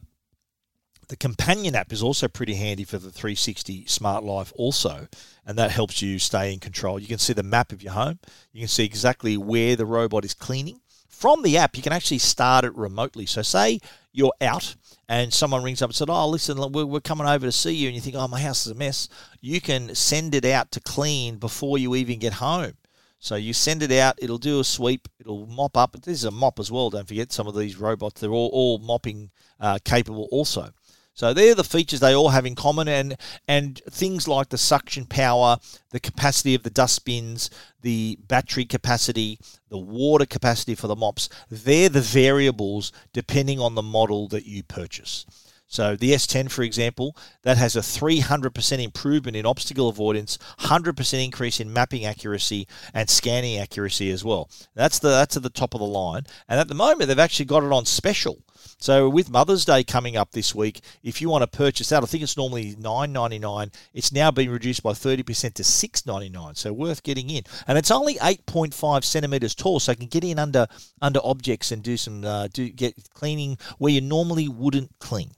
the 1.08 1.16
companion 1.16 1.74
app 1.74 1.92
is 1.92 2.02
also 2.02 2.28
pretty 2.28 2.54
handy 2.54 2.84
for 2.84 2.98
the 2.98 3.10
360 3.10 3.86
Smart 3.86 4.24
Life, 4.24 4.52
also, 4.56 5.08
and 5.44 5.56
that 5.58 5.70
helps 5.70 6.02
you 6.02 6.18
stay 6.18 6.52
in 6.52 6.58
control. 6.58 6.98
You 6.98 7.06
can 7.06 7.18
see 7.18 7.32
the 7.32 7.42
map 7.42 7.72
of 7.72 7.82
your 7.82 7.92
home, 7.92 8.18
you 8.52 8.60
can 8.60 8.68
see 8.68 8.84
exactly 8.84 9.36
where 9.36 9.76
the 9.76 9.86
robot 9.86 10.24
is 10.24 10.34
cleaning. 10.34 10.80
From 11.08 11.42
the 11.42 11.56
app, 11.56 11.76
you 11.76 11.82
can 11.82 11.92
actually 11.92 12.18
start 12.18 12.64
it 12.64 12.74
remotely. 12.74 13.24
So, 13.24 13.42
say 13.42 13.80
you're 14.12 14.34
out 14.40 14.74
and 15.08 15.32
someone 15.32 15.62
rings 15.62 15.80
up 15.80 15.90
and 15.90 15.94
said, 15.94 16.10
"Oh, 16.10 16.28
listen, 16.28 16.72
we're, 16.72 17.00
coming 17.00 17.26
over 17.26 17.46
to 17.46 17.52
see 17.52 17.72
you," 17.72 17.88
and 17.88 17.94
you 17.94 18.00
think, 18.00 18.16
"Oh, 18.16 18.28
my 18.28 18.40
house 18.40 18.66
is 18.66 18.72
a 18.72 18.74
mess." 18.74 19.08
You 19.40 19.60
can 19.60 19.94
send 19.94 20.34
it 20.34 20.44
out 20.44 20.72
to 20.72 20.80
clean 20.80 21.36
before 21.36 21.78
you 21.78 21.94
even 21.94 22.18
get 22.18 22.34
home. 22.34 22.74
So 23.18 23.34
you 23.34 23.52
send 23.52 23.82
it 23.82 23.92
out, 23.92 24.18
it'll 24.18 24.38
do 24.38 24.60
a 24.60 24.64
sweep, 24.64 25.08
it'll 25.18 25.46
mop 25.46 25.76
up. 25.76 25.96
This 26.02 26.18
is 26.18 26.24
a 26.24 26.30
mop 26.30 26.58
as 26.58 26.70
well. 26.70 26.90
Don't 26.90 27.08
forget 27.08 27.32
some 27.32 27.46
of 27.46 27.56
these 27.56 27.76
robots; 27.76 28.20
they're 28.20 28.30
all 28.30 28.50
all 28.52 28.78
mopping 28.78 29.30
uh, 29.58 29.78
capable 29.84 30.28
also. 30.30 30.70
So 31.16 31.32
they're 31.32 31.54
the 31.54 31.64
features 31.64 32.00
they 32.00 32.14
all 32.14 32.28
have 32.28 32.44
in 32.44 32.54
common, 32.54 32.88
and 32.88 33.16
and 33.48 33.80
things 33.90 34.28
like 34.28 34.50
the 34.50 34.58
suction 34.58 35.06
power, 35.06 35.56
the 35.90 35.98
capacity 35.98 36.54
of 36.54 36.62
the 36.62 36.70
dustbins, 36.70 37.48
the 37.80 38.18
battery 38.28 38.66
capacity, 38.66 39.38
the 39.70 39.78
water 39.78 40.26
capacity 40.26 40.74
for 40.74 40.88
the 40.88 40.94
mops. 40.94 41.30
They're 41.50 41.88
the 41.88 42.02
variables 42.02 42.92
depending 43.14 43.58
on 43.58 43.74
the 43.74 43.82
model 43.82 44.28
that 44.28 44.44
you 44.44 44.62
purchase. 44.62 45.24
So 45.68 45.96
the 45.96 46.12
S10, 46.12 46.50
for 46.50 46.62
example, 46.62 47.16
that 47.42 47.56
has 47.56 47.74
a 47.74 47.80
300% 47.80 48.84
improvement 48.84 49.36
in 49.36 49.46
obstacle 49.46 49.88
avoidance, 49.88 50.38
100% 50.60 51.24
increase 51.24 51.60
in 51.60 51.72
mapping 51.72 52.04
accuracy 52.04 52.68
and 52.92 53.08
scanning 53.08 53.58
accuracy 53.58 54.10
as 54.10 54.22
well. 54.22 54.50
That's 54.74 54.98
the 54.98 55.08
that's 55.08 55.36
at 55.36 55.42
the 55.42 55.50
top 55.50 55.74
of 55.74 55.80
the 55.80 55.86
line. 55.86 56.26
And 56.46 56.60
at 56.60 56.68
the 56.68 56.74
moment, 56.74 57.08
they've 57.08 57.18
actually 57.18 57.46
got 57.46 57.64
it 57.64 57.72
on 57.72 57.86
special. 57.86 58.42
So 58.78 59.08
with 59.08 59.30
Mother's 59.30 59.64
Day 59.64 59.84
coming 59.84 60.16
up 60.16 60.32
this 60.32 60.54
week, 60.54 60.80
if 61.02 61.20
you 61.20 61.28
want 61.30 61.42
to 61.42 61.56
purchase 61.56 61.88
that, 61.88 62.02
I 62.02 62.06
think 62.06 62.22
it's 62.22 62.36
normally 62.36 62.76
nine 62.78 63.12
ninety 63.12 63.38
nine. 63.38 63.72
It's 63.94 64.12
now 64.12 64.30
been 64.30 64.50
reduced 64.50 64.82
by 64.82 64.92
thirty 64.92 65.22
percent 65.22 65.54
to 65.56 65.64
six 65.64 66.04
ninety 66.04 66.28
nine. 66.28 66.54
So 66.54 66.72
worth 66.72 67.02
getting 67.02 67.30
in, 67.30 67.44
and 67.66 67.78
it's 67.78 67.90
only 67.90 68.18
eight 68.22 68.44
point 68.46 68.74
five 68.74 69.04
centimeters 69.04 69.54
tall, 69.54 69.80
so 69.80 69.92
I 69.92 69.94
can 69.94 70.08
get 70.08 70.24
in 70.24 70.38
under 70.38 70.66
under 71.00 71.20
objects 71.24 71.72
and 71.72 71.82
do 71.82 71.96
some 71.96 72.24
uh, 72.24 72.48
do 72.52 72.68
get 72.68 72.94
cleaning 73.14 73.58
where 73.78 73.92
you 73.92 74.00
normally 74.00 74.48
wouldn't 74.48 74.90
clean 74.98 75.30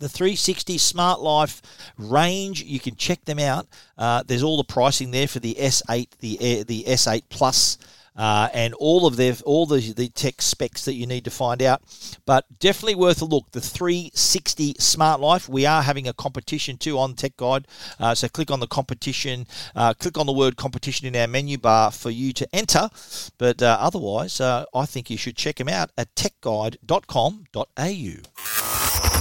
the 0.00 0.08
360 0.08 0.78
Smart 0.78 1.20
Life 1.20 1.62
range. 1.96 2.62
You 2.62 2.80
can 2.80 2.96
check 2.96 3.24
them 3.24 3.38
out. 3.38 3.66
Uh, 3.96 4.22
there's 4.26 4.42
all 4.42 4.56
the 4.56 4.64
pricing 4.64 5.10
there 5.10 5.28
for 5.28 5.40
the 5.40 5.54
S8, 5.54 6.08
the 6.18 6.64
the 6.64 6.84
S8 6.84 7.22
Plus, 7.28 7.78
uh, 8.16 8.48
and 8.52 8.74
all 8.74 9.06
of 9.06 9.16
their 9.16 9.34
all 9.44 9.66
the 9.66 9.92
the 9.92 10.08
tech 10.08 10.42
specs 10.42 10.84
that 10.84 10.94
you 10.94 11.06
need 11.06 11.24
to 11.24 11.30
find 11.30 11.62
out. 11.62 11.82
But 12.26 12.58
definitely 12.58 12.94
worth 12.94 13.22
a 13.22 13.24
look. 13.24 13.50
The 13.52 13.60
360 13.60 14.74
Smart 14.78 15.20
Life. 15.20 15.48
We 15.48 15.66
are 15.66 15.82
having 15.82 16.08
a 16.08 16.12
competition 16.12 16.76
too 16.76 16.98
on 16.98 17.14
Tech 17.14 17.36
Guide. 17.36 17.66
Uh, 17.98 18.14
so 18.14 18.28
click 18.28 18.50
on 18.50 18.60
the 18.60 18.66
competition. 18.66 19.46
Uh, 19.74 19.94
click 19.94 20.18
on 20.18 20.26
the 20.26 20.32
word 20.32 20.56
competition 20.56 21.06
in 21.06 21.16
our 21.16 21.26
menu 21.26 21.58
bar 21.58 21.90
for 21.90 22.10
you 22.10 22.32
to 22.32 22.48
enter. 22.54 22.88
But 23.38 23.62
uh, 23.62 23.78
otherwise, 23.80 24.40
uh, 24.40 24.64
I 24.74 24.86
think 24.86 25.10
you 25.10 25.16
should 25.16 25.36
check 25.36 25.56
them 25.56 25.68
out 25.68 25.90
at 25.96 26.14
techguide.com.au. 26.14 29.13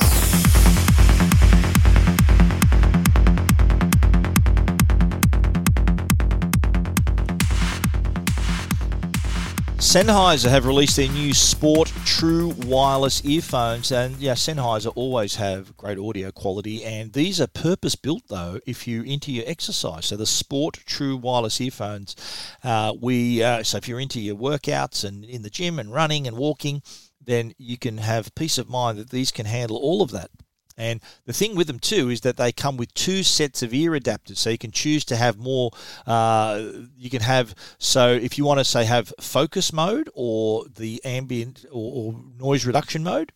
Sennheiser 9.94 10.50
have 10.50 10.66
released 10.66 10.96
their 10.96 11.08
new 11.08 11.36
Sport 11.36 11.94
True 12.04 12.56
wireless 12.66 13.24
earphones, 13.24 13.92
and 13.92 14.18
yeah, 14.18 14.34
Sennheiser 14.34 14.92
always 14.96 15.36
have 15.36 15.78
great 15.78 16.00
audio 16.00 16.32
quality, 16.32 16.84
and 16.84 17.14
these 17.14 17.40
are 17.40 17.46
purpose 17.46 17.94
built 17.94 18.24
though 18.28 18.60
if 18.66 18.88
you're 18.88 19.06
into 19.06 19.32
your 19.32 19.44
exercise. 19.46 20.08
So 20.08 20.18
the 20.18 20.26
Sport 20.26 20.80
True 20.88 21.16
wireless 21.16 21.62
earphones, 21.62 22.16
uh, 22.64 22.94
we 23.00 23.44
uh, 23.44 23.62
so 23.62 23.78
if 23.78 23.88
you're 23.88 24.00
into 24.00 24.20
your 24.20 24.36
workouts 24.36 25.04
and 25.04 25.24
in 25.24 25.44
the 25.44 25.52
gym 25.52 25.78
and 25.78 25.94
running 25.94 26.26
and 26.26 26.38
walking, 26.38 26.82
then 27.24 27.54
you 27.60 27.78
can 27.78 28.00
have 28.00 28.34
peace 28.34 28.58
of 28.58 28.68
mind 28.68 28.98
that 28.98 29.12
these 29.12 29.30
can 29.30 29.46
handle 29.46 29.78
all 29.78 30.02
of 30.02 30.10
that. 30.10 30.32
And 30.78 31.02
the 31.26 31.34
thing 31.34 31.56
with 31.56 31.68
them 31.68 31.80
too 31.80 32.10
is 32.10 32.22
that 32.22 32.38
they 32.38 32.52
come 32.52 32.78
with 32.78 32.94
two 32.94 33.24
sets 33.24 33.62
of 33.62 33.74
ear 33.74 33.92
adapters, 33.92 34.38
so 34.38 34.50
you 34.50 34.58
can 34.58 34.72
choose 34.72 35.06
to 35.06 35.16
have 35.16 35.38
more. 35.38 35.72
Uh, 36.06 36.72
you 36.98 37.10
can 37.10 37.22
have 37.22 37.54
so 37.78 38.12
if 38.12 38.38
you 38.38 38.46
want 38.46 38.60
to 38.60 38.66
say 38.66 38.86
have 38.86 39.14
focus 39.20 39.72
mode 39.72 40.10
or 40.14 40.66
the 40.76 41.04
ambient 41.06 41.66
or, 41.72 42.14
or 42.14 42.22
noise 42.40 42.66
reduction 42.66 43.04
mode, 43.04 43.32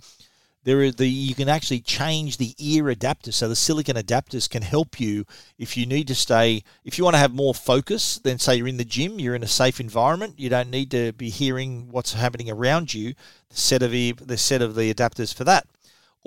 there 0.67 0.81
is 0.81 0.95
the 0.95 1.07
you 1.07 1.33
can 1.33 1.47
actually 1.47 1.79
change 1.79 2.35
the 2.35 2.53
ear 2.57 2.89
adapter. 2.89 3.31
So 3.31 3.47
the 3.47 3.55
silicon 3.55 3.95
adapters 3.95 4.49
can 4.49 4.63
help 4.63 4.99
you 4.99 5.25
if 5.57 5.77
you 5.77 5.85
need 5.85 6.09
to 6.09 6.15
stay. 6.15 6.61
If 6.83 6.97
you 6.97 7.05
want 7.05 7.13
to 7.13 7.19
have 7.19 7.33
more 7.33 7.53
focus, 7.53 8.19
then 8.19 8.37
say 8.37 8.57
you're 8.57 8.67
in 8.67 8.75
the 8.75 8.83
gym, 8.83 9.17
you're 9.17 9.35
in 9.35 9.43
a 9.43 9.47
safe 9.47 9.79
environment, 9.79 10.33
you 10.37 10.49
don't 10.49 10.69
need 10.69 10.91
to 10.91 11.13
be 11.13 11.29
hearing 11.29 11.87
what's 11.89 12.11
happening 12.11 12.49
around 12.49 12.93
you. 12.93 13.13
The 13.49 13.55
set 13.55 13.81
of 13.81 13.91
the 13.91 14.37
set 14.37 14.61
of 14.61 14.75
the 14.75 14.93
adapters 14.93 15.33
for 15.33 15.45
that. 15.45 15.67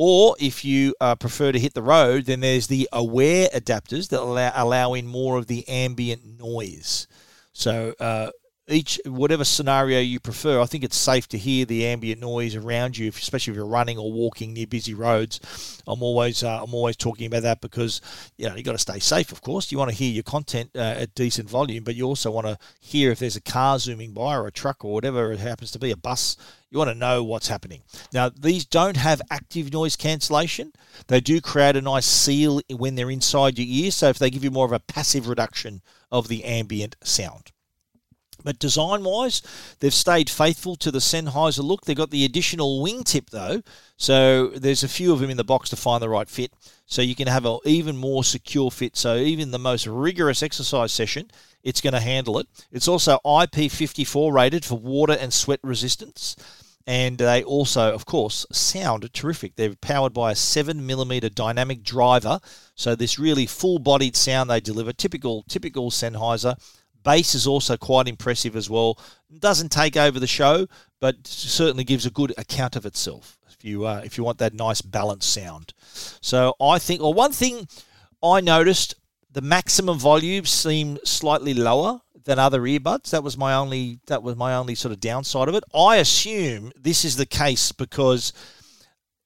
Or 0.03 0.35
if 0.41 0.65
you 0.65 0.95
uh, 0.99 1.15
prefer 1.15 1.53
to 1.53 1.59
hit 1.59 1.75
the 1.75 1.83
road, 1.83 2.25
then 2.25 2.41
there's 2.41 2.69
the 2.69 2.89
aware 2.91 3.51
adapters 3.55 4.09
that 4.09 4.21
allow, 4.23 4.51
allow 4.55 4.95
in 4.95 5.07
more 5.07 5.37
of 5.37 5.47
the 5.47 5.69
ambient 5.69 6.41
noise. 6.41 7.07
So 7.53 7.93
uh, 8.01 8.31
each 8.71 9.01
whatever 9.05 9.45
scenario 9.45 10.01
you 10.01 10.21
prefer, 10.21 10.61
I 10.61 10.67
think 10.67 10.85
it's 10.85 10.97
safe 10.97 11.29
to 11.29 11.39
hear 11.39 11.65
the 11.65 11.87
ambient 11.87 12.21
noise 12.21 12.55
around 12.55 12.97
you, 12.97 13.09
especially 13.09 13.53
if 13.53 13.57
you're 13.57 13.67
running 13.67 13.99
or 13.99 14.13
walking 14.13 14.53
near 14.53 14.67
busy 14.67 14.95
roads. 14.95 15.83
I'm 15.87 16.03
always 16.03 16.43
uh, 16.43 16.63
I'm 16.63 16.73
always 16.73 16.97
talking 16.97 17.27
about 17.27 17.43
that 17.43 17.61
because 17.61 18.01
you 18.39 18.49
know 18.49 18.55
you 18.55 18.63
got 18.63 18.73
to 18.73 18.79
stay 18.79 18.99
safe. 18.99 19.33
Of 19.33 19.43
course, 19.43 19.73
you 19.73 19.79
want 19.79 19.91
to 19.91 19.97
hear 19.97 20.13
your 20.13 20.23
content 20.23 20.71
uh, 20.75 20.95
at 20.99 21.15
decent 21.15 21.51
volume, 21.51 21.85
but 21.85 21.95
you 21.95 22.05
also 22.05 22.31
want 22.31 22.47
to 22.47 22.59
hear 22.81 23.11
if 23.11 23.19
there's 23.19 23.37
a 23.37 23.41
car 23.41 23.79
zooming 23.79 24.13
by 24.13 24.37
or 24.37 24.47
a 24.47 24.53
truck 24.53 24.85
or 24.85 24.93
whatever 24.93 25.33
it 25.33 25.41
happens 25.41 25.71
to 25.73 25.79
be, 25.79 25.91
a 25.91 25.97
bus. 25.97 26.37
You 26.71 26.79
want 26.79 26.91
to 26.91 26.95
know 26.95 27.25
what's 27.25 27.49
happening. 27.49 27.83
Now, 28.13 28.29
these 28.29 28.65
don't 28.65 28.97
have 28.97 29.21
active 29.29 29.73
noise 29.73 29.97
cancellation. 29.97 30.73
They 31.09 31.21
do 31.21 31.41
create 31.41 31.75
a 31.75 31.81
nice 31.81 32.07
seal 32.07 32.61
when 32.71 32.95
they're 32.95 33.11
inside 33.11 33.59
your 33.59 33.67
ear. 33.69 33.91
So 33.91 34.09
if 34.09 34.21
they 34.21 34.31
give 34.31 34.45
you 34.45 34.53
more 34.53 34.67
of 34.67 34.73
a 34.73 34.79
passive 34.79 35.27
reduction 35.27 35.83
of 36.13 36.29
the 36.29 36.45
ambient 36.45 36.95
sound. 37.03 37.51
But 38.45 38.59
design 38.59 39.05
wise, 39.05 39.43
they've 39.81 39.93
stayed 39.93 40.31
faithful 40.31 40.77
to 40.77 40.91
the 40.91 40.99
Sennheiser 40.99 41.63
look. 41.63 41.85
They've 41.85 41.97
got 41.97 42.11
the 42.11 42.25
additional 42.25 42.83
wingtip 42.83 43.31
though, 43.31 43.63
so 43.97 44.49
there's 44.49 44.83
a 44.83 44.89
few 44.89 45.13
of 45.13 45.21
them 45.21 45.31
in 45.31 45.37
the 45.37 45.45
box 45.45 45.71
to 45.71 45.77
find 45.77 46.03
the 46.03 46.09
right 46.09 46.29
fit. 46.29 46.53
So 46.87 47.03
you 47.03 47.15
can 47.15 47.29
have 47.29 47.45
an 47.45 47.59
even 47.65 47.97
more 47.97 48.25
secure 48.25 48.71
fit. 48.71 48.97
So 48.97 49.17
even 49.17 49.53
the 49.53 49.59
most 49.59 49.87
rigorous 49.87 50.43
exercise 50.43 50.93
session, 50.93 51.31
it's 51.63 51.81
going 51.81 51.93
to 51.93 52.01
handle 52.01 52.39
it. 52.39 52.49
It's 52.73 52.89
also 52.89 53.19
IP54 53.25 54.33
rated 54.33 54.65
for 54.65 54.77
water 54.77 55.13
and 55.13 55.33
sweat 55.33 55.61
resistance. 55.63 56.35
And 56.87 57.19
they 57.19 57.45
also, 57.45 57.93
of 57.95 58.07
course, 58.07 58.47
sound 58.51 59.13
terrific. 59.13 59.55
They're 59.55 59.77
powered 59.77 60.13
by 60.13 60.33
a 60.33 60.35
7mm 60.35 61.35
dynamic 61.35 61.85
driver. 61.85 62.41
So 62.75 62.97
this 62.97 63.19
really 63.19 63.47
full-bodied 63.47 64.17
sound 64.17 64.51
they 64.51 64.61
deliver, 64.61 64.93
typical 64.93 65.45
typical 65.49 65.91
Sennheiser 65.91 66.57
Bass 67.03 67.35
is 67.35 67.47
also 67.47 67.77
quite 67.77 68.09
impressive 68.09 68.57
as 68.57 68.69
well. 68.69 68.99
Doesn't 69.39 69.71
take 69.71 69.97
over 69.97 70.19
the 70.19 70.27
show, 70.27 70.67
but 71.01 71.27
certainly 71.27 71.85
gives 71.85 72.07
a 72.07 72.11
good 72.11 72.33
account 72.37 72.77
of 72.77 72.85
itself. 72.87 73.39
If 73.49 73.65
you 73.65 73.87
uh, 73.87 74.03
if 74.05 74.17
you 74.17 74.25
want 74.25 74.39
that 74.39 74.55
nice 74.55 74.81
balanced 74.81 75.33
sound, 75.33 75.75
so 76.21 76.55
I 76.61 76.79
think, 76.79 77.03
or 77.03 77.13
one 77.13 77.33
thing 77.33 77.69
I 78.23 78.41
noticed, 78.41 78.95
the 79.31 79.43
maximum 79.43 79.99
volume 79.99 80.47
seemed 80.47 81.01
slightly 81.05 81.53
lower 81.55 82.01
than 82.25 82.39
other 82.39 82.63
earbuds. 82.63 83.11
That 83.11 83.23
was 83.23 83.37
my 83.37 83.55
only 83.55 84.01
that 84.07 84.23
was 84.23 84.37
my 84.37 84.55
only 84.55 84.75
sort 84.75 84.93
of 84.93 85.01
downside 85.01 85.49
of 85.49 85.55
it. 85.55 85.65
I 85.75 85.97
assume 85.97 86.73
this 86.77 87.05
is 87.05 87.17
the 87.17 87.27
case 87.27 87.73
because. 87.73 88.33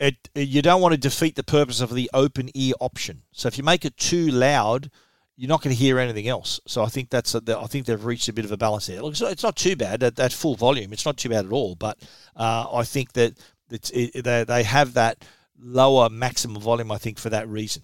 It, 0.00 0.28
you 0.34 0.60
don't 0.60 0.82
want 0.82 0.92
to 0.92 0.98
defeat 0.98 1.36
the 1.36 1.44
purpose 1.44 1.80
of 1.80 1.94
the 1.94 2.10
open 2.12 2.50
ear 2.52 2.74
option. 2.80 3.22
So 3.30 3.46
if 3.46 3.56
you 3.56 3.62
make 3.62 3.84
it 3.84 3.96
too 3.96 4.26
loud, 4.26 4.90
you're 5.36 5.48
not 5.48 5.62
going 5.62 5.74
to 5.74 5.80
hear 5.80 5.98
anything 5.98 6.28
else. 6.28 6.60
So 6.66 6.82
I 6.82 6.86
think 6.88 7.10
that's 7.10 7.34
a, 7.34 7.42
I 7.58 7.66
think 7.66 7.86
they've 7.86 8.04
reached 8.04 8.28
a 8.28 8.32
bit 8.32 8.44
of 8.44 8.52
a 8.52 8.56
balance 8.56 8.86
there. 8.86 9.02
Look, 9.02 9.20
it's 9.20 9.42
not 9.42 9.56
too 9.56 9.74
bad 9.76 10.02
at, 10.02 10.18
at 10.18 10.32
full 10.32 10.54
volume. 10.54 10.92
It's 10.92 11.06
not 11.06 11.16
too 11.16 11.28
bad 11.28 11.46
at 11.46 11.52
all. 11.52 11.74
But 11.74 11.98
uh, 12.36 12.66
I 12.72 12.84
think 12.84 13.12
that 13.14 13.38
it, 13.70 14.24
they 14.24 14.44
they 14.44 14.62
have 14.62 14.94
that 14.94 15.24
lower 15.58 16.08
maximum 16.08 16.60
volume. 16.62 16.92
I 16.92 16.98
think 16.98 17.18
for 17.18 17.30
that 17.30 17.48
reason. 17.48 17.82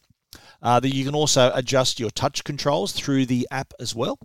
Uh, 0.63 0.79
that 0.79 0.95
you 0.95 1.07
can 1.07 1.15
also 1.15 1.51
adjust 1.55 1.99
your 1.99 2.11
touch 2.11 2.45
controls 2.45 2.93
through 2.93 3.25
the 3.25 3.49
app 3.51 3.73
as 3.81 3.95
well. 3.95 4.19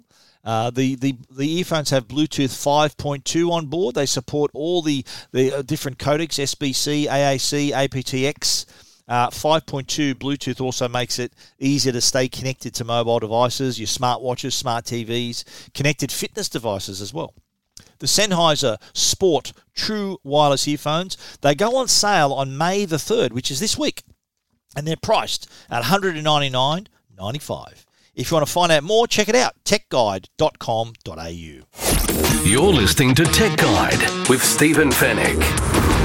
Uh, 0.44 0.70
the, 0.70 0.96
the 0.96 1.16
the 1.32 1.50
earphones 1.58 1.90
have 1.90 2.08
Bluetooth 2.08 2.52
5.2 2.52 3.50
on 3.50 3.66
board. 3.66 3.96
They 3.96 4.06
support 4.06 4.52
all 4.54 4.82
the 4.82 5.04
the 5.32 5.54
uh, 5.54 5.62
different 5.64 5.98
codecs: 5.98 6.38
SBC, 6.38 7.08
AAC, 7.08 7.72
aptX. 7.72 8.66
Uh, 9.08 9.30
5.2 9.30 10.16
Bluetooth 10.16 10.60
also 10.60 10.88
makes 10.88 11.20
it 11.20 11.32
easier 11.60 11.94
to 11.94 12.02
stay 12.02 12.28
connected 12.28 12.74
to 12.74 12.84
mobile 12.84 13.20
devices, 13.20 13.80
your 13.80 13.86
smartwatches, 13.88 14.54
smart 14.54 14.86
TVs, 14.86 15.44
connected 15.74 16.12
fitness 16.12 16.50
devices 16.50 17.02
as 17.02 17.14
well. 17.14 17.34
The 18.00 18.08
Sennheiser 18.08 18.78
Sport 18.94 19.54
True 19.74 20.18
Wireless 20.24 20.68
Earphones, 20.68 21.38
they 21.42 21.54
go 21.56 21.78
on 21.78 21.88
sale 21.88 22.34
on 22.34 22.58
May 22.58 22.86
the 22.86 22.98
3rd, 22.98 23.32
which 23.32 23.52
is 23.52 23.60
this 23.60 23.78
week, 23.78 24.02
and 24.76 24.88
they're 24.88 24.96
priced 24.96 25.48
at 25.70 25.84
$199.95. 25.84 27.86
If 28.16 28.32
you 28.32 28.36
want 28.36 28.48
to 28.48 28.54
find 28.54 28.72
out 28.72 28.84
more, 28.84 29.06
check 29.08 29.30
it 29.30 29.36
out, 29.36 29.54
techguide.com.au. 29.66 32.44
You're 32.44 32.74
listening 32.74 33.14
to 33.16 33.24
Tech 33.26 33.58
Guide 33.58 34.30
with 34.30 34.44
Stephen 34.44 34.90
Fenech. 34.90 36.05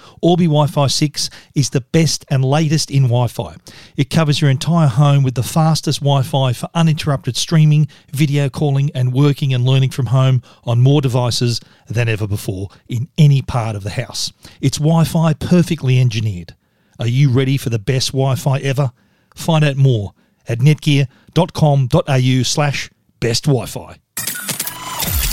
Orbi 0.21 0.45
Wi 0.45 0.67
Fi 0.67 0.87
6 0.87 1.29
is 1.55 1.71
the 1.71 1.81
best 1.81 2.25
and 2.29 2.45
latest 2.45 2.91
in 2.91 3.03
Wi 3.03 3.27
Fi. 3.27 3.55
It 3.97 4.09
covers 4.09 4.39
your 4.39 4.49
entire 4.49 4.87
home 4.87 5.23
with 5.23 5.35
the 5.35 5.43
fastest 5.43 5.99
Wi 5.99 6.21
Fi 6.21 6.53
for 6.53 6.69
uninterrupted 6.73 7.35
streaming, 7.35 7.87
video 8.11 8.49
calling, 8.49 8.91
and 8.93 9.13
working 9.13 9.53
and 9.53 9.65
learning 9.65 9.89
from 9.89 10.07
home 10.07 10.41
on 10.63 10.81
more 10.81 11.01
devices 11.01 11.59
than 11.87 12.07
ever 12.07 12.27
before 12.27 12.69
in 12.87 13.07
any 13.17 13.41
part 13.41 13.75
of 13.75 13.83
the 13.83 13.91
house. 13.91 14.31
It's 14.61 14.77
Wi 14.77 15.03
Fi 15.05 15.33
perfectly 15.33 15.99
engineered. 15.99 16.55
Are 16.99 17.07
you 17.07 17.31
ready 17.31 17.57
for 17.57 17.69
the 17.69 17.79
best 17.79 18.11
Wi 18.11 18.35
Fi 18.35 18.59
ever? 18.59 18.91
Find 19.33 19.63
out 19.63 19.77
more 19.77 20.13
at 20.47 20.59
netgear.com.au 20.59 22.43
slash 22.43 22.89
best 23.19 23.45
Wi 23.45 23.65
Fi. 23.65 23.97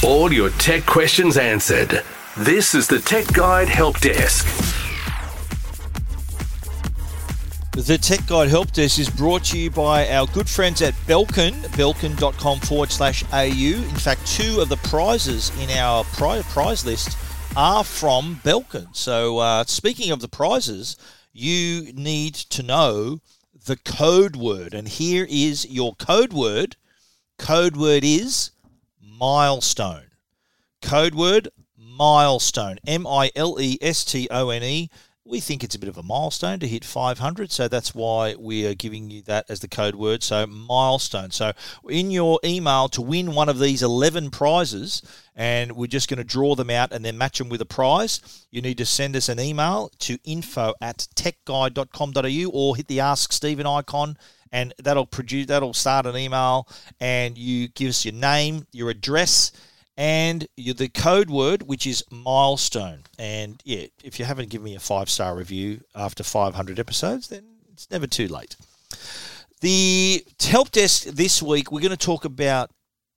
All 0.03 0.33
your 0.33 0.51
tech 0.51 0.87
questions 0.87 1.37
answered. 1.37 2.03
This 2.37 2.75
is 2.75 2.87
the 2.87 3.01
Tech 3.01 3.27
Guide 3.33 3.69
Help 3.69 3.99
Desk. 3.99 4.78
The 7.79 7.97
Tech 7.97 8.27
Guide 8.27 8.49
Help 8.49 8.73
Desk 8.73 8.99
is 8.99 9.09
brought 9.09 9.45
to 9.45 9.59
you 9.59 9.71
by 9.71 10.09
our 10.09 10.27
good 10.27 10.49
friends 10.49 10.83
at 10.83 10.95
Belkin, 11.07 11.53
belkin.com 11.77 12.59
forward 12.59 12.91
slash 12.91 13.23
AU. 13.33 13.47
In 13.47 13.95
fact, 13.95 14.27
two 14.27 14.61
of 14.61 14.69
the 14.69 14.79
prizes 14.79 15.53
in 15.61 15.71
our 15.71 16.03
prize 16.03 16.85
list 16.85 17.17
are 17.57 17.85
from 17.85 18.41
Belkin. 18.43 18.89
So, 18.97 19.39
uh, 19.39 19.63
speaking 19.63 20.11
of 20.11 20.19
the 20.19 20.29
prizes, 20.29 20.97
you 21.33 21.93
need 21.93 22.35
to 22.35 22.65
know 22.65 23.21
the 23.65 23.77
code 23.77 24.35
word. 24.35 24.75
And 24.75 24.89
here 24.89 25.25
is 25.31 25.65
your 25.71 25.95
code 25.95 26.33
word. 26.33 26.75
Code 27.39 27.77
word 27.77 28.03
is 28.03 28.51
milestone. 29.01 30.11
Code 30.83 31.15
word 31.15 31.47
milestone. 31.79 32.79
M 32.89 33.07
I 33.07 33.31
L 33.37 33.57
E 33.61 33.79
S 33.81 34.05
T 34.05 34.27
O 34.33 34.51
N 34.51 34.65
E 34.65 34.91
we 35.29 35.41
think 35.41 35.63
it's 35.63 35.75
a 35.75 35.79
bit 35.79 35.89
of 35.89 35.99
a 35.99 36.03
milestone 36.03 36.59
to 36.61 36.67
hit 36.67 36.85
500, 36.85 37.53
so 37.53 37.69
that's 37.69 37.95
why 37.95 38.35
we 38.35 38.67
are 38.67 38.75
giving 38.75 39.11
you 39.11 39.23
that 39.23 39.47
as 39.49 39.61
the 39.61 39.69
code 39.69 39.95
word. 39.95 40.23
So, 40.23 40.47
milestone. 40.47 41.31
So, 41.31 41.53
in 41.89 42.11
your 42.11 42.41
email 42.45 42.89
to 42.91 43.03
win 43.03 43.35
one 43.35 43.49
of 43.49 43.59
these 43.59 43.83
11 43.83 44.31
prizes, 44.31 45.03
and 45.37 45.73
we're 45.73 45.87
just 45.87 46.09
going 46.09 46.19
to 46.19 46.25
draw 46.25 46.55
them 46.55 46.71
out 46.71 46.93
and 46.93 47.05
then 47.05 47.19
match 47.19 47.39
them 47.39 47.49
with 47.49 47.61
a 47.61 47.67
prize, 47.67 48.47
you 48.51 48.63
need 48.63 48.79
to 48.79 48.87
send 48.87 49.15
us 49.15 49.29
an 49.29 49.39
email 49.39 49.91
to 50.01 50.19
info 50.25 50.75
at 50.81 51.07
techguide.com.au 51.15 52.51
or 52.53 52.77
hit 52.77 52.89
the 52.89 53.01
Ask 53.01 53.33
Stephen 53.33 53.67
icon 53.67 54.17
and 54.51 54.73
that'll 54.79 55.07
produce 55.07 55.47
that'll 55.47 55.75
start 55.75 56.07
an 56.07 56.17
email 56.17 56.67
and 57.01 57.37
you 57.37 57.69
give 57.69 57.91
us 57.91 58.05
your 58.05 58.15
name 58.15 58.67
your 58.73 58.89
address 58.89 59.53
and 59.99 60.47
the 60.57 60.89
code 60.89 61.29
word, 61.29 61.65
which 61.65 61.85
is 61.85 62.05
milestone. 62.09 63.03
And 63.19 63.61
yeah, 63.65 63.87
if 64.05 64.21
you 64.21 64.25
haven't 64.25 64.49
given 64.49 64.65
me 64.65 64.77
a 64.77 64.81
five 64.81 65.11
star 65.11 65.35
review 65.35 65.81
after 65.93 66.23
500 66.23 66.79
episodes, 66.79 67.27
then 67.27 67.43
it's 67.73 67.91
never 67.91 68.07
too 68.07 68.29
late. 68.29 68.55
The 69.61 70.25
help 70.41 70.71
desk 70.71 71.03
this 71.03 71.43
week, 71.43 71.73
we're 71.73 71.81
going 71.81 71.91
to 71.91 71.97
talk 71.97 72.25
about 72.25 72.71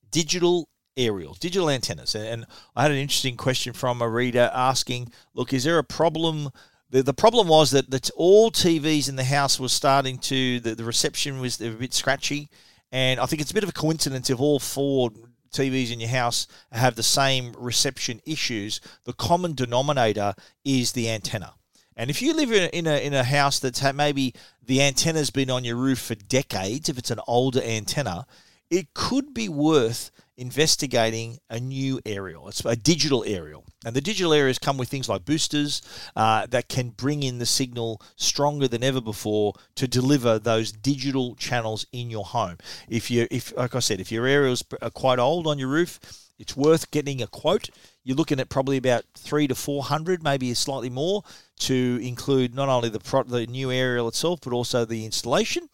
digital 0.10 0.70
aerials, 0.98 1.38
digital 1.38 1.70
antennas. 1.70 2.16
And 2.16 2.48
I 2.76 2.82
had 2.82 2.92
an 2.92 2.98
interesting 2.98 3.38
question 3.38 3.74
from 3.74 4.02
a 4.02 4.10
reader 4.10 4.50
asking, 4.52 5.12
look, 5.36 5.54
is 5.54 5.64
there 5.64 5.78
a 5.78 5.84
problem? 5.84 6.50
The, 6.90 7.04
the 7.04 7.14
problem 7.14 7.48
was 7.48 7.70
that, 7.72 7.92
that 7.92 8.10
all 8.16 8.50
TVs 8.50 9.08
in 9.08 9.18
the 9.18 9.24
house 9.24 9.60
was 9.60 9.72
starting 9.72 10.18
to, 10.18 10.60
the, 10.60 10.74
the 10.74 10.84
reception 10.84 11.42
was 11.42 11.62
a 11.62 11.70
bit 11.70 11.94
scratchy. 11.94 12.50
And 12.92 13.20
I 13.20 13.28
think 13.28 13.40
it's 13.40 13.52
a 13.52 13.54
bit 13.54 13.64
of 13.64 13.70
a 13.70 13.74
coincidence 13.74 14.32
if 14.32 14.40
all 14.40 14.60
four 14.60 15.12
TVs 15.52 15.92
in 15.92 16.00
your 16.00 16.10
house 16.10 16.48
have 16.72 16.96
the 16.96 17.04
same 17.04 17.54
reception 17.58 18.22
issues. 18.26 18.82
The 19.06 19.14
common 19.14 19.54
denominator 19.54 20.34
is 20.64 20.94
the 20.94 21.10
antenna. 21.10 21.54
And 21.96 22.10
if 22.10 22.22
you 22.22 22.34
live 22.34 22.52
in 22.52 22.64
a, 22.64 22.68
in 22.68 22.88
a, 22.88 23.06
in 23.06 23.14
a 23.14 23.24
house 23.24 23.60
that's 23.60 23.80
had 23.80 23.96
maybe 23.96 24.34
the 24.66 24.82
antenna's 24.82 25.30
been 25.30 25.50
on 25.50 25.64
your 25.64 25.76
roof 25.76 26.00
for 26.00 26.16
decades, 26.16 26.90
if 26.90 26.98
it's 26.98 27.12
an 27.12 27.20
older 27.28 27.62
antenna, 27.62 28.26
it 28.70 28.94
could 28.94 29.34
be 29.34 29.50
worth 29.50 30.10
investigating 30.42 31.38
a 31.50 31.60
new 31.60 32.02
aerial. 32.06 32.48
It's 32.48 32.66
a 32.66 32.76
digital 32.76 33.24
aerial. 33.26 33.64
And 33.86 33.96
the 33.96 34.02
digital 34.02 34.34
aerials 34.34 34.60
come 34.60 34.78
with 34.78 34.90
things 34.90 35.08
like 35.08 35.24
boosters 35.24 35.82
uh, 36.16 36.48
that 36.48 36.68
can 36.68 36.90
bring 36.90 37.24
in 37.24 37.38
the 37.38 37.46
signal 37.46 38.02
stronger 38.16 38.68
than 38.68 38.84
ever 38.84 39.02
before 39.02 39.54
to 39.76 39.88
deliver 39.88 40.40
those 40.40 40.72
digital 40.72 41.36
channels 41.36 41.86
in 41.92 42.10
your 42.10 42.26
home. 42.26 42.58
If 42.90 43.12
you, 43.12 43.28
if 43.30 43.56
like 43.56 43.76
I 43.76 43.80
said, 43.80 44.00
if 44.00 44.12
your 44.12 44.26
aerials 44.26 44.64
are 44.82 44.90
quite 44.90 45.20
old 45.20 45.46
on 45.46 45.60
your 45.60 45.70
roof, 45.70 46.00
it's 46.40 46.58
worth 46.58 46.90
getting 46.90 47.22
a 47.22 47.28
quote. 47.28 47.70
You're 48.04 48.18
looking 48.18 48.40
at 48.40 48.50
probably 48.50 48.78
about 48.78 49.04
three 49.16 49.48
to 49.48 49.54
four 49.54 49.84
hundred, 49.84 50.24
maybe 50.24 50.52
slightly 50.56 50.90
more, 50.90 51.24
to 51.60 52.00
include 52.02 52.56
not 52.56 52.68
only 52.68 52.90
the 52.90 53.00
pro- 53.00 53.24
the 53.24 53.46
new 53.46 53.72
aerial 53.72 54.08
itself, 54.08 54.40
but 54.42 54.54
also 54.54 54.86
the 54.86 55.06
installation 55.06 55.70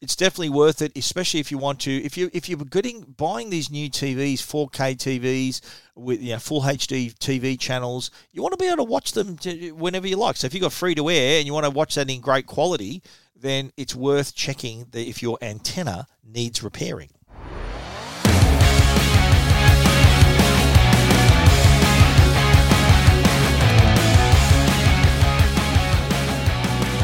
it's 0.00 0.14
definitely 0.14 0.50
worth 0.50 0.80
it, 0.80 0.96
especially 0.96 1.40
if 1.40 1.50
you 1.50 1.58
want 1.58 1.80
to. 1.80 1.90
If 1.90 2.16
you 2.16 2.30
if 2.32 2.48
you're 2.48 2.58
getting 2.58 3.02
buying 3.16 3.50
these 3.50 3.70
new 3.70 3.90
TVs, 3.90 4.36
4K 4.36 4.96
TVs 4.96 5.60
with 5.96 6.22
you 6.22 6.32
know, 6.32 6.38
full 6.38 6.62
HD 6.62 7.12
TV 7.14 7.58
channels, 7.58 8.10
you 8.32 8.42
want 8.42 8.52
to 8.52 8.58
be 8.58 8.66
able 8.66 8.78
to 8.78 8.84
watch 8.84 9.12
them 9.12 9.36
to, 9.38 9.72
whenever 9.72 10.06
you 10.06 10.16
like. 10.16 10.36
So 10.36 10.46
if 10.46 10.54
you've 10.54 10.62
got 10.62 10.72
free 10.72 10.94
to 10.94 11.10
air 11.10 11.38
and 11.38 11.46
you 11.46 11.52
want 11.52 11.64
to 11.64 11.70
watch 11.70 11.96
that 11.96 12.08
in 12.08 12.20
great 12.20 12.46
quality, 12.46 13.02
then 13.34 13.72
it's 13.76 13.94
worth 13.94 14.34
checking 14.34 14.86
that 14.90 15.08
if 15.08 15.22
your 15.22 15.38
antenna 15.42 16.06
needs 16.24 16.62
repairing. 16.62 17.10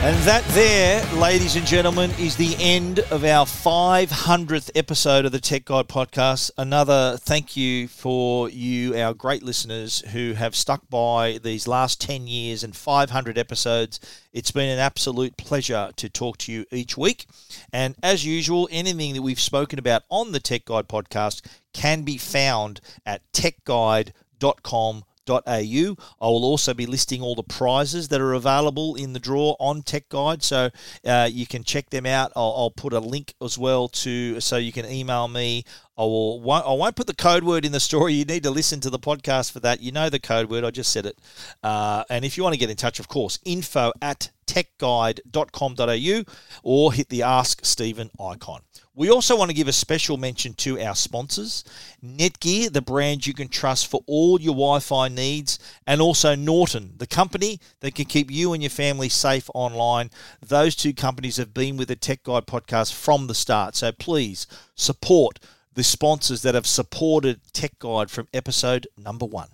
And 0.04 0.18
that 0.24 0.44
there, 0.48 1.02
ladies 1.14 1.56
and 1.56 1.66
gentlemen, 1.66 2.10
is 2.18 2.36
the 2.36 2.54
end 2.58 2.98
of 3.10 3.24
our 3.24 3.46
500th 3.46 4.70
episode 4.74 5.24
of 5.24 5.32
the 5.32 5.40
Tech 5.40 5.64
Guide 5.64 5.88
podcast. 5.88 6.50
Another 6.58 7.16
thank 7.18 7.56
you 7.56 7.88
for 7.88 8.50
you, 8.50 8.94
our 8.98 9.14
great 9.14 9.42
listeners 9.42 10.02
who 10.12 10.34
have 10.34 10.54
stuck 10.54 10.90
by 10.90 11.38
these 11.42 11.66
last 11.66 12.02
10 12.02 12.26
years 12.26 12.62
and 12.62 12.76
500 12.76 13.38
episodes. 13.38 13.98
It's 14.30 14.50
been 14.50 14.68
an 14.68 14.78
absolute 14.78 15.38
pleasure 15.38 15.90
to 15.96 16.10
talk 16.10 16.36
to 16.36 16.52
you 16.52 16.66
each 16.70 16.98
week. 16.98 17.26
And 17.72 17.94
as 18.02 18.26
usual, 18.26 18.68
anything 18.70 19.14
that 19.14 19.22
we've 19.22 19.40
spoken 19.40 19.78
about 19.78 20.02
on 20.10 20.32
the 20.32 20.40
Tech 20.40 20.66
Guide 20.66 20.86
podcast 20.86 21.40
can 21.72 22.02
be 22.02 22.18
found 22.18 22.82
at 23.06 23.22
techguide.com 23.32 25.04
au. 25.30 25.42
I 25.46 26.26
will 26.26 26.44
also 26.44 26.74
be 26.74 26.86
listing 26.86 27.22
all 27.22 27.34
the 27.34 27.42
prizes 27.42 28.08
that 28.08 28.20
are 28.20 28.34
available 28.34 28.94
in 28.94 29.12
the 29.12 29.20
draw 29.20 29.56
on 29.58 29.82
Tech 29.82 30.08
Guide, 30.08 30.42
so 30.42 30.70
uh, 31.04 31.28
you 31.30 31.46
can 31.46 31.64
check 31.64 31.90
them 31.90 32.06
out. 32.06 32.32
I'll, 32.36 32.54
I'll, 32.56 32.70
put 32.70 32.92
a 32.92 32.98
link 32.98 33.34
as 33.42 33.56
well 33.56 33.88
to 33.88 34.40
so 34.40 34.56
you 34.56 34.72
can 34.72 34.86
email 34.86 35.28
me. 35.28 35.64
I 35.96 36.02
will. 36.02 36.40
Won't, 36.40 36.66
I 36.66 36.72
won't 36.72 36.96
put 36.96 37.06
the 37.06 37.14
code 37.14 37.44
word 37.44 37.64
in 37.64 37.72
the 37.72 37.80
story. 37.80 38.14
You 38.14 38.24
need 38.24 38.42
to 38.42 38.50
listen 38.50 38.80
to 38.80 38.90
the 38.90 38.98
podcast 38.98 39.52
for 39.52 39.60
that. 39.60 39.80
You 39.80 39.92
know 39.92 40.10
the 40.10 40.18
code 40.18 40.50
word. 40.50 40.64
I 40.64 40.70
just 40.70 40.92
said 40.92 41.06
it. 41.06 41.18
Uh, 41.62 42.04
and 42.10 42.24
if 42.24 42.36
you 42.36 42.42
want 42.42 42.54
to 42.54 42.58
get 42.58 42.70
in 42.70 42.76
touch, 42.76 42.98
of 42.98 43.08
course, 43.08 43.38
info 43.44 43.92
at 44.02 44.30
techguide.com.au 44.46 46.32
or 46.62 46.92
hit 46.92 47.08
the 47.08 47.22
Ask 47.22 47.64
Stephen 47.64 48.10
icon. 48.20 48.62
We 48.96 49.10
also 49.10 49.36
want 49.36 49.50
to 49.50 49.56
give 49.56 49.66
a 49.66 49.72
special 49.72 50.16
mention 50.16 50.54
to 50.54 50.80
our 50.80 50.94
sponsors 50.94 51.64
Netgear, 52.02 52.72
the 52.72 52.80
brand 52.80 53.26
you 53.26 53.34
can 53.34 53.48
trust 53.48 53.88
for 53.88 54.02
all 54.06 54.40
your 54.40 54.54
Wi 54.54 54.78
Fi 54.78 55.08
needs, 55.08 55.58
and 55.84 56.00
also 56.00 56.36
Norton, 56.36 56.94
the 56.98 57.06
company 57.06 57.58
that 57.80 57.96
can 57.96 58.04
keep 58.04 58.30
you 58.30 58.52
and 58.52 58.62
your 58.62 58.70
family 58.70 59.08
safe 59.08 59.50
online. 59.52 60.10
Those 60.40 60.76
two 60.76 60.94
companies 60.94 61.38
have 61.38 61.52
been 61.52 61.76
with 61.76 61.88
the 61.88 61.96
Tech 61.96 62.22
Guide 62.22 62.46
podcast 62.46 62.92
from 62.92 63.26
the 63.26 63.34
start. 63.34 63.74
So 63.74 63.90
please 63.90 64.46
support 64.76 65.40
the 65.72 65.82
sponsors 65.82 66.42
that 66.42 66.54
have 66.54 66.66
supported 66.66 67.40
Tech 67.52 67.78
Guide 67.80 68.12
from 68.12 68.28
episode 68.32 68.86
number 68.96 69.26
one. 69.26 69.48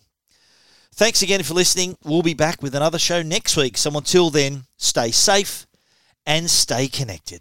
Thanks 0.93 1.23
again 1.23 1.43
for 1.45 1.55
listening. 1.55 1.97
We'll 2.05 2.23
be 2.23 2.35
back 2.35 2.61
with 2.61 2.75
another 2.75 2.99
show 2.99 3.23
next 3.23 3.57
week. 3.57 3.79
So 3.79 3.91
until 3.97 4.29
then, 4.29 4.65
stay 4.77 5.13
safe 5.13 5.67
and 6.27 6.51
stay 6.51 6.89
connected. 6.89 7.41